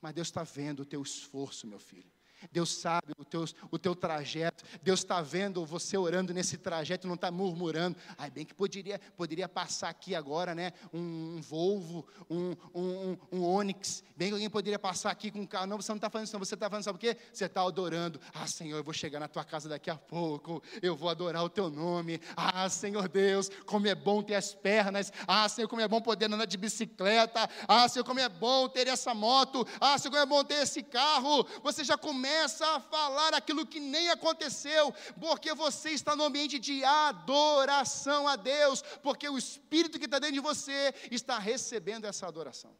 Mas 0.00 0.14
Deus 0.18 0.28
está 0.28 0.42
vendo 0.58 0.80
o 0.80 0.90
teu 0.92 1.02
esforço, 1.02 1.66
meu 1.72 1.82
filho. 1.90 2.13
Deus 2.52 2.74
sabe 2.74 3.12
o 3.18 3.24
teu, 3.24 3.44
o 3.70 3.78
teu 3.78 3.94
trajeto, 3.94 4.64
Deus 4.82 5.00
está 5.00 5.20
vendo 5.20 5.64
você 5.64 5.96
orando 5.96 6.32
nesse 6.32 6.56
trajeto, 6.56 7.06
não 7.06 7.14
está 7.14 7.30
murmurando. 7.30 7.96
Ai, 8.16 8.30
bem 8.30 8.44
que 8.44 8.54
poderia, 8.54 9.00
poderia 9.16 9.48
passar 9.48 9.88
aqui 9.88 10.14
agora, 10.14 10.54
né? 10.54 10.72
Um, 10.92 11.36
um 11.36 11.40
Volvo, 11.40 12.06
um, 12.28 12.56
um, 12.74 13.16
um, 13.32 13.44
Onix, 13.44 14.02
bem 14.16 14.28
que 14.28 14.34
alguém 14.34 14.50
poderia 14.50 14.78
passar 14.78 15.10
aqui 15.10 15.30
com 15.30 15.40
um 15.40 15.46
carro. 15.46 15.66
Não, 15.66 15.76
você 15.76 15.90
não 15.92 15.96
está 15.96 16.10
falando 16.10 16.26
isso, 16.26 16.34
não. 16.34 16.44
você 16.44 16.54
está 16.54 16.68
falando, 16.68 16.84
sabe 16.84 16.96
o 16.96 17.00
quê? 17.00 17.16
Você 17.32 17.44
está 17.44 17.62
adorando. 17.62 18.20
Ah, 18.32 18.46
Senhor, 18.46 18.76
eu 18.76 18.84
vou 18.84 18.94
chegar 18.94 19.20
na 19.20 19.28
tua 19.28 19.44
casa 19.44 19.68
daqui 19.68 19.90
a 19.90 19.96
pouco, 19.96 20.62
eu 20.82 20.96
vou 20.96 21.08
adorar 21.08 21.44
o 21.44 21.48
teu 21.48 21.70
nome. 21.70 22.20
Ah, 22.36 22.68
Senhor 22.68 23.08
Deus, 23.08 23.50
como 23.66 23.86
é 23.86 23.94
bom 23.94 24.22
ter 24.22 24.34
as 24.34 24.54
pernas. 24.54 25.12
Ah, 25.26 25.48
Senhor, 25.48 25.68
como 25.68 25.82
é 25.82 25.88
bom 25.88 26.00
poder 26.00 26.26
andar 26.26 26.44
de 26.44 26.56
bicicleta. 26.56 27.48
Ah, 27.66 27.88
Senhor, 27.88 28.04
como 28.04 28.20
é 28.20 28.28
bom 28.28 28.68
ter 28.68 28.86
essa 28.86 29.14
moto. 29.14 29.66
Ah, 29.80 29.98
Senhor, 29.98 30.12
como 30.12 30.22
é 30.22 30.26
bom 30.26 30.44
ter 30.44 30.62
esse 30.62 30.82
carro. 30.82 31.46
Você 31.62 31.84
já 31.84 31.96
começa 31.96 32.33
começa 32.34 32.66
a 32.74 32.80
falar 32.80 33.32
aquilo 33.32 33.64
que 33.64 33.78
nem 33.78 34.10
aconteceu, 34.10 34.92
porque 35.20 35.54
você 35.54 35.90
está 35.90 36.16
no 36.16 36.24
ambiente 36.24 36.58
de 36.58 36.84
adoração 36.84 38.26
a 38.26 38.34
Deus, 38.34 38.82
porque 39.02 39.28
o 39.28 39.38
Espírito 39.38 40.00
que 40.00 40.06
está 40.06 40.18
dentro 40.18 40.34
de 40.34 40.40
você 40.40 40.92
está 41.12 41.38
recebendo 41.38 42.06
essa 42.06 42.26
adoração. 42.26 42.76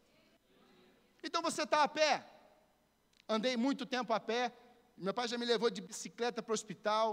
Então 1.22 1.40
você 1.40 1.62
está 1.62 1.84
a 1.84 1.88
pé, 1.88 2.26
andei 3.28 3.56
muito 3.56 3.86
tempo 3.86 4.12
a 4.12 4.18
pé, 4.18 4.52
meu 4.96 5.14
pai 5.14 5.28
já 5.28 5.38
me 5.38 5.46
levou 5.46 5.70
de 5.70 5.80
bicicleta 5.80 6.42
para 6.42 6.52
o 6.52 6.54
hospital, 6.54 7.06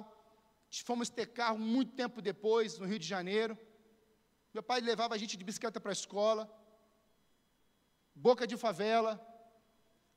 fomos 0.83 1.09
ter 1.09 1.27
carro 1.27 1.59
muito 1.59 1.93
tempo 1.93 2.23
depois, 2.23 2.79
no 2.79 2.87
Rio 2.87 2.97
de 2.97 3.07
Janeiro. 3.07 3.57
Meu 4.51 4.63
pai 4.63 4.81
levava 4.81 5.13
a 5.13 5.17
gente 5.17 5.37
de 5.37 5.43
bicicleta 5.43 5.79
para 5.79 5.91
a 5.91 5.99
escola, 6.01 6.49
boca 8.15 8.47
de 8.47 8.57
favela. 8.57 9.13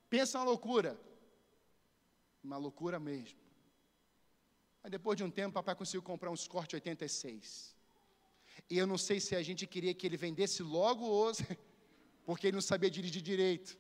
Pensa 0.09 0.39
uma 0.39 0.45
loucura. 0.45 0.99
Uma 2.45 2.59
loucura 2.59 3.01
mesmo. 3.01 3.39
Aí 4.83 4.91
depois 4.91 5.17
de 5.17 5.25
um 5.25 5.31
tempo, 5.31 5.55
papai 5.55 5.75
conseguiu 5.75 6.03
comprar 6.03 6.31
um 6.31 6.35
Escort 6.35 6.75
86. 6.75 7.75
E 8.69 8.77
eu 8.77 8.87
não 8.87 8.99
sei 8.99 9.19
se 9.19 9.35
a 9.35 9.43
gente 9.43 9.67
queria 9.67 9.95
que 9.95 10.07
ele 10.07 10.19
vendesse 10.19 10.63
logo 10.63 11.05
ou 11.07 11.33
porque 12.27 12.49
ele 12.49 12.57
não 12.57 12.61
sabia 12.61 12.91
dirigir 12.91 13.23
direito. 13.23 13.79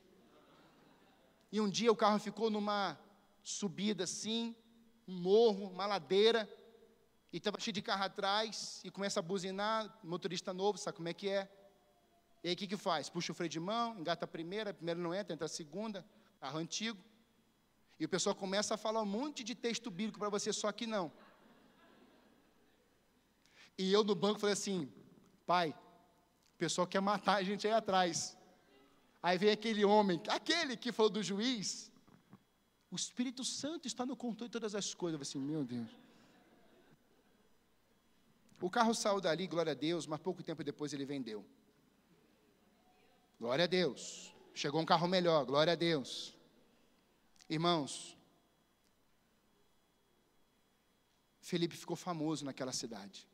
E 1.52 1.60
um 1.60 1.68
dia 1.68 1.92
o 1.92 1.96
carro 1.96 2.18
ficou 2.18 2.48
numa 2.50 2.98
subida 3.42 4.04
assim, 4.04 4.56
um 5.06 5.16
morro, 5.18 5.68
uma 5.68 5.86
ladeira, 5.86 6.48
e 7.30 7.36
estava 7.36 7.60
cheio 7.60 7.74
de 7.74 7.82
carro 7.82 8.04
atrás, 8.04 8.80
e 8.82 8.90
começa 8.90 9.20
a 9.20 9.22
buzinar, 9.22 9.98
motorista 10.02 10.54
novo, 10.54 10.78
sabe 10.78 10.96
como 10.96 11.08
é 11.08 11.14
que 11.14 11.28
é? 11.28 11.48
E 12.42 12.48
aí 12.48 12.54
o 12.54 12.56
que, 12.56 12.66
que 12.66 12.76
faz? 12.76 13.10
Puxa 13.10 13.32
o 13.32 13.34
freio 13.34 13.50
de 13.50 13.60
mão, 13.60 13.98
engata 13.98 14.24
a 14.24 14.28
primeira, 14.28 14.70
a 14.70 14.74
primeira 14.74 15.00
não 15.00 15.14
entra, 15.14 15.34
entra 15.34 15.46
a 15.46 15.48
segunda, 15.48 16.04
carro 16.40 16.58
antigo. 16.58 16.98
E 17.98 18.04
o 18.04 18.08
pessoal 18.08 18.34
começa 18.34 18.74
a 18.74 18.76
falar 18.76 19.02
um 19.02 19.06
monte 19.06 19.44
de 19.44 19.54
texto 19.54 19.90
bíblico 19.90 20.18
para 20.18 20.28
você, 20.28 20.52
só 20.52 20.70
que 20.72 20.86
não. 20.86 21.12
E 23.78 23.92
eu 23.92 24.02
no 24.04 24.14
banco 24.14 24.40
falei 24.40 24.52
assim: 24.52 24.90
pai, 25.46 25.70
o 26.54 26.58
pessoal 26.58 26.86
quer 26.86 27.00
matar 27.00 27.36
a 27.36 27.42
gente 27.42 27.66
aí 27.66 27.72
atrás. 27.72 28.36
Aí 29.22 29.38
vem 29.38 29.50
aquele 29.50 29.84
homem, 29.84 30.20
aquele 30.28 30.76
que 30.76 30.92
falou 30.92 31.10
do 31.10 31.22
juiz. 31.22 31.90
O 32.90 32.96
Espírito 32.96 33.44
Santo 33.44 33.86
está 33.86 34.04
no 34.06 34.16
controle 34.16 34.48
de 34.48 34.52
todas 34.52 34.74
as 34.74 34.94
coisas. 34.94 35.20
Eu 35.20 35.24
falei 35.24 35.30
assim: 35.30 35.52
meu 35.52 35.64
Deus. 35.64 35.90
O 38.60 38.70
carro 38.70 38.94
saiu 38.94 39.20
dali, 39.20 39.46
glória 39.46 39.72
a 39.72 39.74
Deus, 39.74 40.06
mas 40.06 40.20
pouco 40.20 40.42
tempo 40.42 40.64
depois 40.64 40.92
ele 40.92 41.04
vendeu. 41.04 41.44
Glória 43.38 43.64
a 43.64 43.66
Deus. 43.66 44.34
Chegou 44.54 44.80
um 44.80 44.86
carro 44.86 45.06
melhor, 45.08 45.44
glória 45.44 45.72
a 45.72 45.76
Deus. 45.76 46.33
Irmãos, 47.48 48.16
Felipe 51.40 51.76
ficou 51.76 51.96
famoso 51.96 52.44
naquela 52.44 52.72
cidade. 52.72 53.28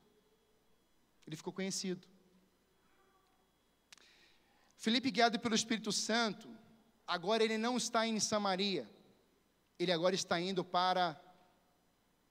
Ele 1.27 1.37
ficou 1.37 1.53
conhecido. 1.53 2.09
Felipe, 4.77 5.11
guiado 5.11 5.39
pelo 5.39 5.55
Espírito 5.55 5.93
Santo, 5.93 6.49
agora 7.07 7.45
ele 7.45 7.57
não 7.57 7.77
está 7.77 8.07
em 8.07 8.19
Samaria, 8.19 8.91
ele 9.79 9.93
agora 9.93 10.15
está 10.15 10.41
indo 10.41 10.65
para 10.65 11.21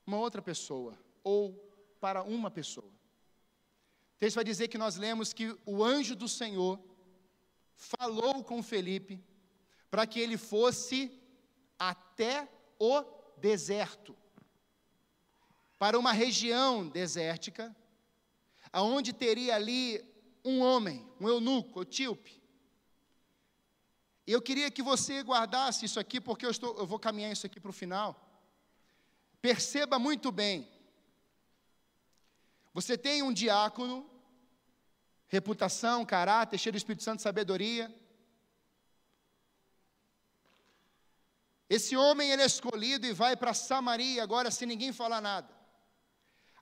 uma 0.06 0.18
outra 0.18 0.42
pessoa, 0.42 0.98
ou 1.24 1.54
para 2.00 2.24
uma 2.24 2.52
pessoa. 2.52 2.88
O 2.88 4.20
texto 4.20 4.36
vai 4.36 4.44
dizer 4.44 4.68
que 4.68 4.78
nós 4.78 4.96
lemos 4.98 5.32
que 5.32 5.58
o 5.66 5.84
anjo 5.84 6.16
do 6.16 6.28
Senhor 6.28 6.78
falou 7.76 8.44
com 8.44 8.62
Felipe 8.62 9.24
para 9.90 10.06
que 10.06 10.20
ele 10.20 10.38
fosse 10.38 11.19
até 11.80 12.48
o 12.78 13.02
deserto, 13.38 14.16
para 15.80 15.98
uma 15.98 16.12
região 16.12 16.88
desértica, 16.88 17.74
aonde 18.72 19.14
teria 19.14 19.56
ali 19.56 20.06
um 20.44 20.62
homem, 20.62 21.10
um 21.20 21.28
eunuco, 21.28 21.82
etíope, 21.82 22.40
Eu 24.28 24.42
queria 24.42 24.70
que 24.70 24.84
você 24.84 25.24
guardasse 25.24 25.86
isso 25.86 26.00
aqui, 26.00 26.22
porque 26.22 26.46
eu, 26.46 26.52
estou, 26.52 26.78
eu 26.78 26.86
vou 26.86 27.00
caminhar 27.00 27.32
isso 27.32 27.48
aqui 27.48 27.60
para 27.60 27.72
o 27.72 27.74
final. 27.74 28.30
Perceba 29.42 29.98
muito 29.98 30.32
bem. 30.32 30.70
Você 32.74 32.96
tem 32.96 33.24
um 33.24 33.34
diácono, 33.34 34.08
reputação, 35.28 36.06
caráter, 36.06 36.60
cheio 36.60 36.74
do 36.74 36.78
Espírito 36.78 37.04
Santo, 37.04 37.24
sabedoria. 37.24 37.94
Esse 41.70 41.96
homem 41.96 42.32
ele 42.32 42.42
é 42.42 42.46
escolhido 42.46 43.06
e 43.06 43.14
vai 43.14 43.36
para 43.36 43.54
Samaria 43.54 44.24
agora 44.24 44.50
sem 44.50 44.68
ninguém 44.68 44.92
falar 44.92 45.22
nada. 45.22 45.54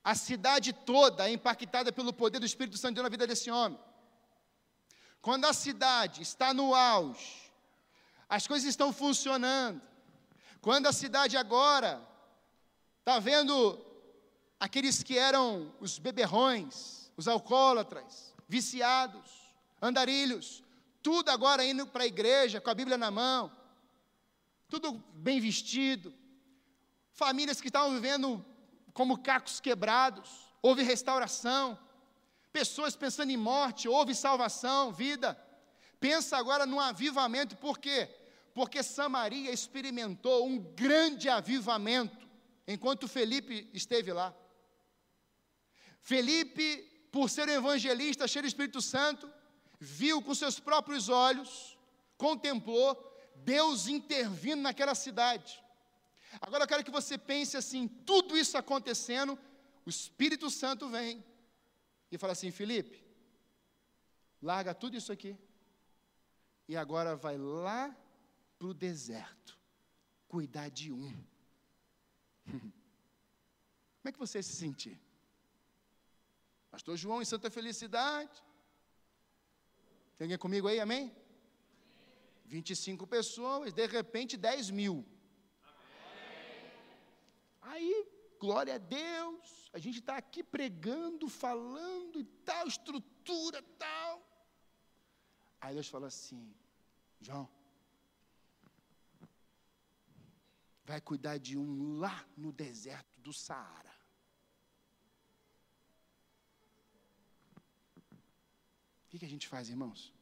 A 0.03 0.15
cidade 0.15 0.73
toda 0.73 1.27
é 1.27 1.31
impactada 1.31 1.91
pelo 1.91 2.11
poder 2.11 2.39
do 2.39 2.45
Espírito 2.45 2.77
Santo 2.77 3.01
na 3.01 3.09
vida 3.09 3.25
desse 3.25 3.49
homem. 3.49 3.79
Quando 5.21 5.45
a 5.45 5.53
cidade 5.53 6.21
está 6.21 6.53
no 6.53 6.75
auge, 6.75 7.51
as 8.29 8.47
coisas 8.47 8.67
estão 8.67 8.91
funcionando. 8.91 9.81
Quando 10.61 10.87
a 10.87 10.93
cidade 10.93 11.37
agora 11.37 12.05
está 12.99 13.19
vendo 13.19 13.85
aqueles 14.59 15.03
que 15.03 15.17
eram 15.17 15.73
os 15.79 15.97
beberrões, 15.99 17.11
os 17.15 17.27
alcoólatras, 17.27 18.33
viciados, 18.47 19.29
andarilhos, 19.81 20.63
tudo 21.01 21.29
agora 21.29 21.63
indo 21.63 21.87
para 21.87 22.03
a 22.03 22.07
igreja 22.07 22.59
com 22.59 22.69
a 22.69 22.75
Bíblia 22.75 22.97
na 22.97 23.09
mão, 23.09 23.51
tudo 24.69 24.91
bem 25.13 25.39
vestido, 25.39 26.13
famílias 27.11 27.61
que 27.61 27.67
estavam 27.67 27.93
vivendo 27.93 28.45
como 28.93 29.17
cacos 29.17 29.59
quebrados, 29.59 30.29
houve 30.61 30.83
restauração, 30.83 31.77
pessoas 32.51 32.95
pensando 32.95 33.31
em 33.31 33.37
morte, 33.37 33.87
houve 33.87 34.13
salvação, 34.13 34.91
vida. 34.91 35.37
Pensa 35.99 36.37
agora 36.37 36.65
no 36.65 36.79
avivamento, 36.79 37.55
por 37.57 37.77
quê? 37.79 38.09
Porque 38.53 38.83
Samaria 38.83 39.51
experimentou 39.51 40.45
um 40.47 40.57
grande 40.59 41.29
avivamento 41.29 42.27
enquanto 42.67 43.07
Felipe 43.07 43.69
esteve 43.73 44.11
lá. 44.11 44.33
Felipe, 46.01 47.07
por 47.11 47.29
ser 47.29 47.47
um 47.47 47.53
evangelista 47.53 48.27
cheio 48.27 48.43
do 48.43 48.47
Espírito 48.47 48.81
Santo, 48.81 49.31
viu 49.79 50.21
com 50.21 50.33
seus 50.33 50.59
próprios 50.59 51.09
olhos, 51.09 51.77
contemplou 52.17 52.95
Deus 53.43 53.87
intervindo 53.87 54.61
naquela 54.61 54.95
cidade. 54.95 55.63
Agora 56.41 56.63
eu 56.63 56.67
quero 56.67 56.83
que 56.83 56.91
você 56.91 57.17
pense 57.17 57.57
assim: 57.57 57.87
tudo 57.87 58.37
isso 58.37 58.57
acontecendo, 58.57 59.37
o 59.85 59.89
Espírito 59.89 60.49
Santo 60.49 60.89
vem 60.89 61.23
e 62.11 62.17
fala 62.17 62.33
assim: 62.33 62.51
Felipe, 62.51 63.03
larga 64.41 64.73
tudo 64.73 64.97
isso 64.97 65.11
aqui 65.11 65.37
e 66.67 66.75
agora 66.75 67.15
vai 67.15 67.37
lá 67.37 67.95
para 68.57 68.67
o 68.67 68.73
deserto 68.73 69.57
cuidar 70.27 70.69
de 70.69 70.91
um. 70.91 71.11
Como 72.45 72.73
é 74.05 74.11
que 74.11 74.19
você 74.19 74.43
se 74.43 74.53
sentir? 74.53 74.99
Pastor 76.69 76.97
João 76.97 77.21
em 77.21 77.25
Santa 77.25 77.49
Felicidade. 77.49 78.43
Tem 80.17 80.25
alguém 80.25 80.37
comigo 80.37 80.67
aí, 80.67 80.79
amém? 80.79 81.15
25 82.47 83.05
pessoas, 83.05 83.73
de 83.73 83.85
repente 83.85 84.37
10 84.37 84.71
mil. 84.71 85.05
Amém. 85.63 86.71
Aí, 87.61 88.07
glória 88.39 88.75
a 88.75 88.77
Deus, 88.77 89.69
a 89.73 89.79
gente 89.79 89.99
está 89.99 90.15
aqui 90.15 90.41
pregando, 90.41 91.27
falando 91.27 92.19
e 92.19 92.23
tal, 92.23 92.67
estrutura 92.67 93.61
tal. 93.77 94.25
Aí 95.59 95.73
Deus 95.73 95.89
fala 95.89 96.07
assim: 96.07 96.55
João, 97.19 97.49
vai 100.85 101.01
cuidar 101.01 101.37
de 101.37 101.57
um 101.57 101.97
lá 101.99 102.25
no 102.37 102.51
deserto 102.53 103.19
do 103.19 103.33
Saara. 103.33 103.95
O 109.03 109.09
que, 109.09 109.19
que 109.19 109.25
a 109.25 109.29
gente 109.29 109.47
faz, 109.47 109.69
irmãos? 109.69 110.16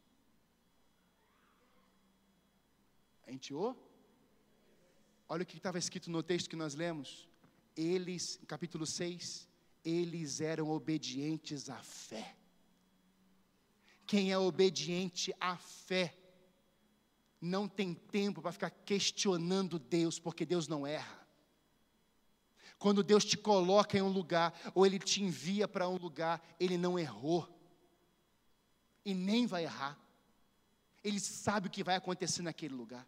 A 3.25 3.31
gente 3.31 3.53
ou? 3.53 3.75
Olha 5.27 5.43
o 5.43 5.45
que 5.45 5.57
estava 5.57 5.79
escrito 5.79 6.11
no 6.11 6.21
texto 6.21 6.49
que 6.49 6.55
nós 6.55 6.75
lemos. 6.75 7.27
Eles, 7.75 8.39
capítulo 8.47 8.85
6, 8.85 9.47
eles 9.83 10.39
eram 10.39 10.69
obedientes 10.69 11.69
à 11.69 11.81
fé. 11.81 12.35
Quem 14.05 14.31
é 14.31 14.37
obediente 14.37 15.33
à 15.39 15.57
fé 15.57 16.15
não 17.41 17.67
tem 17.67 17.93
tempo 17.93 18.41
para 18.41 18.51
ficar 18.51 18.69
questionando 18.69 19.79
Deus, 19.79 20.19
porque 20.19 20.45
Deus 20.45 20.67
não 20.67 20.85
erra. 20.85 21.25
Quando 22.77 23.03
Deus 23.03 23.25
te 23.25 23.37
coloca 23.37 23.97
em 23.97 24.01
um 24.01 24.09
lugar, 24.09 24.53
ou 24.73 24.85
Ele 24.85 24.99
te 24.99 25.23
envia 25.23 25.67
para 25.67 25.87
um 25.87 25.97
lugar, 25.97 26.41
Ele 26.59 26.77
não 26.77 26.99
errou, 26.99 27.49
e 29.03 29.13
nem 29.13 29.45
vai 29.45 29.63
errar. 29.63 29.99
Ele 31.03 31.19
sabe 31.19 31.67
o 31.67 31.71
que 31.71 31.83
vai 31.83 31.95
acontecer 31.95 32.41
naquele 32.41 32.73
lugar. 32.73 33.07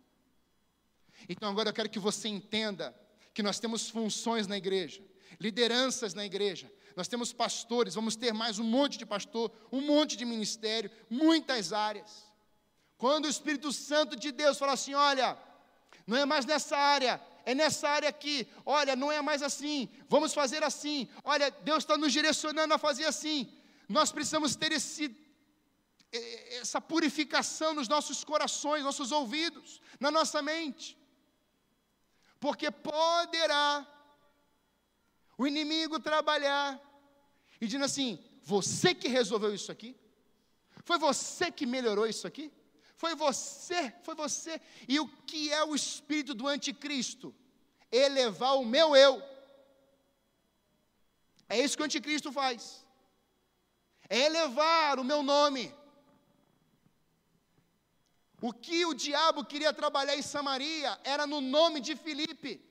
Então 1.27 1.49
agora 1.49 1.69
eu 1.69 1.73
quero 1.73 1.89
que 1.89 1.99
você 1.99 2.27
entenda 2.27 2.95
que 3.33 3.43
nós 3.43 3.59
temos 3.59 3.89
funções 3.89 4.47
na 4.47 4.57
igreja, 4.57 5.01
lideranças 5.39 6.13
na 6.13 6.25
igreja, 6.25 6.71
nós 6.95 7.07
temos 7.07 7.31
pastores, 7.31 7.93
vamos 7.93 8.15
ter 8.15 8.33
mais 8.33 8.57
um 8.57 8.63
monte 8.63 8.97
de 8.97 9.05
pastor, 9.05 9.51
um 9.71 9.81
monte 9.81 10.17
de 10.17 10.25
ministério, 10.25 10.89
muitas 11.09 11.71
áreas. 11.71 12.25
Quando 12.97 13.25
o 13.25 13.29
Espírito 13.29 13.71
Santo 13.71 14.15
de 14.15 14.31
Deus 14.31 14.57
fala 14.57 14.73
assim: 14.73 14.95
olha, 14.95 15.37
não 16.07 16.17
é 16.17 16.25
mais 16.25 16.43
nessa 16.45 16.75
área, 16.75 17.21
é 17.45 17.53
nessa 17.53 17.87
área 17.87 18.09
aqui, 18.09 18.47
olha, 18.65 18.95
não 18.95 19.11
é 19.11 19.21
mais 19.21 19.43
assim, 19.43 19.87
vamos 20.09 20.33
fazer 20.33 20.63
assim, 20.63 21.07
olha, 21.23 21.51
Deus 21.51 21.83
está 21.83 21.95
nos 21.97 22.11
direcionando 22.11 22.73
a 22.73 22.79
fazer 22.79 23.05
assim. 23.05 23.47
Nós 23.87 24.11
precisamos 24.11 24.55
ter 24.55 24.71
esse, 24.71 25.15
essa 26.59 26.81
purificação 26.81 27.75
nos 27.75 27.87
nossos 27.87 28.23
corações, 28.23 28.83
nossos 28.83 29.11
ouvidos, 29.11 29.79
na 29.99 30.09
nossa 30.09 30.41
mente, 30.41 30.96
porque 32.39 32.69
poderá 32.71 33.85
o 35.37 35.45
inimigo 35.45 35.99
trabalhar 35.99 36.79
e 37.59 37.65
dizendo 37.65 37.85
assim: 37.85 38.23
você 38.43 38.93
que 38.93 39.07
resolveu 39.07 39.53
isso 39.53 39.71
aqui? 39.71 39.95
Foi 40.83 40.97
você 40.97 41.51
que 41.51 41.65
melhorou 41.65 42.07
isso 42.07 42.25
aqui? 42.27 42.51
Foi 42.95 43.13
você, 43.13 43.93
foi 44.03 44.15
você. 44.15 44.59
E 44.87 44.99
o 44.99 45.07
que 45.07 45.51
é 45.51 45.63
o 45.63 45.75
espírito 45.75 46.33
do 46.33 46.47
anticristo? 46.47 47.33
Elevar 47.91 48.55
o 48.57 48.65
meu 48.65 48.95
eu. 48.95 49.21
É 51.47 51.59
isso 51.59 51.77
que 51.77 51.83
o 51.83 51.85
anticristo 51.85 52.31
faz. 52.31 52.85
É 54.09 54.19
elevar 54.19 54.99
o 54.99 55.03
meu 55.03 55.21
nome. 55.21 55.73
O 58.39 58.53
que 58.53 58.85
o 58.85 58.93
diabo 58.93 59.43
queria 59.43 59.73
trabalhar 59.73 60.15
em 60.15 60.21
Samaria 60.21 60.97
era 61.03 61.25
no 61.25 61.41
nome 61.41 61.79
de 61.79 61.95
Filipe. 61.95 62.67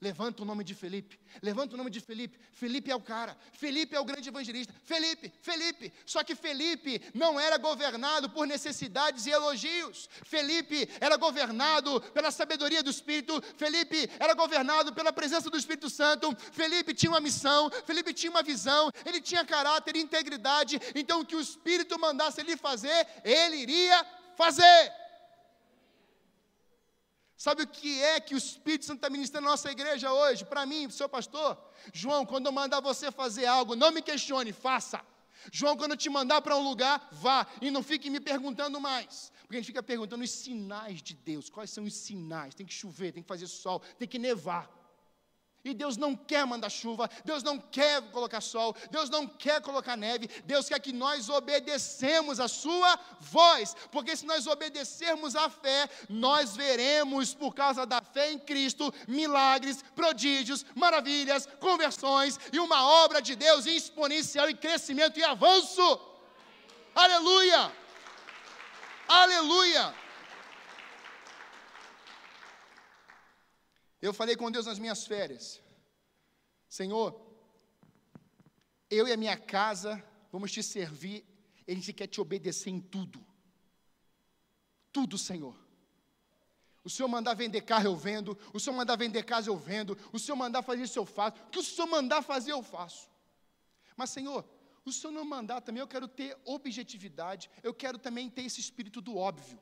Levanta 0.00 0.42
o 0.42 0.44
nome 0.44 0.64
de 0.64 0.74
Felipe. 0.74 1.18
Levanta 1.40 1.74
o 1.74 1.78
nome 1.78 1.88
de 1.88 1.98
Felipe. 1.98 2.38
Felipe 2.52 2.90
é 2.90 2.96
o 2.96 3.00
cara. 3.00 3.34
Felipe 3.52 3.96
é 3.96 4.00
o 4.00 4.04
grande 4.04 4.28
evangelista. 4.28 4.74
Felipe, 4.84 5.32
Felipe. 5.40 5.92
Só 6.04 6.22
que 6.22 6.34
Felipe 6.34 7.00
não 7.14 7.40
era 7.40 7.56
governado 7.56 8.28
por 8.28 8.46
necessidades 8.46 9.24
e 9.24 9.30
elogios. 9.30 10.08
Felipe 10.24 10.90
era 11.00 11.16
governado 11.16 12.00
pela 12.12 12.30
sabedoria 12.30 12.82
do 12.82 12.90
Espírito. 12.90 13.40
Felipe 13.56 14.10
era 14.18 14.34
governado 14.34 14.92
pela 14.92 15.12
presença 15.12 15.48
do 15.48 15.56
Espírito 15.56 15.88
Santo. 15.88 16.36
Felipe 16.52 16.92
tinha 16.92 17.10
uma 17.10 17.20
missão. 17.20 17.70
Felipe 17.86 18.12
tinha 18.12 18.30
uma 18.30 18.42
visão. 18.42 18.90
Ele 19.06 19.22
tinha 19.22 19.44
caráter 19.44 19.96
e 19.96 20.00
integridade. 20.00 20.78
Então, 20.94 21.20
o 21.20 21.24
que 21.24 21.36
o 21.36 21.40
Espírito 21.40 21.98
mandasse 21.98 22.40
ele 22.42 22.58
fazer, 22.58 23.06
ele 23.24 23.56
iria 23.56 24.04
fazer. 24.36 25.03
Sabe 27.44 27.64
o 27.64 27.66
que 27.66 28.02
é 28.02 28.18
que 28.20 28.34
o 28.34 28.38
Espírito 28.38 28.86
Santo 28.86 29.00
está 29.00 29.10
ministrando 29.10 29.44
na 29.44 29.50
nossa 29.50 29.70
igreja 29.70 30.10
hoje? 30.10 30.46
Para 30.46 30.64
mim, 30.64 30.88
seu 30.88 31.06
pastor, 31.06 31.58
João, 31.92 32.24
quando 32.24 32.46
eu 32.46 32.52
mandar 32.52 32.80
você 32.80 33.12
fazer 33.12 33.44
algo, 33.44 33.76
não 33.76 33.92
me 33.92 34.00
questione, 34.00 34.50
faça. 34.50 34.98
João, 35.52 35.76
quando 35.76 35.90
eu 35.90 35.96
te 35.98 36.08
mandar 36.08 36.40
para 36.40 36.56
um 36.56 36.66
lugar, 36.66 37.06
vá 37.12 37.46
e 37.60 37.70
não 37.70 37.82
fique 37.82 38.08
me 38.08 38.18
perguntando 38.18 38.80
mais. 38.80 39.30
Porque 39.42 39.56
a 39.56 39.58
gente 39.58 39.66
fica 39.66 39.82
perguntando 39.82 40.24
os 40.24 40.30
sinais 40.30 41.02
de 41.02 41.12
Deus. 41.12 41.50
Quais 41.50 41.68
são 41.68 41.84
os 41.84 41.94
sinais? 41.94 42.54
Tem 42.54 42.64
que 42.64 42.72
chover, 42.72 43.12
tem 43.12 43.22
que 43.22 43.28
fazer 43.28 43.46
sol, 43.46 43.80
tem 43.98 44.08
que 44.08 44.18
nevar. 44.18 44.66
E 45.64 45.72
Deus 45.72 45.96
não 45.96 46.14
quer 46.14 46.44
mandar 46.44 46.68
chuva, 46.68 47.08
Deus 47.24 47.42
não 47.42 47.58
quer 47.58 48.02
colocar 48.10 48.42
sol, 48.42 48.76
Deus 48.90 49.08
não 49.08 49.26
quer 49.26 49.62
colocar 49.62 49.96
neve, 49.96 50.28
Deus 50.44 50.68
quer 50.68 50.78
que 50.78 50.92
nós 50.92 51.30
obedecemos 51.30 52.38
a 52.38 52.46
sua 52.48 52.98
voz, 53.18 53.74
porque 53.90 54.14
se 54.14 54.26
nós 54.26 54.46
obedecermos 54.46 55.34
à 55.34 55.48
fé, 55.48 55.88
nós 56.06 56.54
veremos 56.54 57.32
por 57.32 57.54
causa 57.54 57.86
da 57.86 58.02
fé 58.02 58.32
em 58.32 58.38
Cristo 58.38 58.92
milagres, 59.08 59.82
prodígios, 59.96 60.66
maravilhas, 60.74 61.48
conversões 61.58 62.38
e 62.52 62.58
uma 62.58 62.86
obra 63.04 63.22
de 63.22 63.34
Deus 63.34 63.64
exponencial 63.64 64.50
em 64.50 64.56
crescimento 64.56 65.18
e 65.18 65.24
avanço. 65.24 65.98
Aleluia! 66.94 67.72
Aleluia! 69.08 70.03
Eu 74.06 74.12
falei 74.12 74.36
com 74.36 74.50
Deus 74.50 74.66
nas 74.66 74.78
minhas 74.78 75.06
férias: 75.06 75.62
Senhor, 76.68 77.08
eu 78.90 79.08
e 79.08 79.12
a 79.12 79.16
minha 79.16 79.34
casa 79.34 79.92
vamos 80.30 80.52
te 80.52 80.62
servir, 80.62 81.24
a 81.66 81.70
gente 81.72 81.90
quer 81.98 82.06
te 82.06 82.20
obedecer 82.20 82.68
em 82.68 82.80
tudo. 82.80 83.24
Tudo, 84.92 85.16
Senhor. 85.16 85.56
O 86.84 86.90
Senhor 86.90 87.08
mandar 87.08 87.32
vender 87.32 87.62
carro, 87.62 87.86
eu 87.86 87.96
vendo. 87.96 88.36
O 88.52 88.60
Senhor 88.60 88.76
mandar 88.76 88.96
vender 88.96 89.22
casa, 89.22 89.48
eu 89.48 89.56
vendo. 89.56 89.96
O 90.12 90.18
Senhor 90.18 90.36
mandar 90.36 90.62
fazer 90.62 90.82
isso, 90.82 90.98
eu 90.98 91.06
faço. 91.06 91.38
O 91.46 91.48
que 91.48 91.58
o 91.58 91.62
Senhor 91.62 91.88
mandar 91.88 92.20
fazer, 92.20 92.52
eu 92.52 92.62
faço. 92.62 93.08
Mas, 93.96 94.10
Senhor, 94.10 94.44
o 94.84 94.92
Senhor 94.92 95.14
não 95.14 95.24
mandar 95.24 95.62
também, 95.62 95.80
eu 95.80 95.88
quero 95.88 96.06
ter 96.06 96.36
objetividade. 96.44 97.50
Eu 97.62 97.72
quero 97.72 97.98
também 97.98 98.28
ter 98.28 98.42
esse 98.42 98.60
espírito 98.60 99.00
do 99.00 99.16
óbvio. 99.16 99.58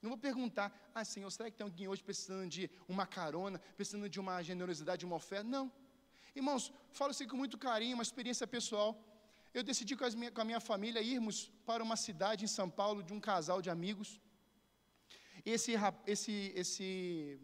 Não 0.00 0.10
vou 0.10 0.18
perguntar, 0.18 0.72
ah, 0.94 1.04
Senhor, 1.04 1.30
será 1.30 1.50
que 1.50 1.56
tem 1.56 1.64
alguém 1.64 1.88
hoje 1.88 2.02
precisando 2.02 2.48
de 2.48 2.70
uma 2.88 3.06
carona, 3.06 3.58
precisando 3.76 4.08
de 4.08 4.20
uma 4.20 4.42
generosidade, 4.42 5.00
de 5.00 5.06
uma 5.06 5.16
oferta? 5.16 5.48
Não. 5.48 5.72
Irmãos, 6.34 6.72
falo 6.92 7.10
assim 7.10 7.26
com 7.26 7.36
muito 7.36 7.58
carinho, 7.58 7.94
uma 7.94 8.02
experiência 8.02 8.46
pessoal. 8.46 8.96
Eu 9.52 9.62
decidi 9.62 9.96
com, 9.96 10.08
minha, 10.16 10.30
com 10.30 10.40
a 10.40 10.44
minha 10.44 10.60
família 10.60 11.02
irmos 11.02 11.50
para 11.66 11.82
uma 11.82 11.96
cidade 11.96 12.44
em 12.44 12.48
São 12.48 12.70
Paulo 12.70 13.02
de 13.02 13.12
um 13.12 13.20
casal 13.20 13.60
de 13.60 13.70
amigos. 13.70 14.20
Esse, 15.44 15.72
esse, 16.06 16.52
esse, 16.54 17.40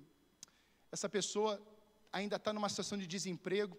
essa 0.93 1.09
pessoa 1.09 1.61
ainda 2.13 2.37
está 2.37 2.53
numa 2.53 2.69
situação 2.69 2.97
de 2.97 3.07
desemprego. 3.07 3.77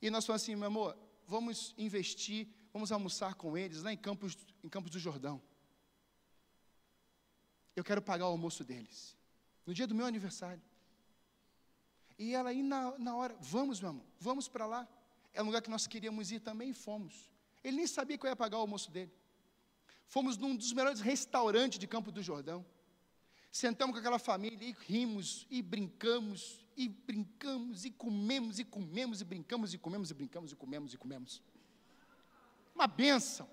E 0.00 0.08
nós 0.08 0.24
falamos 0.24 0.42
assim, 0.42 0.54
meu 0.54 0.68
amor, 0.68 0.96
vamos 1.26 1.74
investir, 1.76 2.48
vamos 2.72 2.90
almoçar 2.90 3.34
com 3.34 3.58
eles 3.58 3.82
lá 3.82 3.92
em 3.92 3.96
Campos, 3.96 4.36
em 4.64 4.68
Campos 4.68 4.90
do 4.90 4.98
Jordão. 4.98 5.42
Eu 7.78 7.84
quero 7.84 8.02
pagar 8.02 8.26
o 8.26 8.30
almoço 8.30 8.64
deles. 8.64 9.16
No 9.64 9.72
dia 9.72 9.86
do 9.86 9.94
meu 9.94 10.04
aniversário. 10.04 10.60
E 12.18 12.34
ela 12.34 12.50
aí 12.50 12.60
na, 12.60 12.98
na 12.98 13.14
hora, 13.14 13.36
vamos, 13.40 13.80
meu 13.80 13.90
amor, 13.90 14.04
vamos 14.18 14.48
para 14.48 14.66
lá. 14.66 14.88
É 15.32 15.40
um 15.40 15.46
lugar 15.46 15.62
que 15.62 15.70
nós 15.70 15.86
queríamos 15.86 16.32
ir 16.32 16.40
também 16.40 16.70
e 16.70 16.74
fomos. 16.74 17.30
Ele 17.62 17.76
nem 17.76 17.86
sabia 17.86 18.18
que 18.18 18.26
eu 18.26 18.30
ia 18.30 18.34
pagar 18.34 18.56
o 18.56 18.62
almoço 18.62 18.90
dele. 18.90 19.12
Fomos 20.08 20.36
num 20.36 20.56
dos 20.56 20.72
melhores 20.72 21.00
restaurantes 21.00 21.78
de 21.78 21.86
Campo 21.86 22.10
do 22.10 22.20
Jordão. 22.20 22.66
Sentamos 23.52 23.94
com 23.94 24.00
aquela 24.00 24.18
família 24.18 24.66
e 24.66 24.72
rimos 24.72 25.46
e 25.48 25.62
brincamos 25.62 26.66
e 26.76 26.88
brincamos 26.88 27.84
e 27.84 27.90
comemos 27.92 28.58
e 28.58 28.64
comemos 28.64 29.20
e 29.20 29.24
brincamos 29.24 29.72
e 29.72 29.78
comemos 29.78 30.10
e 30.10 30.14
brincamos 30.14 30.52
e 30.52 30.56
comemos 30.56 30.94
e 30.94 30.96
comemos. 30.96 31.42
Uma 32.74 32.88
benção. 32.88 33.48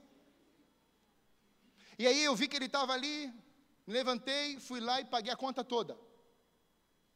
E 2.00 2.08
aí 2.08 2.24
eu 2.24 2.36
vi 2.36 2.48
que 2.48 2.56
ele 2.56 2.66
estava 2.66 2.92
ali, 2.94 3.32
me 3.86 3.94
levantei, 3.94 4.60
fui 4.60 4.80
lá 4.80 5.00
e 5.00 5.06
paguei 5.06 5.32
a 5.32 5.38
conta 5.38 5.64
toda. 5.64 5.98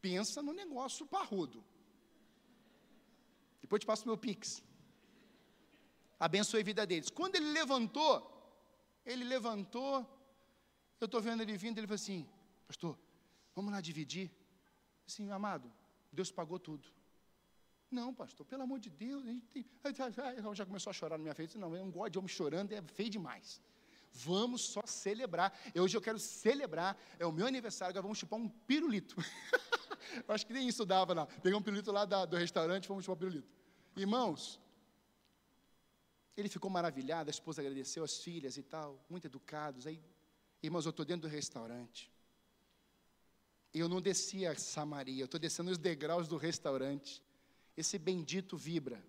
Pensa 0.01 0.41
no 0.41 0.53
negócio 0.53 1.05
parrudo. 1.05 1.63
Depois 3.61 3.81
te 3.81 3.85
passo 3.85 4.03
o 4.03 4.07
meu 4.07 4.17
pix. 4.17 4.63
Abençoe 6.19 6.61
a 6.61 6.63
vida 6.63 6.85
deles. 6.85 7.09
Quando 7.09 7.35
ele 7.35 7.51
levantou, 7.51 8.13
ele 9.05 9.23
levantou, 9.23 10.05
eu 10.99 11.05
estou 11.05 11.21
vendo 11.21 11.41
ele 11.41 11.57
vindo, 11.57 11.77
ele 11.77 11.87
falou 11.87 11.95
assim, 11.95 12.27
pastor, 12.67 12.97
vamos 13.55 13.71
lá 13.71 13.81
dividir? 13.81 14.31
Assim, 15.07 15.29
amado, 15.31 15.71
Deus 16.11 16.31
pagou 16.31 16.59
tudo. 16.59 16.87
Não, 17.89 18.13
pastor, 18.13 18.45
pelo 18.45 18.63
amor 18.63 18.79
de 18.79 18.89
Deus, 18.89 19.25
a 19.25 19.31
gente 19.31 19.47
tem... 19.47 19.65
já 20.53 20.65
começou 20.65 20.91
a 20.91 20.93
chorar 20.93 21.17
na 21.17 21.23
minha 21.23 21.33
frente. 21.33 21.57
Não, 21.57 21.75
eu 21.75 21.83
não 21.83 21.91
gosto 21.91 22.11
de 22.11 22.19
homem 22.19 22.27
chorando, 22.27 22.71
é 22.71 22.81
feio 22.81 23.09
demais. 23.09 23.59
Vamos 24.11 24.61
só 24.61 24.81
celebrar. 24.85 25.57
Hoje 25.75 25.95
eu 25.95 26.01
quero 26.01 26.19
celebrar, 26.19 26.97
é 27.17 27.25
o 27.25 27.31
meu 27.31 27.47
aniversário, 27.47 27.91
agora 27.91 28.03
vamos 28.03 28.17
chupar 28.17 28.39
um 28.39 28.49
pirulito. 28.49 29.15
eu 30.27 30.33
acho 30.33 30.45
que 30.45 30.53
nem 30.53 30.67
isso 30.67 30.85
dava 30.85 31.13
lá. 31.13 31.25
Peguei 31.25 31.57
um 31.57 31.61
pirulito 31.61 31.91
lá 31.91 32.05
da, 32.05 32.25
do 32.25 32.35
restaurante, 32.35 32.87
vamos 32.87 33.05
chupar 33.05 33.15
um 33.15 33.19
pirulito. 33.19 33.47
Irmãos, 33.95 34.59
ele 36.35 36.49
ficou 36.49 36.69
maravilhado, 36.69 37.29
a 37.29 37.31
esposa 37.31 37.61
agradeceu, 37.61 38.03
as 38.03 38.17
filhas 38.17 38.57
e 38.57 38.63
tal, 38.63 39.03
muito 39.09 39.27
educados. 39.27 39.85
Aí, 39.85 40.01
irmãos, 40.63 40.85
eu 40.85 40.91
estou 40.91 41.05
dentro 41.05 41.29
do 41.29 41.31
restaurante. 41.31 42.11
Eu 43.73 43.87
não 43.87 44.01
desci 44.01 44.45
a 44.45 44.55
Samaria, 44.55 45.21
eu 45.21 45.25
estou 45.25 45.39
descendo 45.39 45.69
os 45.69 45.77
degraus 45.77 46.27
do 46.27 46.37
restaurante. 46.37 47.23
Esse 47.77 47.99
bendito 47.99 48.57
vibra. 48.57 49.03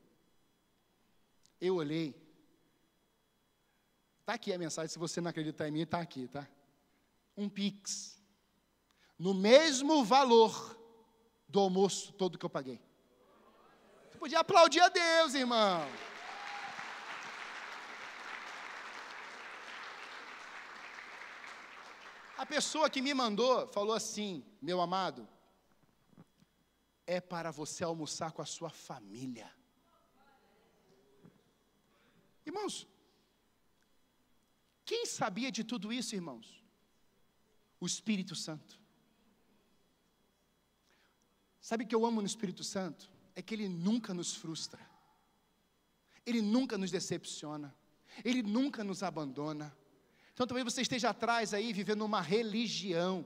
Eu 1.60 1.76
olhei. 1.76 2.14
Está 4.30 4.36
aqui 4.36 4.52
a 4.52 4.58
mensagem, 4.58 4.88
se 4.88 4.96
você 4.96 5.20
não 5.20 5.28
acreditar 5.28 5.66
em 5.66 5.72
mim, 5.72 5.80
está 5.80 6.00
aqui, 6.00 6.28
tá? 6.28 6.48
Um 7.36 7.48
Pix. 7.48 8.22
No 9.18 9.34
mesmo 9.34 10.04
valor 10.04 10.78
do 11.48 11.58
almoço 11.58 12.12
todo 12.12 12.38
que 12.38 12.46
eu 12.46 12.48
paguei. 12.48 12.80
Você 14.08 14.18
podia 14.18 14.38
aplaudir 14.38 14.78
a 14.78 14.88
Deus, 14.88 15.34
irmão. 15.34 15.84
A 22.38 22.46
pessoa 22.46 22.88
que 22.88 23.02
me 23.02 23.12
mandou 23.12 23.66
falou 23.66 23.96
assim: 23.96 24.44
meu 24.62 24.80
amado, 24.80 25.28
é 27.04 27.20
para 27.20 27.50
você 27.50 27.82
almoçar 27.82 28.30
com 28.30 28.42
a 28.42 28.46
sua 28.46 28.70
família. 28.70 29.52
Irmãos, 32.46 32.86
quem 34.90 35.06
sabia 35.06 35.52
de 35.52 35.62
tudo 35.62 35.92
isso, 35.92 36.16
irmãos? 36.16 36.60
O 37.78 37.86
Espírito 37.86 38.34
Santo. 38.34 38.76
Sabe 41.60 41.84
o 41.84 41.86
que 41.86 41.94
eu 41.94 42.04
amo 42.04 42.20
no 42.20 42.26
Espírito 42.26 42.64
Santo? 42.64 43.08
É 43.36 43.40
que 43.40 43.54
ele 43.54 43.68
nunca 43.68 44.12
nos 44.12 44.34
frustra, 44.34 44.80
ele 46.26 46.42
nunca 46.42 46.76
nos 46.76 46.90
decepciona, 46.90 47.72
ele 48.24 48.42
nunca 48.42 48.82
nos 48.82 49.04
abandona. 49.04 49.72
Então 50.32 50.44
talvez 50.44 50.64
você 50.64 50.82
esteja 50.82 51.10
atrás 51.10 51.54
aí 51.54 51.72
vivendo 51.72 52.04
uma 52.04 52.20
religião. 52.20 53.24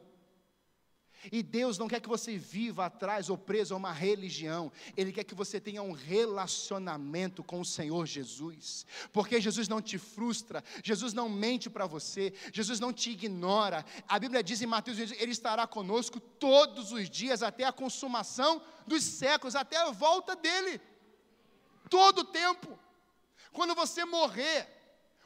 E 1.33 1.43
Deus 1.43 1.79
não 1.79 1.89
quer 1.89 2.01
que 2.01 2.09
você 2.09 2.37
viva 2.37 2.87
atrás 2.87 3.31
ou 3.31 3.39
preso 3.39 3.75
a 3.75 3.77
uma 3.77 3.93
religião, 3.93 4.71
Ele 4.97 5.13
quer 5.13 5.25
que 5.25 5.35
você 5.35 5.61
tenha 5.61 5.83
um 5.83 5.93
relacionamento 5.93 7.43
com 7.43 7.61
o 7.61 7.65
Senhor 7.65 8.07
Jesus, 8.07 8.87
porque 9.13 9.41
Jesus 9.41 9.69
não 9.69 9.81
te 9.81 9.99
frustra, 9.99 10.63
Jesus 10.83 11.13
não 11.13 11.29
mente 11.29 11.69
para 11.71 11.87
você, 11.87 12.33
Jesus 12.53 12.81
não 12.81 12.93
te 12.93 13.11
ignora. 13.11 13.85
A 14.09 14.19
Bíblia 14.19 14.43
diz 14.43 14.61
em 14.63 14.67
Mateus: 14.67 14.99
Ele 14.99 15.33
estará 15.33 15.67
conosco 15.67 16.21
todos 16.21 16.93
os 16.93 17.09
dias, 17.09 17.43
até 17.43 17.65
a 17.65 17.73
consumação 17.73 18.63
dos 18.87 19.03
séculos, 19.03 19.55
até 19.55 19.77
a 19.77 19.91
volta 19.91 20.37
dEle, 20.37 20.81
todo 21.89 22.21
o 22.21 22.25
tempo. 22.25 22.79
Quando 23.53 23.75
você 23.75 24.05
morrer, 24.05 24.74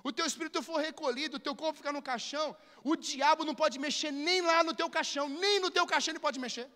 o 0.04 0.12
teu 0.12 0.26
espírito 0.26 0.62
for 0.62 0.78
recolhido, 0.88 1.36
o 1.36 1.44
teu 1.46 1.54
corpo 1.54 1.78
ficar 1.78 1.92
no 1.92 2.02
caixão, 2.02 2.56
o 2.84 2.94
diabo 2.96 3.44
não 3.44 3.54
pode 3.54 3.78
mexer 3.78 4.10
nem 4.10 4.40
lá 4.40 4.62
no 4.62 4.74
teu 4.74 4.88
caixão, 4.88 5.28
nem 5.28 5.58
no 5.60 5.70
teu 5.70 5.86
caixão 5.86 6.12
ele 6.12 6.20
pode 6.20 6.38
mexer. 6.38 6.68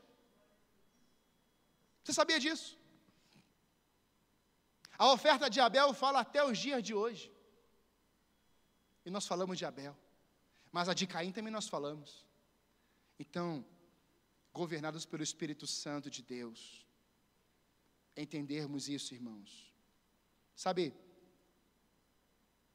Você 2.02 2.12
sabia 2.12 2.38
disso? 2.40 2.78
A 4.98 5.12
oferta 5.12 5.48
de 5.48 5.60
Abel 5.60 5.92
fala 5.94 6.20
até 6.20 6.44
os 6.44 6.58
dias 6.58 6.82
de 6.82 6.94
hoje. 6.94 7.32
E 9.04 9.10
nós 9.10 9.26
falamos 9.26 9.56
de 9.58 9.64
Abel. 9.64 9.96
Mas 10.70 10.88
a 10.88 10.94
de 10.94 11.06
Caim 11.06 11.32
também 11.32 11.52
nós 11.52 11.68
falamos. 11.68 12.24
Então, 13.18 13.64
governados 14.52 15.04
pelo 15.04 15.22
Espírito 15.22 15.66
Santo 15.66 16.10
de 16.10 16.22
Deus, 16.22 16.86
entendermos 18.16 18.88
isso, 18.88 19.14
irmãos. 19.14 19.72
Sabe, 20.54 20.94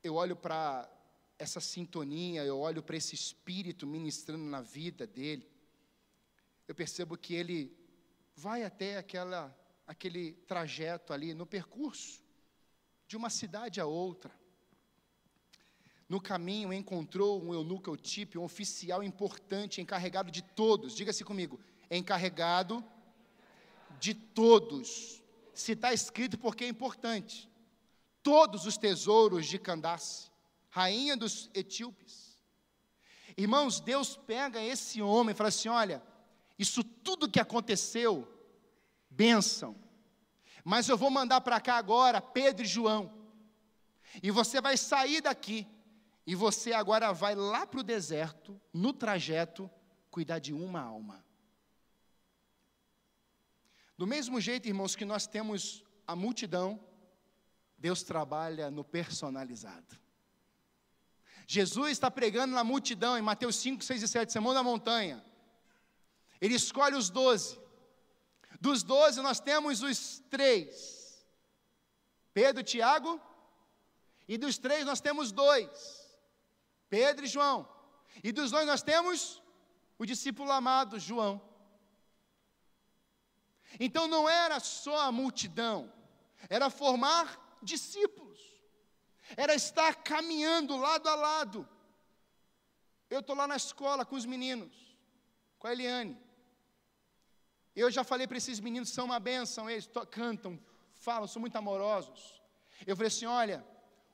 eu 0.03 0.15
olho 0.15 0.35
para 0.35 0.89
essa 1.39 1.59
sintonia, 1.59 2.43
eu 2.43 2.59
olho 2.59 2.81
para 2.81 2.97
esse 2.97 3.13
espírito 3.13 3.85
ministrando 3.85 4.43
na 4.43 4.61
vida 4.61 5.05
dele, 5.05 5.47
eu 6.67 6.75
percebo 6.75 7.17
que 7.17 7.33
ele 7.33 7.75
vai 8.35 8.63
até 8.63 8.97
aquela, 8.97 9.55
aquele 9.85 10.33
trajeto 10.47 11.13
ali, 11.13 11.33
no 11.33 11.45
percurso, 11.45 12.21
de 13.07 13.15
uma 13.15 13.29
cidade 13.29 13.79
a 13.79 13.85
outra. 13.85 14.31
No 16.09 16.21
caminho 16.21 16.71
encontrou 16.71 17.41
um 17.41 17.53
eunuco 17.53 17.89
Eutípe, 17.89 18.37
um 18.37 18.43
oficial 18.43 19.03
importante, 19.03 19.81
encarregado 19.81 20.31
de 20.31 20.41
todos, 20.41 20.95
diga-se 20.95 21.23
comigo, 21.23 21.59
encarregado 21.89 22.83
de 23.99 24.13
todos. 24.13 25.21
Se 25.53 25.73
está 25.73 25.93
escrito 25.93 26.37
porque 26.37 26.65
é 26.65 26.67
importante 26.67 27.49
todos 28.27 28.65
os 28.65 28.77
tesouros 28.77 29.45
de 29.45 29.57
Candace, 29.57 30.29
rainha 30.69 31.15
dos 31.15 31.49
etíopes. 31.53 32.37
Irmãos, 33.37 33.79
Deus 33.79 34.17
pega 34.17 34.61
esse 34.61 35.01
homem 35.01 35.31
e 35.31 35.33
fala 35.33 35.47
assim: 35.47 35.69
olha, 35.69 36.03
isso 36.59 36.83
tudo 36.83 37.31
que 37.31 37.39
aconteceu, 37.39 38.27
bênção, 39.09 39.77
mas 40.61 40.89
eu 40.89 40.97
vou 40.97 41.09
mandar 41.09 41.39
para 41.39 41.61
cá 41.61 41.77
agora 41.77 42.19
Pedro 42.19 42.65
e 42.65 42.67
João, 42.67 43.09
e 44.21 44.29
você 44.29 44.59
vai 44.59 44.75
sair 44.75 45.21
daqui, 45.21 45.65
e 46.25 46.35
você 46.35 46.73
agora 46.73 47.13
vai 47.13 47.33
lá 47.33 47.65
para 47.65 47.79
o 47.79 47.83
deserto, 47.83 48.59
no 48.73 48.91
trajeto, 48.91 49.71
cuidar 50.11 50.39
de 50.39 50.51
uma 50.51 50.81
alma. 50.81 51.23
Do 53.97 54.05
mesmo 54.05 54.41
jeito, 54.41 54.67
irmãos, 54.67 54.97
que 54.97 55.05
nós 55.05 55.27
temos 55.27 55.81
a 56.05 56.13
multidão, 56.13 56.77
Deus 57.77 58.03
trabalha 58.03 58.71
no 58.71 58.83
personalizado. 58.83 59.97
Jesus 61.45 61.91
está 61.91 62.11
pregando 62.11 62.53
na 62.53 62.63
multidão, 62.63 63.17
em 63.17 63.21
Mateus 63.21 63.55
5, 63.57 63.83
6 63.83 64.03
e 64.03 64.07
7, 64.07 64.33
Sermão 64.33 64.53
da 64.53 64.63
Montanha. 64.63 65.23
Ele 66.41 66.55
escolhe 66.55 66.95
os 66.95 67.09
doze. 67.09 67.57
Dos 68.59 68.83
doze, 68.83 69.21
nós 69.21 69.39
temos 69.39 69.81
os 69.81 70.19
três: 70.29 71.25
Pedro, 72.33 72.63
Tiago, 72.63 73.21
e 74.27 74.37
dos 74.37 74.57
três, 74.57 74.85
nós 74.85 74.99
temos 74.99 75.31
dois: 75.31 76.05
Pedro 76.89 77.25
e 77.25 77.29
João. 77.29 77.67
E 78.23 78.31
dos 78.31 78.51
dois, 78.51 78.65
nós 78.65 78.81
temos 78.81 79.41
o 79.97 80.05
discípulo 80.05 80.51
amado, 80.51 80.99
João. 80.99 81.41
Então 83.79 84.07
não 84.07 84.27
era 84.27 84.59
só 84.59 85.01
a 85.01 85.11
multidão, 85.11 85.91
era 86.49 86.69
formar 86.69 87.46
discípulos, 87.73 88.39
era 89.43 89.53
estar 89.63 89.91
caminhando 90.11 90.77
lado 90.77 91.07
a 91.09 91.15
lado. 91.15 91.59
Eu 93.09 93.19
estou 93.21 93.35
lá 93.35 93.47
na 93.47 93.57
escola 93.63 94.05
com 94.05 94.15
os 94.15 94.25
meninos, 94.33 94.73
com 95.59 95.67
a 95.67 95.73
Eliane. 95.73 96.17
Eu 97.75 97.89
já 97.91 98.03
falei 98.03 98.25
para 98.27 98.37
esses 98.37 98.59
meninos, 98.59 98.89
são 98.89 99.05
uma 99.05 99.19
bênção, 99.19 99.69
eles 99.69 99.89
cantam, 100.09 100.59
falam, 100.93 101.27
são 101.27 101.39
muito 101.39 101.57
amorosos. 101.57 102.41
Eu 102.85 102.95
falei 102.95 103.09
assim: 103.09 103.25
olha, 103.25 103.65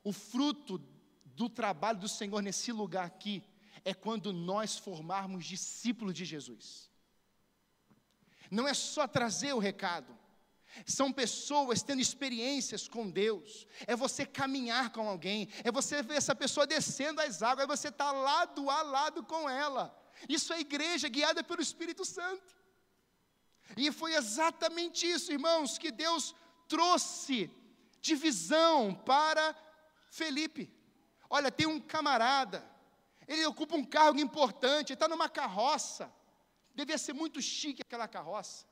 o 0.03 0.11
fruto 0.11 0.77
do 1.23 1.47
trabalho 1.49 1.99
do 1.99 2.09
Senhor 2.09 2.41
nesse 2.41 2.71
lugar 2.71 3.05
aqui 3.05 3.43
é 3.85 3.93
quando 3.93 4.33
nós 4.33 4.77
formarmos 4.77 5.45
discípulos 5.45 6.13
de 6.13 6.25
Jesus 6.25 6.93
não 8.53 8.67
é 8.67 8.73
só 8.73 9.07
trazer 9.07 9.51
o 9.53 9.59
recado, 9.59 10.15
são 10.85 11.11
pessoas 11.11 11.83
tendo 11.83 12.01
experiências 12.01 12.87
com 12.87 13.09
Deus, 13.09 13.67
é 13.85 13.95
você 13.95 14.25
caminhar 14.25 14.91
com 14.91 15.07
alguém, 15.07 15.47
é 15.63 15.71
você 15.71 16.01
ver 16.01 16.15
essa 16.15 16.35
pessoa 16.35 16.65
descendo 16.65 17.21
as 17.21 17.41
águas, 17.43 17.65
é 17.65 17.67
você 17.67 17.89
estar 17.89 18.11
tá 18.11 18.11
lado 18.11 18.69
a 18.69 18.81
lado 18.81 19.23
com 19.23 19.49
ela. 19.49 19.95
Isso 20.27 20.53
é 20.53 20.59
igreja 20.59 21.07
guiada 21.09 21.43
pelo 21.43 21.61
Espírito 21.61 22.03
Santo. 22.03 22.55
E 23.77 23.91
foi 23.91 24.13
exatamente 24.13 25.09
isso, 25.09 25.31
irmãos, 25.31 25.77
que 25.77 25.91
Deus 25.91 26.35
trouxe 26.67 27.49
de 28.01 28.15
visão 28.15 28.93
para 28.93 29.55
Felipe. 30.09 30.71
Olha, 31.29 31.51
tem 31.51 31.65
um 31.65 31.79
camarada, 31.79 32.63
ele 33.27 33.45
ocupa 33.45 33.75
um 33.75 33.83
cargo 33.83 34.19
importante, 34.19 34.89
ele 34.89 34.95
está 34.95 35.07
numa 35.07 35.29
carroça. 35.29 36.13
Devia 36.75 36.97
ser 36.97 37.13
muito 37.13 37.41
chique 37.41 37.81
aquela 37.81 38.07
carroça. 38.07 38.65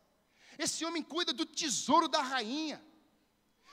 Esse 0.57 0.85
homem 0.85 1.03
cuida 1.03 1.33
do 1.33 1.45
tesouro 1.45 2.07
da 2.07 2.21
rainha. 2.21 2.83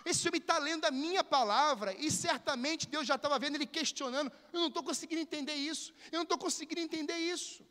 Esse 0.05 0.27
homem 0.29 0.41
está 0.41 0.59
lendo 0.59 0.85
a 0.85 0.91
minha 0.91 1.23
palavra 1.23 1.95
e 1.95 2.11
certamente 2.11 2.89
Deus 2.89 3.07
já 3.07 3.17
estava 3.17 3.39
vendo 3.39 3.57
ele 3.57 3.67
questionando. 3.67 4.33
Eu 4.53 4.61
não 4.61 4.69
estou 4.69 4.83
conseguindo 4.83 5.21
entender 5.21 5.55
isso. 5.55 5.93
Eu 6.11 6.17
não 6.17 6.23
estou 6.23 6.39
conseguindo 6.39 6.81
entender 6.81 7.17
isso. 7.17 7.67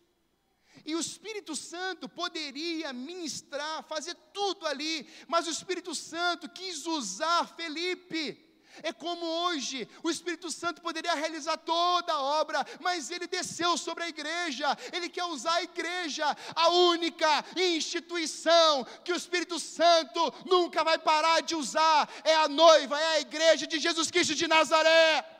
E 0.85 0.95
o 0.95 0.99
Espírito 0.99 1.55
Santo 1.55 2.07
poderia 2.07 2.93
ministrar, 2.93 3.83
fazer 3.83 4.15
tudo 4.33 4.67
ali, 4.67 5.07
mas 5.27 5.47
o 5.47 5.49
Espírito 5.51 5.95
Santo 5.95 6.47
quis 6.47 6.85
usar 6.85 7.47
Felipe 7.55 8.46
é 8.83 8.91
como 8.91 9.25
hoje, 9.25 9.87
o 10.03 10.09
Espírito 10.09 10.49
Santo 10.51 10.81
poderia 10.81 11.13
realizar 11.13 11.57
toda 11.57 12.13
a 12.13 12.21
obra, 12.21 12.65
mas 12.79 13.11
ele 13.11 13.27
desceu 13.27 13.77
sobre 13.77 14.03
a 14.03 14.09
igreja, 14.09 14.77
ele 14.91 15.09
quer 15.09 15.25
usar 15.25 15.53
a 15.55 15.63
igreja, 15.63 16.35
a 16.55 16.69
única 16.69 17.45
instituição 17.55 18.85
que 19.03 19.13
o 19.13 19.15
Espírito 19.15 19.59
Santo 19.59 20.33
nunca 20.45 20.83
vai 20.83 20.97
parar 20.97 21.41
de 21.41 21.55
usar, 21.55 22.09
é 22.23 22.35
a 22.35 22.47
noiva, 22.47 22.99
é 22.99 23.07
a 23.15 23.19
igreja 23.19 23.67
de 23.67 23.79
Jesus 23.79 24.09
Cristo 24.11 24.35
de 24.35 24.47
Nazaré. 24.47 25.36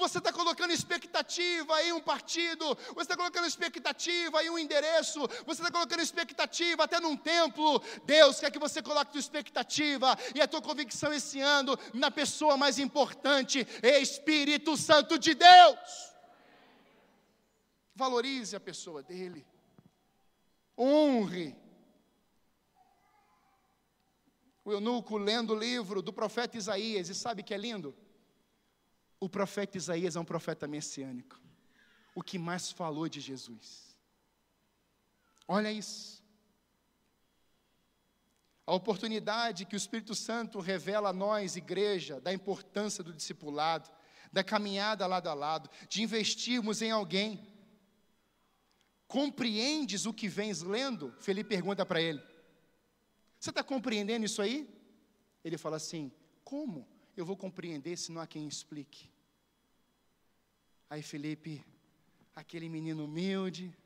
Você 0.00 0.16
está 0.16 0.32
colocando 0.32 0.72
expectativa 0.72 1.82
em 1.82 1.92
um 1.92 2.00
partido, 2.00 2.64
você 2.94 3.02
está 3.02 3.16
colocando 3.16 3.46
expectativa 3.46 4.42
em 4.42 4.48
um 4.48 4.58
endereço, 4.58 5.20
você 5.44 5.60
está 5.60 5.70
colocando 5.70 6.00
expectativa 6.00 6.84
até 6.84 6.98
num 6.98 7.16
templo. 7.16 7.82
Deus 8.06 8.40
quer 8.40 8.50
que 8.50 8.58
você 8.58 8.80
coloque 8.82 9.12
sua 9.12 9.20
expectativa 9.20 10.16
e 10.34 10.40
a 10.40 10.48
tua 10.48 10.62
convicção 10.62 11.12
esse 11.12 11.38
ano 11.38 11.78
na 11.92 12.10
pessoa 12.10 12.56
mais 12.56 12.78
importante, 12.78 13.66
Espírito 13.82 14.74
Santo 14.74 15.18
de 15.18 15.34
Deus. 15.34 15.78
Valorize 17.94 18.56
a 18.56 18.60
pessoa 18.60 19.02
dele, 19.02 19.46
honre. 20.78 21.54
O 24.64 24.72
eunuco 24.72 25.18
lendo 25.18 25.52
o 25.52 25.58
livro 25.58 26.00
do 26.00 26.12
profeta 26.12 26.56
Isaías, 26.56 27.10
e 27.10 27.14
sabe 27.14 27.42
que 27.42 27.52
é 27.52 27.58
lindo? 27.58 27.94
O 29.20 29.28
profeta 29.28 29.76
Isaías 29.76 30.16
é 30.16 30.20
um 30.20 30.24
profeta 30.24 30.66
messiânico. 30.66 31.38
O 32.14 32.22
que 32.22 32.38
mais 32.38 32.72
falou 32.72 33.06
de 33.06 33.20
Jesus. 33.20 33.94
Olha 35.46 35.70
isso. 35.70 36.24
A 38.66 38.74
oportunidade 38.74 39.66
que 39.66 39.74
o 39.74 39.76
Espírito 39.76 40.14
Santo 40.14 40.58
revela 40.58 41.10
a 41.10 41.12
nós, 41.12 41.56
igreja, 41.56 42.20
da 42.20 42.32
importância 42.32 43.04
do 43.04 43.12
discipulado, 43.12 43.90
da 44.32 44.42
caminhada 44.42 45.06
lado 45.06 45.28
a 45.28 45.34
lado, 45.34 45.68
de 45.88 46.02
investirmos 46.02 46.80
em 46.80 46.90
alguém. 46.90 47.46
Compreendes 49.06 50.06
o 50.06 50.14
que 50.14 50.28
vens 50.28 50.62
lendo? 50.62 51.12
Felipe 51.18 51.48
pergunta 51.48 51.84
para 51.84 52.00
ele. 52.00 52.22
Você 53.40 53.50
está 53.50 53.62
compreendendo 53.62 54.24
isso 54.24 54.40
aí? 54.40 54.68
Ele 55.42 55.58
fala 55.58 55.76
assim: 55.76 56.12
Como 56.44 56.86
eu 57.20 57.26
vou 57.26 57.36
compreender 57.36 57.96
se 57.98 58.10
não 58.10 58.20
há 58.20 58.26
quem 58.26 58.48
explique? 58.48 59.10
Aí 60.88 61.02
Felipe, 61.02 61.64
aquele 62.34 62.68
menino 62.68 63.04
humilde, 63.04 63.76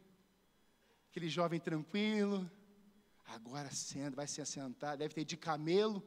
aquele 1.10 1.28
jovem 1.28 1.58
tranquilo, 1.58 2.48
agora 3.26 3.70
senta, 3.70 4.14
vai 4.14 4.28
se 4.28 4.40
assentar, 4.40 4.96
deve 4.96 5.14
ter 5.14 5.24
de 5.24 5.36
camelo, 5.36 6.02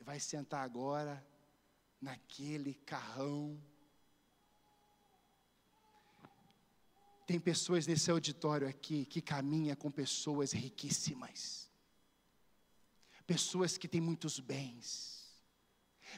vai 0.00 0.20
sentar 0.20 0.62
agora 0.62 1.26
naquele 2.00 2.74
carrão. 2.74 3.58
Tem 7.26 7.40
pessoas 7.40 7.86
nesse 7.86 8.10
auditório 8.10 8.68
aqui 8.68 9.06
que 9.06 9.22
caminha 9.22 9.74
com 9.74 9.90
pessoas 9.90 10.52
riquíssimas. 10.52 11.70
Pessoas 13.26 13.78
que 13.78 13.88
têm 13.88 14.00
muitos 14.00 14.38
bens. 14.38 15.21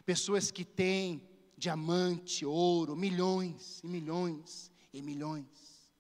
Pessoas 0.05 0.51
que 0.51 0.65
têm 0.65 1.23
diamante, 1.57 2.45
ouro, 2.45 2.97
milhões 2.97 3.81
e 3.83 3.87
milhões 3.87 4.71
e 4.93 5.01
milhões. 5.01 5.91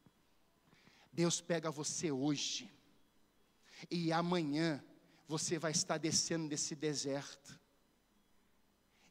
Deus 1.12 1.40
pega 1.40 1.70
você 1.70 2.11
hoje, 2.11 2.70
e 3.90 4.12
amanhã 4.12 4.84
você 5.28 5.59
vai 5.59 5.70
estar 5.70 5.99
descendo 5.99 6.49
desse 6.49 6.74
deserto, 6.74 7.59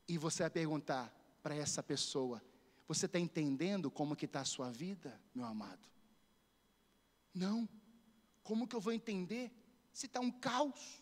e 0.07 0.17
você 0.17 0.43
vai 0.43 0.49
perguntar 0.49 1.13
para 1.41 1.55
essa 1.55 1.81
pessoa: 1.81 2.43
Você 2.87 3.05
está 3.05 3.19
entendendo 3.19 3.89
como 3.89 4.15
que 4.15 4.25
está 4.25 4.41
a 4.41 4.45
sua 4.45 4.69
vida, 4.69 5.19
meu 5.33 5.45
amado? 5.45 5.87
Não. 7.33 7.67
Como 8.43 8.67
que 8.67 8.75
eu 8.75 8.81
vou 8.81 8.91
entender 8.91 9.51
se 9.93 10.05
está 10.05 10.19
um 10.19 10.29
caos? 10.29 11.01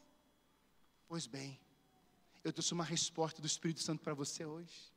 Pois 1.07 1.25
bem, 1.25 1.59
eu 2.43 2.51
trouxe 2.51 2.73
uma 2.73 2.83
resposta 2.83 3.41
do 3.41 3.47
Espírito 3.47 3.81
Santo 3.81 4.01
para 4.01 4.13
você 4.13 4.45
hoje. 4.45 4.91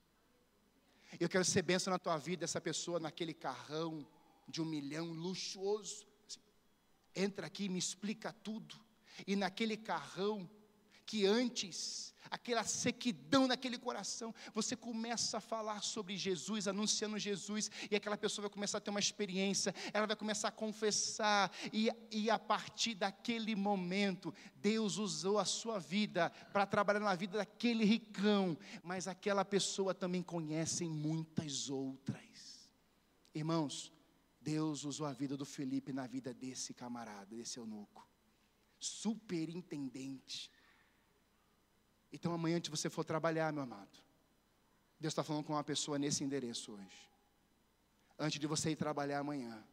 Eu 1.20 1.28
quero 1.28 1.44
ser 1.44 1.62
bênção 1.62 1.90
na 1.90 1.98
tua 1.98 2.16
vida, 2.16 2.44
essa 2.44 2.60
pessoa 2.60 2.98
naquele 2.98 3.34
carrão 3.34 4.06
de 4.48 4.60
um 4.60 4.64
milhão 4.64 5.06
luxuoso. 5.06 6.06
Entra 7.14 7.46
aqui 7.46 7.64
e 7.64 7.68
me 7.68 7.78
explica 7.78 8.32
tudo. 8.32 8.74
E 9.26 9.36
naquele 9.36 9.76
carrão 9.76 10.48
que 11.06 11.26
antes 11.26 12.14
aquela 12.30 12.64
sequidão 12.64 13.46
naquele 13.46 13.78
coração, 13.78 14.34
você 14.52 14.74
começa 14.74 15.38
a 15.38 15.40
falar 15.40 15.82
sobre 15.82 16.16
Jesus, 16.16 16.66
anunciando 16.66 17.18
Jesus, 17.18 17.70
e 17.90 17.94
aquela 17.94 18.16
pessoa 18.16 18.44
vai 18.44 18.50
começar 18.50 18.78
a 18.78 18.80
ter 18.80 18.90
uma 18.90 19.00
experiência, 19.00 19.74
ela 19.92 20.06
vai 20.06 20.16
começar 20.16 20.48
a 20.48 20.52
confessar, 20.52 21.52
e, 21.72 21.90
e 22.10 22.30
a 22.30 22.38
partir 22.38 22.94
daquele 22.94 23.54
momento, 23.54 24.34
Deus 24.56 24.98
usou 24.98 25.38
a 25.38 25.44
sua 25.44 25.78
vida 25.78 26.30
para 26.52 26.66
trabalhar 26.66 27.00
na 27.00 27.14
vida 27.14 27.38
daquele 27.38 27.84
ricão, 27.84 28.58
mas 28.82 29.06
aquela 29.06 29.44
pessoa 29.44 29.94
também 29.94 30.22
conhece 30.22 30.84
muitas 30.84 31.70
outras. 31.70 32.68
Irmãos, 33.32 33.92
Deus 34.40 34.84
usou 34.84 35.06
a 35.06 35.12
vida 35.12 35.36
do 35.36 35.46
Felipe 35.46 35.92
na 35.92 36.06
vida 36.06 36.34
desse 36.34 36.74
camarada, 36.74 37.34
desse 37.34 37.58
eunuco, 37.58 38.06
superintendente 38.78 40.50
então 42.14 42.32
amanhã, 42.32 42.58
antes 42.58 42.70
você 42.70 42.88
for 42.88 43.04
trabalhar, 43.04 43.52
meu 43.52 43.64
amado, 43.64 43.98
Deus 45.00 45.10
está 45.10 45.24
falando 45.24 45.42
com 45.42 45.52
uma 45.52 45.64
pessoa 45.64 45.98
nesse 45.98 46.22
endereço 46.22 46.70
hoje. 46.70 47.10
Antes 48.16 48.38
de 48.38 48.46
você 48.46 48.70
ir 48.70 48.76
trabalhar 48.76 49.18
amanhã, 49.18 49.66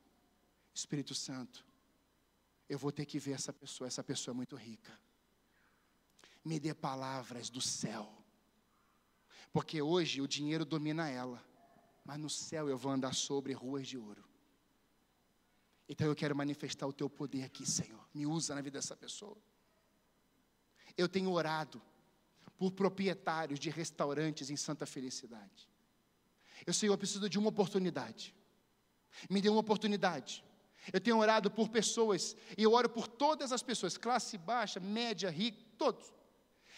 Espírito 0.73 1.13
Santo, 1.13 1.63
eu 2.67 2.79
vou 2.79 2.91
ter 2.91 3.05
que 3.05 3.19
ver 3.19 3.33
essa 3.33 3.53
pessoa, 3.53 3.87
essa 3.87 4.03
pessoa 4.03 4.33
é 4.33 4.35
muito 4.35 4.55
rica. 4.55 4.91
Me 6.43 6.59
dê 6.59 6.73
palavras 6.73 7.47
do 7.47 7.61
céu. 7.61 8.11
Porque 9.53 9.79
hoje 9.79 10.19
o 10.19 10.27
dinheiro 10.27 10.65
domina 10.65 11.07
ela, 11.07 11.45
mas 12.03 12.17
no 12.17 12.29
céu 12.29 12.67
eu 12.67 12.77
vou 12.77 12.91
andar 12.91 13.13
sobre 13.13 13.53
ruas 13.53 13.87
de 13.87 13.99
ouro. 13.99 14.27
Então 15.87 16.07
eu 16.07 16.15
quero 16.15 16.35
manifestar 16.35 16.87
o 16.87 16.93
teu 16.93 17.07
poder 17.07 17.43
aqui, 17.43 17.69
Senhor. 17.69 18.03
Me 18.11 18.25
usa 18.25 18.55
na 18.55 18.61
vida 18.61 18.79
dessa 18.79 18.97
pessoa. 18.97 19.37
Eu 20.97 21.07
tenho 21.07 21.29
orado 21.29 21.79
por 22.61 22.73
proprietários 22.73 23.59
de 23.59 23.71
restaurantes 23.71 24.51
em 24.51 24.55
Santa 24.55 24.85
Felicidade. 24.85 25.67
Eu, 26.63 26.71
Senhor, 26.71 26.95
preciso 26.95 27.27
de 27.27 27.39
uma 27.39 27.49
oportunidade. 27.49 28.35
Me 29.27 29.41
dê 29.41 29.49
uma 29.49 29.61
oportunidade. 29.61 30.43
Eu 30.93 31.01
tenho 31.01 31.17
orado 31.17 31.49
por 31.49 31.69
pessoas, 31.69 32.37
e 32.55 32.61
eu 32.61 32.71
oro 32.73 32.87
por 32.87 33.07
todas 33.07 33.51
as 33.51 33.63
pessoas, 33.63 33.97
classe 33.97 34.37
baixa, 34.37 34.79
média, 34.79 35.31
rica, 35.31 35.57
todos. 35.75 36.13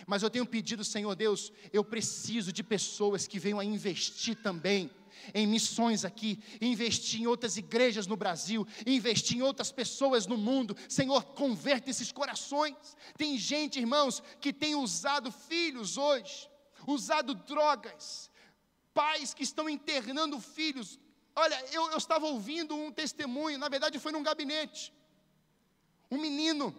Mas 0.08 0.24
eu 0.24 0.30
tenho 0.30 0.46
pedido, 0.46 0.84
Senhor 0.84 1.16
Deus, 1.16 1.52
eu 1.72 1.84
preciso 1.84 2.52
de 2.52 2.64
pessoas 2.64 3.28
que 3.28 3.40
venham 3.40 3.60
a 3.60 3.66
investir 3.66 4.36
também 4.36 4.92
em 5.34 5.48
missões 5.48 6.04
aqui, 6.04 6.40
investir 6.60 7.22
em 7.22 7.28
outras 7.28 7.56
igrejas 7.58 8.08
no 8.08 8.18
Brasil, 8.18 8.68
investir 8.86 9.38
em 9.38 9.42
outras 9.42 9.72
pessoas 9.72 10.26
no 10.28 10.38
mundo. 10.38 10.76
Senhor, 10.90 11.24
converte 11.24 11.90
esses 11.90 12.12
corações. 12.12 12.76
Tem 13.18 13.38
gente, 13.38 13.80
irmãos, 13.80 14.22
que 14.42 14.52
tem 14.52 14.76
usado 14.76 15.32
filhos 15.32 15.98
hoje, 15.98 16.50
usado 16.88 17.36
drogas, 17.36 18.30
pais 18.94 19.34
que 19.34 19.44
estão 19.44 19.70
internando 19.70 20.40
filhos. 20.40 21.00
Olha, 21.36 21.64
eu, 21.72 21.92
eu 21.92 21.98
estava 21.98 22.26
ouvindo 22.26 22.76
um 22.76 22.92
testemunho, 22.92 23.58
na 23.58 23.70
verdade 23.70 24.00
foi 24.00 24.12
num 24.12 24.24
gabinete. 24.24 24.94
Um 26.12 26.20
menino 26.20 26.76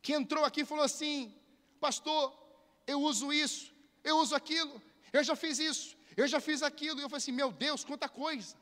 que 0.00 0.14
entrou 0.14 0.44
aqui 0.44 0.60
e 0.60 0.64
falou 0.64 0.84
assim: 0.84 1.34
Pastor, 1.80 2.22
eu 2.86 3.00
uso 3.00 3.32
isso, 3.32 3.72
eu 4.02 4.18
uso 4.18 4.34
aquilo, 4.34 4.82
eu 5.12 5.22
já 5.22 5.36
fiz 5.36 5.58
isso, 5.58 5.96
eu 6.16 6.26
já 6.26 6.40
fiz 6.40 6.62
aquilo. 6.62 7.00
E 7.00 7.02
eu 7.02 7.08
falei 7.08 7.18
assim: 7.18 7.32
Meu 7.32 7.52
Deus, 7.52 7.84
quanta 7.84 8.08
coisa. 8.08 8.56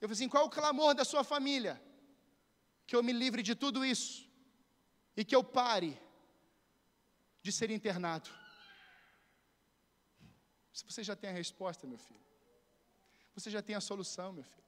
Eu 0.00 0.08
falei 0.08 0.14
assim: 0.14 0.28
Qual 0.28 0.44
é 0.44 0.46
o 0.46 0.50
clamor 0.50 0.94
da 0.94 1.04
sua 1.04 1.22
família? 1.22 1.80
Que 2.86 2.96
eu 2.96 3.02
me 3.02 3.12
livre 3.12 3.42
de 3.42 3.54
tudo 3.54 3.84
isso 3.84 4.28
e 5.16 5.24
que 5.24 5.34
eu 5.34 5.44
pare 5.44 6.00
de 7.42 7.52
ser 7.52 7.70
internado. 7.70 8.30
Se 10.72 10.84
você 10.84 11.02
já 11.04 11.14
tem 11.14 11.30
a 11.30 11.32
resposta, 11.32 11.86
meu 11.86 11.98
filho, 11.98 12.20
você 13.34 13.50
já 13.50 13.62
tem 13.62 13.76
a 13.76 13.80
solução, 13.80 14.32
meu 14.32 14.44
filho. 14.44 14.60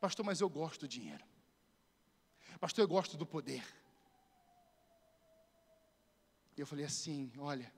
Pastor, 0.00 0.24
mas 0.24 0.40
eu 0.40 0.48
gosto 0.48 0.80
do 0.80 0.88
dinheiro. 0.88 1.24
Pastor, 2.60 2.82
eu 2.82 2.88
gosto 2.88 3.16
do 3.16 3.24
poder. 3.24 3.64
E 6.56 6.60
eu 6.60 6.66
falei 6.66 6.84
assim: 6.84 7.32
olha, 7.38 7.72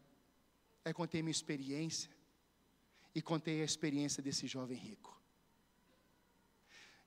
Aí 0.87 0.95
contei 0.95 1.21
minha 1.21 1.33
experiência 1.33 2.09
e 3.13 3.21
contei 3.21 3.61
a 3.61 3.65
experiência 3.65 4.23
desse 4.23 4.47
jovem 4.47 4.79
rico. 4.79 5.21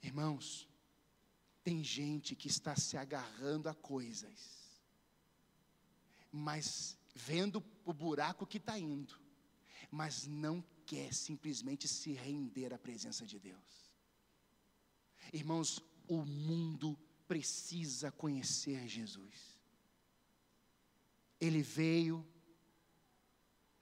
Irmãos, 0.03 0.67
tem 1.63 1.81
gente 1.81 2.35
que 2.35 2.49
está 2.49 2.75
se 2.75 2.97
agarrando 2.97 3.69
a 3.69 3.73
coisas, 3.73 4.81
mas 6.29 6.97
vendo 7.15 7.63
o 7.85 7.93
buraco 7.93 8.45
que 8.45 8.57
está 8.57 8.77
indo, 8.77 9.17
mas 9.89 10.27
não 10.27 10.61
quer 10.85 11.13
simplesmente 11.13 11.87
se 11.87 12.11
render 12.11 12.73
à 12.73 12.77
presença 12.77 13.25
de 13.25 13.39
Deus. 13.39 13.95
Irmãos, 15.31 15.81
o 16.05 16.25
mundo 16.25 16.99
precisa 17.29 18.11
conhecer 18.11 18.89
Jesus. 18.89 19.57
Ele 21.39 21.61
veio 21.61 22.25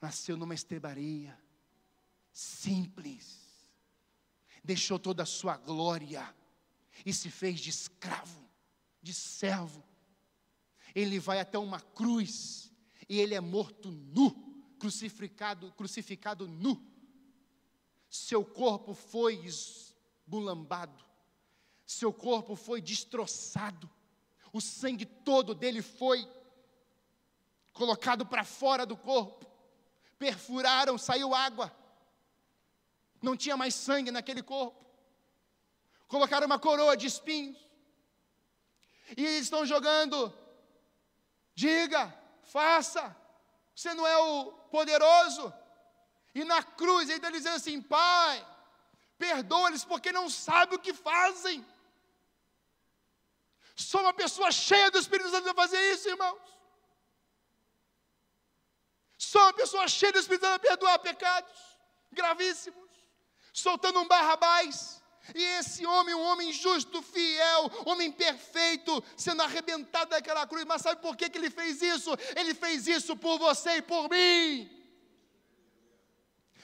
nasceu 0.01 0.38
numa 0.38 0.53
estrebaria, 0.53 1.38
simples, 2.32 3.41
deixou 4.64 4.99
toda 4.99 5.24
a 5.24 5.26
sua 5.26 5.58
glória 5.58 6.36
e 7.05 7.14
se 7.14 7.30
fez 7.30 7.60
de 7.60 7.70
escravo, 7.70 8.47
de 9.01 9.14
servo. 9.14 9.84
Ele 10.93 11.20
vai 11.20 11.39
até 11.39 11.58
uma 11.58 11.80
cruz 11.80 12.72
e 13.10 13.20
ele 13.20 13.34
é 13.34 13.39
morto 13.39 13.89
nu, 13.91 14.32
crucificado, 14.80 15.72
crucificado 15.74 16.47
nu. 16.47 16.86
Seu 18.10 18.45
corpo 18.45 18.93
foi 18.93 19.43
esbulambado, 19.45 21.03
seu 21.86 22.14
corpo 22.14 22.55
foi 22.55 22.82
destroçado, 22.82 23.89
o 24.53 24.62
sangue 24.62 25.05
todo 25.05 25.53
dele 25.53 25.82
foi 25.82 26.26
colocado 27.78 28.26
para 28.26 28.44
fora 28.44 28.86
do 28.86 28.98
corpo 28.98 29.48
perfuraram, 30.18 30.98
saiu 30.98 31.34
água. 31.34 31.72
Não 33.22 33.36
tinha 33.36 33.58
mais 33.58 33.74
sangue 33.76 34.12
naquele 34.12 34.44
corpo. 34.44 34.86
Colocaram 36.08 36.46
uma 36.46 36.60
coroa 36.60 36.96
de 36.96 37.08
espinhos. 37.08 37.58
E 39.16 39.26
eles 39.26 39.44
estão 39.44 39.66
jogando. 39.66 40.34
Diga, 41.54 42.14
faça. 42.44 43.16
Você 43.76 43.94
não 43.94 44.06
é 44.06 44.18
o 44.18 44.52
poderoso. 44.76 45.54
E 46.34 46.44
na 46.44 46.62
cruz 46.64 47.10
ele 47.10 47.18
está 47.18 47.30
dizendo 47.30 47.56
assim: 47.56 47.82
Pai, 47.82 48.46
perdoa-lhes 49.18 49.84
porque 49.84 50.12
não 50.12 50.30
sabem 50.30 50.78
o 50.78 50.82
que 50.82 50.94
fazem. 50.94 51.66
Só 53.76 54.02
uma 54.02 54.14
pessoa 54.14 54.52
cheia 54.52 54.90
do 54.90 55.00
Espírito 55.00 55.30
Santo 55.30 55.46
vai 55.46 55.54
fazer 55.54 55.80
isso, 55.94 56.10
irmãos. 56.10 56.57
Só 59.32 59.40
uma 59.46 59.54
pessoa 59.62 59.86
cheia 59.90 60.14
do 60.14 60.20
Espírito 60.20 60.46
Santo 60.46 60.62
perdoar 60.62 61.00
pecados 61.00 61.52
gravíssimos, 62.14 62.90
soltando 63.52 64.00
um 64.00 64.08
barrabás. 64.08 65.04
E 65.36 65.44
esse 65.60 65.86
homem, 65.86 66.16
um 66.16 66.22
homem 66.22 66.54
justo, 66.54 67.02
fiel, 67.02 67.70
homem 67.86 68.10
perfeito, 68.10 69.04
sendo 69.18 69.42
arrebentado 69.42 70.12
daquela 70.12 70.48
cruz. 70.48 70.64
Mas 70.64 70.82
sabe 70.82 71.02
por 71.02 71.18
que, 71.18 71.30
que 71.30 71.38
ele 71.38 71.50
fez 71.50 71.82
isso? 71.82 72.12
Ele 72.38 72.54
fez 72.54 72.88
isso 72.88 73.18
por 73.18 73.38
você 73.38 73.72
e 73.78 73.82
por 73.82 74.10
mim. 74.10 74.72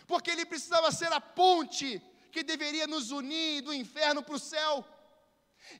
Porque 0.07 0.31
ele 0.31 0.45
precisava 0.45 0.89
ser 0.89 1.11
a 1.11 1.19
ponte 1.19 2.01
que 2.31 2.43
deveria 2.43 2.87
nos 2.87 3.11
unir 3.11 3.61
do 3.61 3.73
inferno 3.73 4.23
para 4.23 4.35
o 4.35 4.39
céu. 4.39 4.87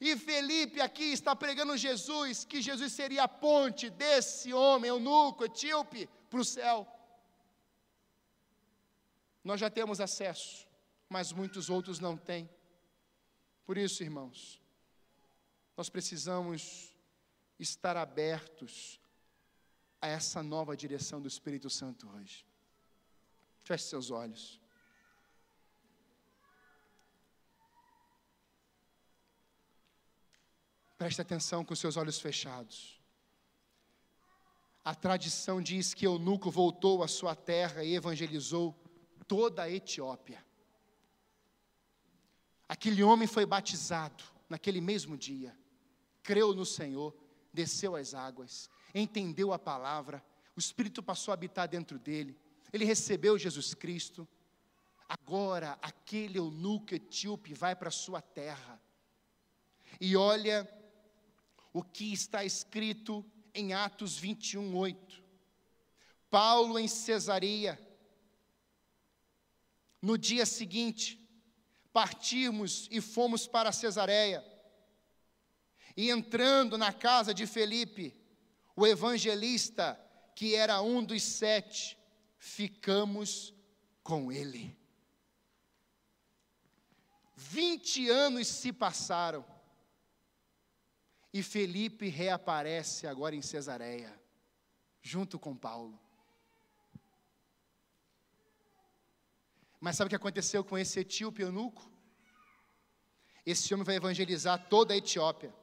E 0.02 0.18
Felipe 0.18 0.82
aqui 0.82 1.14
está 1.14 1.34
pregando 1.34 1.78
Jesus, 1.78 2.44
que 2.44 2.62
Jesus 2.62 2.92
seria 2.92 3.24
a 3.24 3.28
ponte 3.28 3.90
desse 3.90 4.54
homem, 4.54 4.90
eunuco, 4.90 5.46
etíope, 5.46 6.10
para 6.34 6.42
o 6.42 6.46
céu. 6.46 6.88
Nós 9.44 9.60
já 9.60 9.70
temos 9.70 10.02
acesso, 10.02 10.68
mas 11.08 11.32
muitos 11.32 11.70
outros 11.70 12.00
não 12.00 12.18
têm. 12.18 12.50
Por 13.64 13.78
isso, 13.78 14.02
irmãos, 14.02 14.60
nós 15.78 15.90
precisamos 15.90 16.92
estar 17.60 17.96
abertos 17.96 19.00
a 20.02 20.08
essa 20.08 20.42
nova 20.42 20.76
direção 20.76 21.22
do 21.22 21.28
Espírito 21.28 21.70
Santo 21.70 22.10
hoje. 22.10 22.44
Feche 23.60 23.84
seus 23.84 24.10
olhos. 24.10 24.60
Preste 30.98 31.22
atenção 31.22 31.64
com 31.64 31.76
seus 31.76 31.96
olhos 31.96 32.20
fechados. 32.20 32.93
A 34.84 34.94
tradição 34.94 35.62
diz 35.62 35.94
que 35.94 36.06
Eunuco 36.06 36.52
voltou 36.52 37.04
à 37.04 37.08
sua 37.08 37.36
terra 37.36 37.84
e 37.84 37.96
evangelizou 37.96 38.76
toda 39.28 39.64
a 39.64 39.72
Etiópia. 39.72 40.46
Aquele 42.68 43.02
homem 43.02 43.28
foi 43.28 43.46
batizado 43.46 44.24
naquele 44.50 44.82
mesmo 44.82 45.18
dia, 45.18 45.58
creu 46.22 46.54
no 46.54 46.66
Senhor, 46.66 47.16
desceu 47.54 47.96
às 47.96 48.14
águas, 48.14 48.70
entendeu 48.94 49.54
a 49.54 49.60
palavra, 49.60 50.24
o 50.56 50.60
Espírito 50.60 51.02
passou 51.02 51.32
a 51.32 51.36
habitar 51.36 51.68
dentro 51.68 51.98
dele, 51.98 52.38
ele 52.72 52.84
recebeu 52.84 53.38
Jesus 53.38 53.74
Cristo. 53.74 54.28
Agora, 55.08 55.78
aquele 55.82 56.40
eunuco 56.40 56.94
etíope 56.94 57.54
vai 57.54 57.76
para 57.76 57.88
a 57.88 57.92
sua 57.92 58.22
terra, 58.22 58.82
e 60.02 60.18
olha 60.18 60.68
o 61.72 61.84
que 61.84 62.12
está 62.12 62.44
escrito 62.44 63.26
em 63.54 63.74
Atos 63.74 64.18
21, 64.18 64.76
8. 64.76 65.24
Paulo 66.30 66.80
em 66.80 66.88
Cesareia. 66.88 67.80
No 70.02 70.18
dia 70.18 70.46
seguinte, 70.46 71.20
partimos 71.94 72.88
e 72.92 73.00
fomos 73.00 73.48
para 73.48 73.72
Cesareia. 73.72 74.44
E 75.96 76.10
entrando 76.10 76.78
na 76.78 76.92
casa 76.92 77.34
de 77.34 77.46
Felipe, 77.46 78.20
o 78.76 78.88
evangelista, 78.88 80.00
que 80.36 80.56
era 80.56 80.82
um 80.82 81.04
dos 81.04 81.22
sete, 81.22 81.98
ficamos 82.40 83.54
com 84.02 84.32
ele. 84.32 84.76
Vinte 87.36 88.10
anos 88.10 88.48
se 88.48 88.74
passaram. 88.74 89.53
E 91.34 91.42
Felipe 91.42 92.08
reaparece 92.10 93.08
agora 93.08 93.36
em 93.36 93.42
Cesareia, 93.42 94.14
junto 95.02 95.40
com 95.40 95.56
Paulo. 95.56 96.00
Mas 99.80 99.98
sabe 99.98 100.08
o 100.08 100.10
que 100.10 100.16
aconteceu 100.16 100.64
com 100.64 100.78
esse 100.78 101.00
etíope 101.00 101.42
eunuco? 101.42 101.92
Esse 103.46 103.74
homem 103.74 103.84
vai 103.84 103.96
evangelizar 103.96 104.68
toda 104.70 104.94
a 104.94 104.98
Etiópia. 104.98 105.54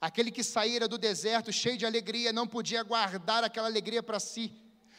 Aquele 0.00 0.30
que 0.30 0.44
saíra 0.44 0.86
do 0.86 0.98
deserto 0.98 1.50
cheio 1.50 1.78
de 1.78 1.86
alegria 1.86 2.32
não 2.32 2.46
podia 2.46 2.82
guardar 2.82 3.42
aquela 3.42 3.66
alegria 3.66 4.02
para 4.02 4.20
si. 4.20 4.52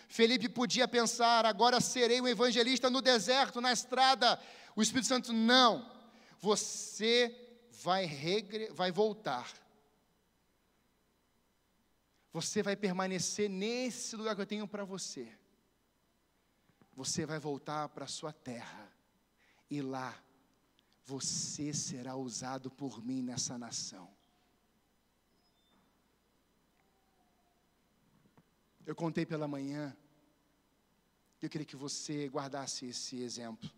Felipe 0.09 0.49
podia 0.49 0.87
pensar: 0.87 1.45
agora 1.45 1.79
serei 1.79 2.19
um 2.19 2.27
evangelista 2.27 2.89
no 2.89 3.01
deserto, 3.01 3.61
na 3.61 3.71
estrada. 3.71 4.39
O 4.75 4.81
Espírito 4.81 5.07
Santo, 5.07 5.31
não. 5.31 5.89
Você 6.39 7.33
vai, 7.83 8.05
regre... 8.05 8.69
vai 8.73 8.91
voltar. 8.91 9.64
Você 12.35 12.61
vai 12.61 12.75
permanecer 12.75 13.49
nesse 13.49 14.13
lugar 14.13 14.35
que 14.35 14.41
eu 14.41 14.45
tenho 14.45 14.67
para 14.67 14.83
você. 14.83 15.25
Você 16.93 17.25
vai 17.25 17.39
voltar 17.39 17.87
para 17.87 18.03
a 18.03 18.09
sua 18.09 18.33
terra. 18.33 18.91
E 19.69 19.81
lá 19.81 20.21
você 21.05 21.73
será 21.73 22.17
usado 22.17 22.69
por 22.69 23.01
mim 23.01 23.21
nessa 23.21 23.57
nação. 23.57 24.13
Eu 28.85 28.95
contei 28.97 29.25
pela 29.25 29.47
manhã, 29.47 29.95
eu 31.41 31.49
queria 31.49 31.65
que 31.65 31.77
você 31.77 32.27
guardasse 32.27 32.85
esse 32.85 33.21
exemplo. 33.21 33.71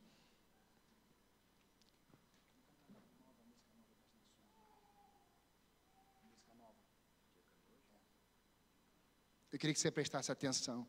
Eu 9.58 9.60
queria 9.60 9.74
que 9.74 9.80
você 9.80 9.90
prestasse 9.90 10.32
atenção. 10.32 10.88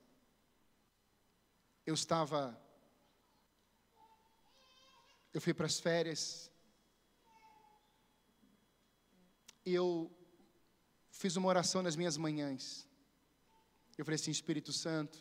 Eu 1.86 1.94
estava. 1.94 2.40
Eu 5.32 5.40
fui 5.40 5.54
para 5.54 5.64
as 5.64 5.80
férias. 5.80 6.50
E 9.64 9.72
eu 9.72 10.14
fiz 11.10 11.34
uma 11.36 11.48
oração 11.48 11.82
nas 11.82 11.96
minhas 11.96 12.18
manhãs. 12.18 12.86
Eu 13.96 14.04
falei 14.04 14.16
assim: 14.16 14.30
Espírito 14.30 14.70
Santo, 14.70 15.16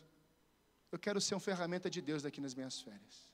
eu 0.92 1.00
quero 1.00 1.22
ser 1.22 1.34
uma 1.36 1.40
ferramenta 1.40 1.90
de 1.90 2.02
Deus 2.02 2.24
daqui 2.24 2.42
nas 2.42 2.54
minhas 2.54 2.82
férias. 2.82 3.34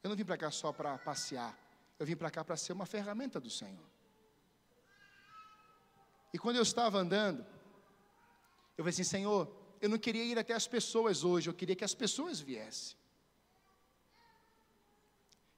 Eu 0.00 0.10
não 0.10 0.16
vim 0.16 0.24
para 0.24 0.38
cá 0.38 0.48
só 0.52 0.72
para 0.72 0.96
passear. 0.98 1.52
Eu 1.98 2.06
vim 2.06 2.14
para 2.14 2.30
cá 2.30 2.44
para 2.44 2.56
ser 2.56 2.72
uma 2.72 2.86
ferramenta 2.86 3.40
do 3.40 3.50
Senhor. 3.50 3.90
E 6.32 6.38
quando 6.38 6.54
eu 6.54 6.62
estava 6.62 6.98
andando, 6.98 7.44
eu 8.76 8.84
falei 8.84 8.90
assim: 8.90 9.04
Senhor, 9.04 9.54
eu 9.80 9.88
não 9.88 9.98
queria 9.98 10.24
ir 10.24 10.38
até 10.38 10.54
as 10.54 10.66
pessoas 10.66 11.24
hoje, 11.24 11.48
eu 11.48 11.54
queria 11.54 11.76
que 11.76 11.84
as 11.84 11.94
pessoas 11.94 12.40
viessem. 12.40 12.96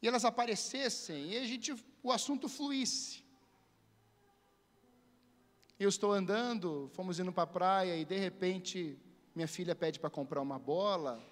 E 0.00 0.08
elas 0.08 0.24
aparecessem 0.24 1.32
e 1.32 1.38
a 1.38 1.44
gente, 1.46 1.74
o 2.02 2.12
assunto 2.12 2.48
fluísse. 2.48 3.24
Eu 5.78 5.88
estou 5.88 6.12
andando, 6.12 6.90
fomos 6.92 7.18
indo 7.18 7.32
para 7.32 7.44
a 7.44 7.46
praia 7.46 7.96
e 7.96 8.04
de 8.04 8.18
repente 8.18 8.98
minha 9.34 9.48
filha 9.48 9.74
pede 9.74 9.98
para 9.98 10.10
comprar 10.10 10.40
uma 10.40 10.58
bola 10.58 11.22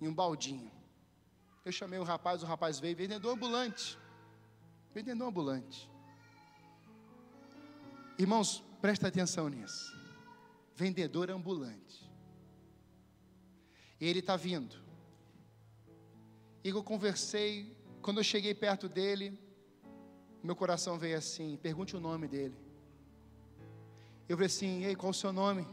e 0.00 0.08
um 0.08 0.12
baldinho. 0.12 0.70
Eu 1.64 1.72
chamei 1.72 1.98
o 1.98 2.02
rapaz, 2.02 2.42
o 2.42 2.46
rapaz 2.46 2.78
veio, 2.78 2.96
vendedor 2.96 3.32
ambulante. 3.32 3.96
Vendedor 4.92 5.28
ambulante. 5.28 5.88
Irmãos, 8.18 8.62
presta 8.82 9.08
atenção 9.08 9.48
nisso. 9.48 9.93
Vendedor 10.74 11.30
ambulante. 11.30 12.10
E 14.00 14.06
ele 14.06 14.18
está 14.18 14.36
vindo. 14.36 14.76
E 16.62 16.68
eu 16.70 16.82
conversei, 16.82 17.76
quando 18.02 18.18
eu 18.18 18.24
cheguei 18.24 18.54
perto 18.54 18.88
dele, 18.88 19.38
meu 20.42 20.56
coração 20.56 20.98
veio 20.98 21.16
assim: 21.16 21.56
pergunte 21.56 21.96
o 21.96 22.00
nome 22.00 22.26
dele. 22.26 22.56
Eu 24.28 24.36
falei 24.36 24.46
assim: 24.46 24.84
Ei, 24.84 24.96
qual 24.96 25.10
o 25.10 25.14
seu 25.14 25.32
nome? 25.32 25.66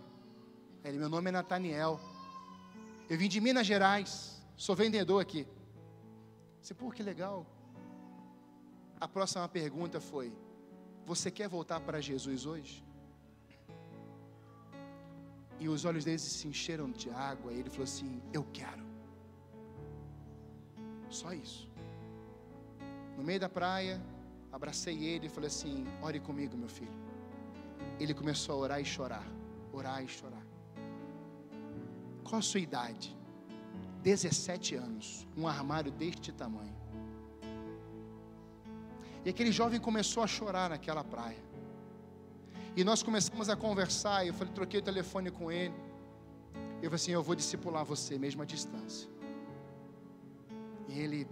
Ele: 0.84 0.98
Meu 0.98 1.10
nome 1.10 1.30
é 1.30 1.32
Nataniel. 1.32 2.00
Eu 3.10 3.18
vim 3.18 3.28
de 3.28 3.42
Minas 3.42 3.66
Gerais. 3.66 4.42
Sou 4.56 4.76
vendedor 4.76 5.22
aqui. 5.22 5.48
Você, 6.62 6.74
pô, 6.74 6.92
que 6.92 7.02
legal. 7.02 7.46
A 9.00 9.08
próxima 9.08 9.48
pergunta 9.50 10.00
foi: 10.00 10.32
Você 11.06 11.32
quer 11.32 11.48
voltar 11.48 11.80
para 11.80 12.00
Jesus 12.00 12.46
hoje? 12.46 12.84
E 15.64 15.68
os 15.74 15.86
olhos 15.90 16.04
dele 16.08 16.20
se 16.20 16.48
encheram 16.52 16.88
de 17.02 17.10
água. 17.32 17.50
E 17.54 17.60
ele 17.60 17.70
falou 17.76 17.88
assim: 17.92 18.12
Eu 18.38 18.44
quero. 18.58 18.86
Só 21.20 21.30
isso. 21.46 21.64
No 23.18 23.24
meio 23.30 23.40
da 23.46 23.50
praia, 23.60 23.96
abracei 24.58 24.98
ele 25.12 25.28
e 25.28 25.34
falei 25.38 25.52
assim: 25.56 25.76
Ore 26.08 26.20
comigo, 26.20 26.58
meu 26.64 26.72
filho 26.80 27.02
ele 28.04 28.14
começou 28.14 28.56
a 28.56 28.58
orar 28.58 28.82
e 28.82 28.86
chorar, 28.86 29.26
orar 29.72 30.04
e 30.04 30.08
chorar. 30.08 30.46
Qual 32.24 32.40
a 32.40 32.42
sua 32.42 32.60
idade? 32.60 33.16
17 34.02 34.76
anos, 34.76 35.28
um 35.38 35.48
armário 35.48 35.92
deste 35.92 36.32
tamanho. 36.32 36.76
E 39.24 39.30
aquele 39.30 39.52
jovem 39.52 39.80
começou 39.80 40.24
a 40.24 40.28
chorar 40.28 40.70
naquela 40.72 41.04
praia. 41.04 41.38
E 42.76 42.84
nós 42.84 43.04
começamos 43.04 43.50
a 43.50 43.56
conversar, 43.56 44.26
eu 44.26 44.34
falei, 44.34 44.54
troquei 44.54 44.80
o 44.80 44.84
telefone 44.84 45.30
com 45.30 45.52
ele. 45.52 45.76
Eu 46.82 46.90
falei 46.90 46.96
assim, 46.96 47.12
eu 47.12 47.22
vou 47.22 47.36
discipular 47.36 47.84
você 47.84 48.18
mesmo 48.18 48.42
à 48.42 48.46
distância. 48.46 49.10
E 50.88 51.00
ele 51.00 51.28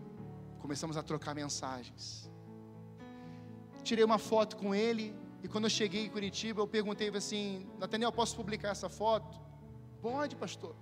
começamos 0.60 0.98
a 0.98 1.04
trocar 1.04 1.34
mensagens. 1.34 2.30
Tirei 3.84 4.04
uma 4.04 4.18
foto 4.18 4.58
com 4.58 4.76
ele, 4.76 5.16
e 5.44 5.48
quando 5.48 5.64
eu 5.64 5.70
cheguei 5.70 6.06
em 6.06 6.10
Curitiba, 6.10 6.62
eu 6.62 6.68
perguntei 6.68 7.10
assim: 7.10 7.66
Nathaniel, 7.80 8.12
posso 8.12 8.36
publicar 8.36 8.70
essa 8.70 8.90
foto? 8.90 9.40
Pode, 10.02 10.36
pastor. 10.36 10.76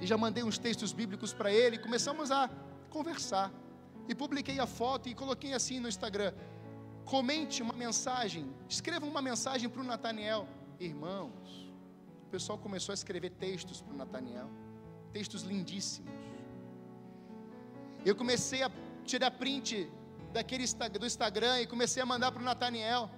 E 0.00 0.06
já 0.06 0.16
mandei 0.16 0.42
uns 0.42 0.58
textos 0.58 0.92
bíblicos 0.92 1.32
para 1.32 1.52
ele. 1.52 1.76
E 1.76 1.78
começamos 1.78 2.30
a 2.30 2.48
conversar. 2.90 3.52
E 4.08 4.14
publiquei 4.14 4.58
a 4.58 4.66
foto 4.66 5.08
e 5.08 5.14
coloquei 5.14 5.54
assim 5.54 5.80
no 5.80 5.88
Instagram: 5.88 6.32
comente 7.04 7.62
uma 7.62 7.74
mensagem, 7.74 8.50
escreva 8.68 9.06
uma 9.06 9.22
mensagem 9.22 9.68
para 9.68 9.82
o 9.82 9.84
Nathaniel. 9.84 10.48
Irmãos, 10.78 11.70
o 12.26 12.30
pessoal 12.30 12.58
começou 12.58 12.92
a 12.92 12.94
escrever 12.94 13.30
textos 13.30 13.80
para 13.82 13.94
o 13.94 13.96
Nathaniel, 13.96 14.48
textos 15.12 15.42
lindíssimos. 15.42 16.12
Eu 18.04 18.14
comecei 18.16 18.62
a 18.62 18.70
tirar 19.04 19.30
print 19.32 19.90
daquele 20.32 20.64
do 20.98 21.06
Instagram 21.06 21.60
e 21.60 21.66
comecei 21.66 22.02
a 22.02 22.06
mandar 22.06 22.30
para 22.32 22.40
o 22.40 22.44
Nathaniel. 22.44 23.10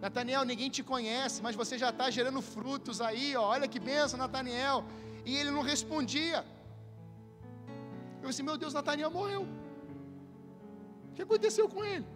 Nataniel, 0.00 0.44
ninguém 0.44 0.70
te 0.70 0.82
conhece, 0.82 1.42
mas 1.42 1.56
você 1.56 1.76
já 1.76 1.90
está 1.90 2.08
gerando 2.08 2.40
frutos 2.40 3.00
aí, 3.00 3.36
ó. 3.36 3.42
olha 3.42 3.66
que 3.66 3.80
benção, 3.80 4.18
Nataniel. 4.18 4.84
E 5.26 5.36
ele 5.36 5.50
não 5.50 5.62
respondia. 5.62 6.44
Eu 8.22 8.28
disse, 8.28 8.42
meu 8.42 8.56
Deus, 8.56 8.72
Nataniel 8.72 9.10
morreu. 9.10 9.42
O 11.10 11.14
que 11.14 11.22
aconteceu 11.22 11.68
com 11.68 11.84
ele? 11.84 12.06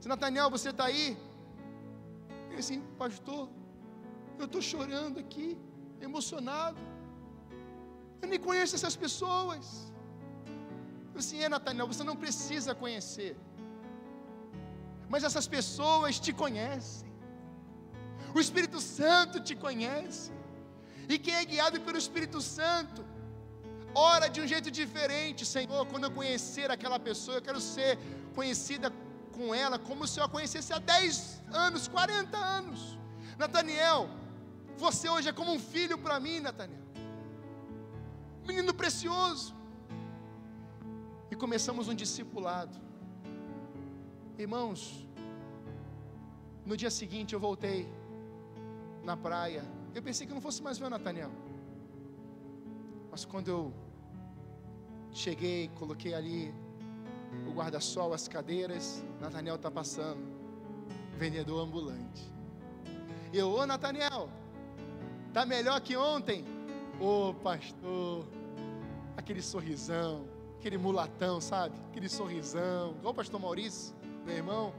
Se 0.00 0.08
Nataniel, 0.08 0.50
você 0.50 0.70
está 0.70 0.86
aí? 0.86 1.16
Eu 2.50 2.56
disse, 2.56 2.78
pastor, 2.98 3.48
eu 4.38 4.46
estou 4.46 4.62
chorando 4.62 5.18
aqui, 5.20 5.58
emocionado. 6.00 6.80
Eu 8.22 8.28
nem 8.28 8.40
conheço 8.48 8.74
essas 8.74 8.96
pessoas. 8.96 9.92
Eu 11.12 11.18
disse, 11.20 11.42
é 11.42 11.48
Nataniel, 11.48 11.86
você 11.86 12.04
não 12.10 12.16
precisa 12.16 12.74
conhecer 12.74 13.36
mas 15.12 15.24
essas 15.28 15.46
pessoas 15.56 16.20
te 16.24 16.32
conhecem. 16.42 17.08
O 18.36 18.38
Espírito 18.44 18.80
Santo 18.80 19.40
te 19.48 19.54
conhece. 19.64 20.30
E 21.12 21.18
quem 21.24 21.34
é 21.34 21.44
guiado 21.52 21.80
pelo 21.86 21.98
Espírito 22.04 22.40
Santo, 22.40 23.00
ora 23.92 24.28
de 24.34 24.40
um 24.40 24.46
jeito 24.52 24.70
diferente, 24.80 25.44
Senhor. 25.54 25.84
Quando 25.90 26.04
eu 26.04 26.12
conhecer 26.12 26.70
aquela 26.70 27.00
pessoa, 27.08 27.38
eu 27.38 27.42
quero 27.48 27.60
ser 27.74 27.98
conhecida 28.36 28.92
com 29.36 29.54
ela 29.54 29.78
como 29.78 30.06
se 30.06 30.18
eu 30.20 30.24
a 30.24 30.28
conhecesse 30.28 30.72
há 30.72 30.78
10 30.78 31.42
anos, 31.52 31.88
40 31.88 32.36
anos. 32.36 32.98
Nataniel, 33.38 34.08
você 34.76 35.08
hoje 35.08 35.28
é 35.28 35.32
como 35.32 35.52
um 35.52 35.58
filho 35.58 35.96
para 35.98 36.18
mim, 36.20 36.40
Nataniel. 36.40 36.86
Menino 38.46 38.72
precioso. 38.74 39.54
E 41.30 41.36
começamos 41.36 41.88
um 41.88 41.94
discipulado. 41.94 42.76
Irmãos, 44.38 45.06
no 46.64 46.76
dia 46.76 46.90
seguinte 46.90 47.34
eu 47.34 47.40
voltei 47.40 47.88
na 49.04 49.16
praia. 49.16 49.62
Eu 49.94 50.02
pensei 50.02 50.26
que 50.26 50.32
não 50.32 50.40
fosse 50.40 50.62
mais 50.62 50.78
ver 50.78 50.86
o 50.86 50.90
Nathaniel. 50.90 51.30
Mas 53.10 53.24
quando 53.24 53.48
eu 53.48 53.72
cheguei, 55.12 55.68
coloquei 55.80 56.14
ali 56.14 56.54
o 57.46 57.52
guarda-sol, 57.52 58.12
as 58.12 58.26
cadeiras, 58.28 59.04
Nathaniel 59.20 59.56
está 59.56 59.70
passando. 59.70 60.20
vendedor 61.16 61.60
ambulante. 61.60 62.32
Eu, 63.32 63.50
ô 63.52 63.66
Nathaniel, 63.66 64.28
tá 65.32 65.44
melhor 65.44 65.80
que 65.80 65.96
ontem? 65.96 66.44
Ô 66.98 67.34
pastor, 67.34 68.26
aquele 69.16 69.42
sorrisão, 69.42 70.26
aquele 70.58 70.78
mulatão, 70.78 71.40
sabe? 71.40 71.76
Aquele 71.90 72.08
sorrisão, 72.08 72.94
igual 72.98 73.12
o 73.12 73.14
pastor 73.14 73.40
Maurício, 73.40 73.94
meu 74.24 74.36
irmão. 74.36 74.72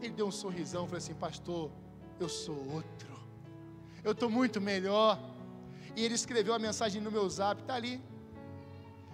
Ele 0.00 0.12
deu 0.12 0.26
um 0.26 0.30
sorrisão, 0.30 0.86
falou 0.86 0.98
assim: 0.98 1.14
Pastor, 1.14 1.70
eu 2.18 2.28
sou 2.28 2.56
outro, 2.72 3.20
eu 4.02 4.12
estou 4.12 4.30
muito 4.30 4.60
melhor. 4.60 5.18
E 5.96 6.04
ele 6.04 6.14
escreveu 6.14 6.54
a 6.54 6.58
mensagem 6.58 7.02
no 7.02 7.10
meu 7.10 7.28
zap, 7.28 7.60
está 7.60 7.74
ali. 7.74 8.00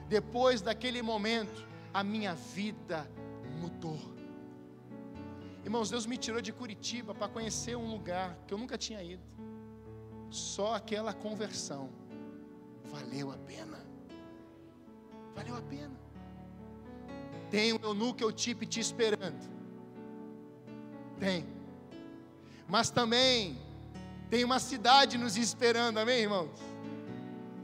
Depois 0.09 0.61
daquele 0.61 1.03
momento, 1.03 1.67
a 1.97 2.05
minha 2.05 2.35
vida 2.35 3.11
mudou. 3.59 3.99
Irmãos, 5.65 5.89
Deus 5.89 6.05
me 6.05 6.19
tirou 6.19 6.43
de 6.43 6.53
Curitiba 6.53 7.15
para 7.15 7.27
conhecer 7.27 7.75
um 7.75 7.91
lugar 7.91 8.37
que 8.47 8.53
eu 8.53 8.59
nunca 8.59 8.77
tinha 8.77 9.03
ido. 9.03 9.23
Só 10.29 10.75
aquela 10.75 11.15
conversão 11.15 11.89
valeu 12.85 13.33
a 13.33 13.39
pena. 13.39 13.79
Valeu 15.35 15.57
a 15.57 15.63
pena. 15.63 15.99
Tem 17.51 17.73
o 17.73 17.81
eunuco 17.83 18.23
Eutipe 18.23 18.67
te 18.67 18.79
esperando. 18.79 19.49
Tem. 21.19 21.47
Mas 22.69 22.91
também 22.91 23.59
tem 24.29 24.45
uma 24.45 24.59
cidade 24.59 25.17
nos 25.17 25.39
esperando, 25.39 25.97
amém, 25.97 26.25
irmãos? 26.25 26.61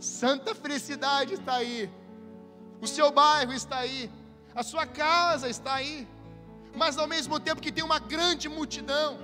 Santa 0.01 0.55
felicidade 0.55 1.35
está 1.35 1.57
aí. 1.57 1.91
O 2.81 2.87
seu 2.87 3.13
bairro 3.13 3.53
está 3.53 3.81
aí. 3.81 4.11
A 4.55 4.62
sua 4.62 4.87
casa 4.87 5.49
está 5.49 5.74
aí. 5.74 6.07
Mas 6.74 6.97
ao 6.97 7.07
mesmo 7.07 7.39
tempo 7.39 7.61
que 7.61 7.73
tem 7.73 7.85
uma 7.85 7.99
grande 7.99 8.49
multidão 8.49 9.19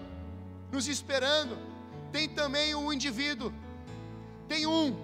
nos 0.70 0.86
esperando, 0.86 1.56
tem 2.12 2.28
também 2.28 2.74
um 2.74 2.92
indivíduo. 2.92 3.52
Tem 4.46 4.66
um, 4.66 4.96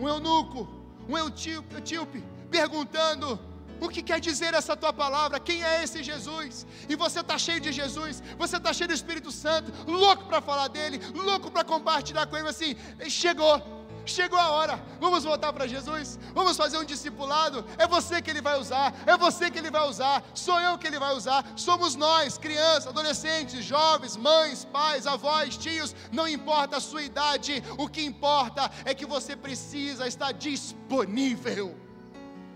um 0.00 0.08
eunuco, 0.08 0.68
um 1.08 1.16
etíope, 1.18 2.24
perguntando: 2.50 3.38
o 3.80 3.88
que 3.88 4.02
quer 4.02 4.20
dizer 4.20 4.54
essa 4.54 4.76
tua 4.76 4.92
palavra? 4.92 5.40
Quem 5.40 5.62
é 5.62 5.82
esse 5.82 6.02
Jesus? 6.02 6.66
E 6.88 6.96
você 6.96 7.20
está 7.20 7.36
cheio 7.36 7.60
de 7.60 7.72
Jesus, 7.72 8.22
você 8.38 8.56
está 8.56 8.72
cheio 8.72 8.88
do 8.88 8.94
Espírito 8.94 9.30
Santo, 9.30 9.72
louco 9.86 10.24
para 10.24 10.40
falar 10.40 10.68
dele, 10.68 11.00
louco 11.14 11.50
para 11.50 11.64
compartilhar 11.64 12.26
com 12.26 12.36
ele 12.36 12.48
assim. 12.48 12.76
Chegou, 13.08 13.62
chegou 14.04 14.38
a 14.38 14.50
hora, 14.50 14.82
vamos 15.00 15.24
voltar 15.24 15.52
para 15.52 15.66
Jesus, 15.66 16.18
vamos 16.34 16.56
fazer 16.56 16.78
um 16.78 16.84
discipulado. 16.84 17.64
É 17.78 17.86
você 17.86 18.20
que 18.20 18.30
ele 18.30 18.40
vai 18.40 18.58
usar, 18.58 18.94
é 19.06 19.16
você 19.16 19.50
que 19.50 19.58
ele 19.58 19.70
vai 19.70 19.86
usar, 19.88 20.22
sou 20.34 20.60
eu 20.60 20.78
que 20.78 20.86
ele 20.86 20.98
vai 20.98 21.14
usar, 21.14 21.44
somos 21.56 21.94
nós, 21.94 22.38
crianças, 22.38 22.88
adolescentes, 22.88 23.64
jovens, 23.64 24.16
mães, 24.16 24.64
pais, 24.64 25.06
avós, 25.06 25.56
tios, 25.56 25.94
não 26.12 26.26
importa 26.26 26.76
a 26.76 26.80
sua 26.80 27.02
idade, 27.02 27.62
o 27.78 27.88
que 27.88 28.04
importa 28.04 28.70
é 28.84 28.94
que 28.94 29.06
você 29.06 29.36
precisa 29.36 30.06
estar 30.06 30.32
disponível 30.32 31.83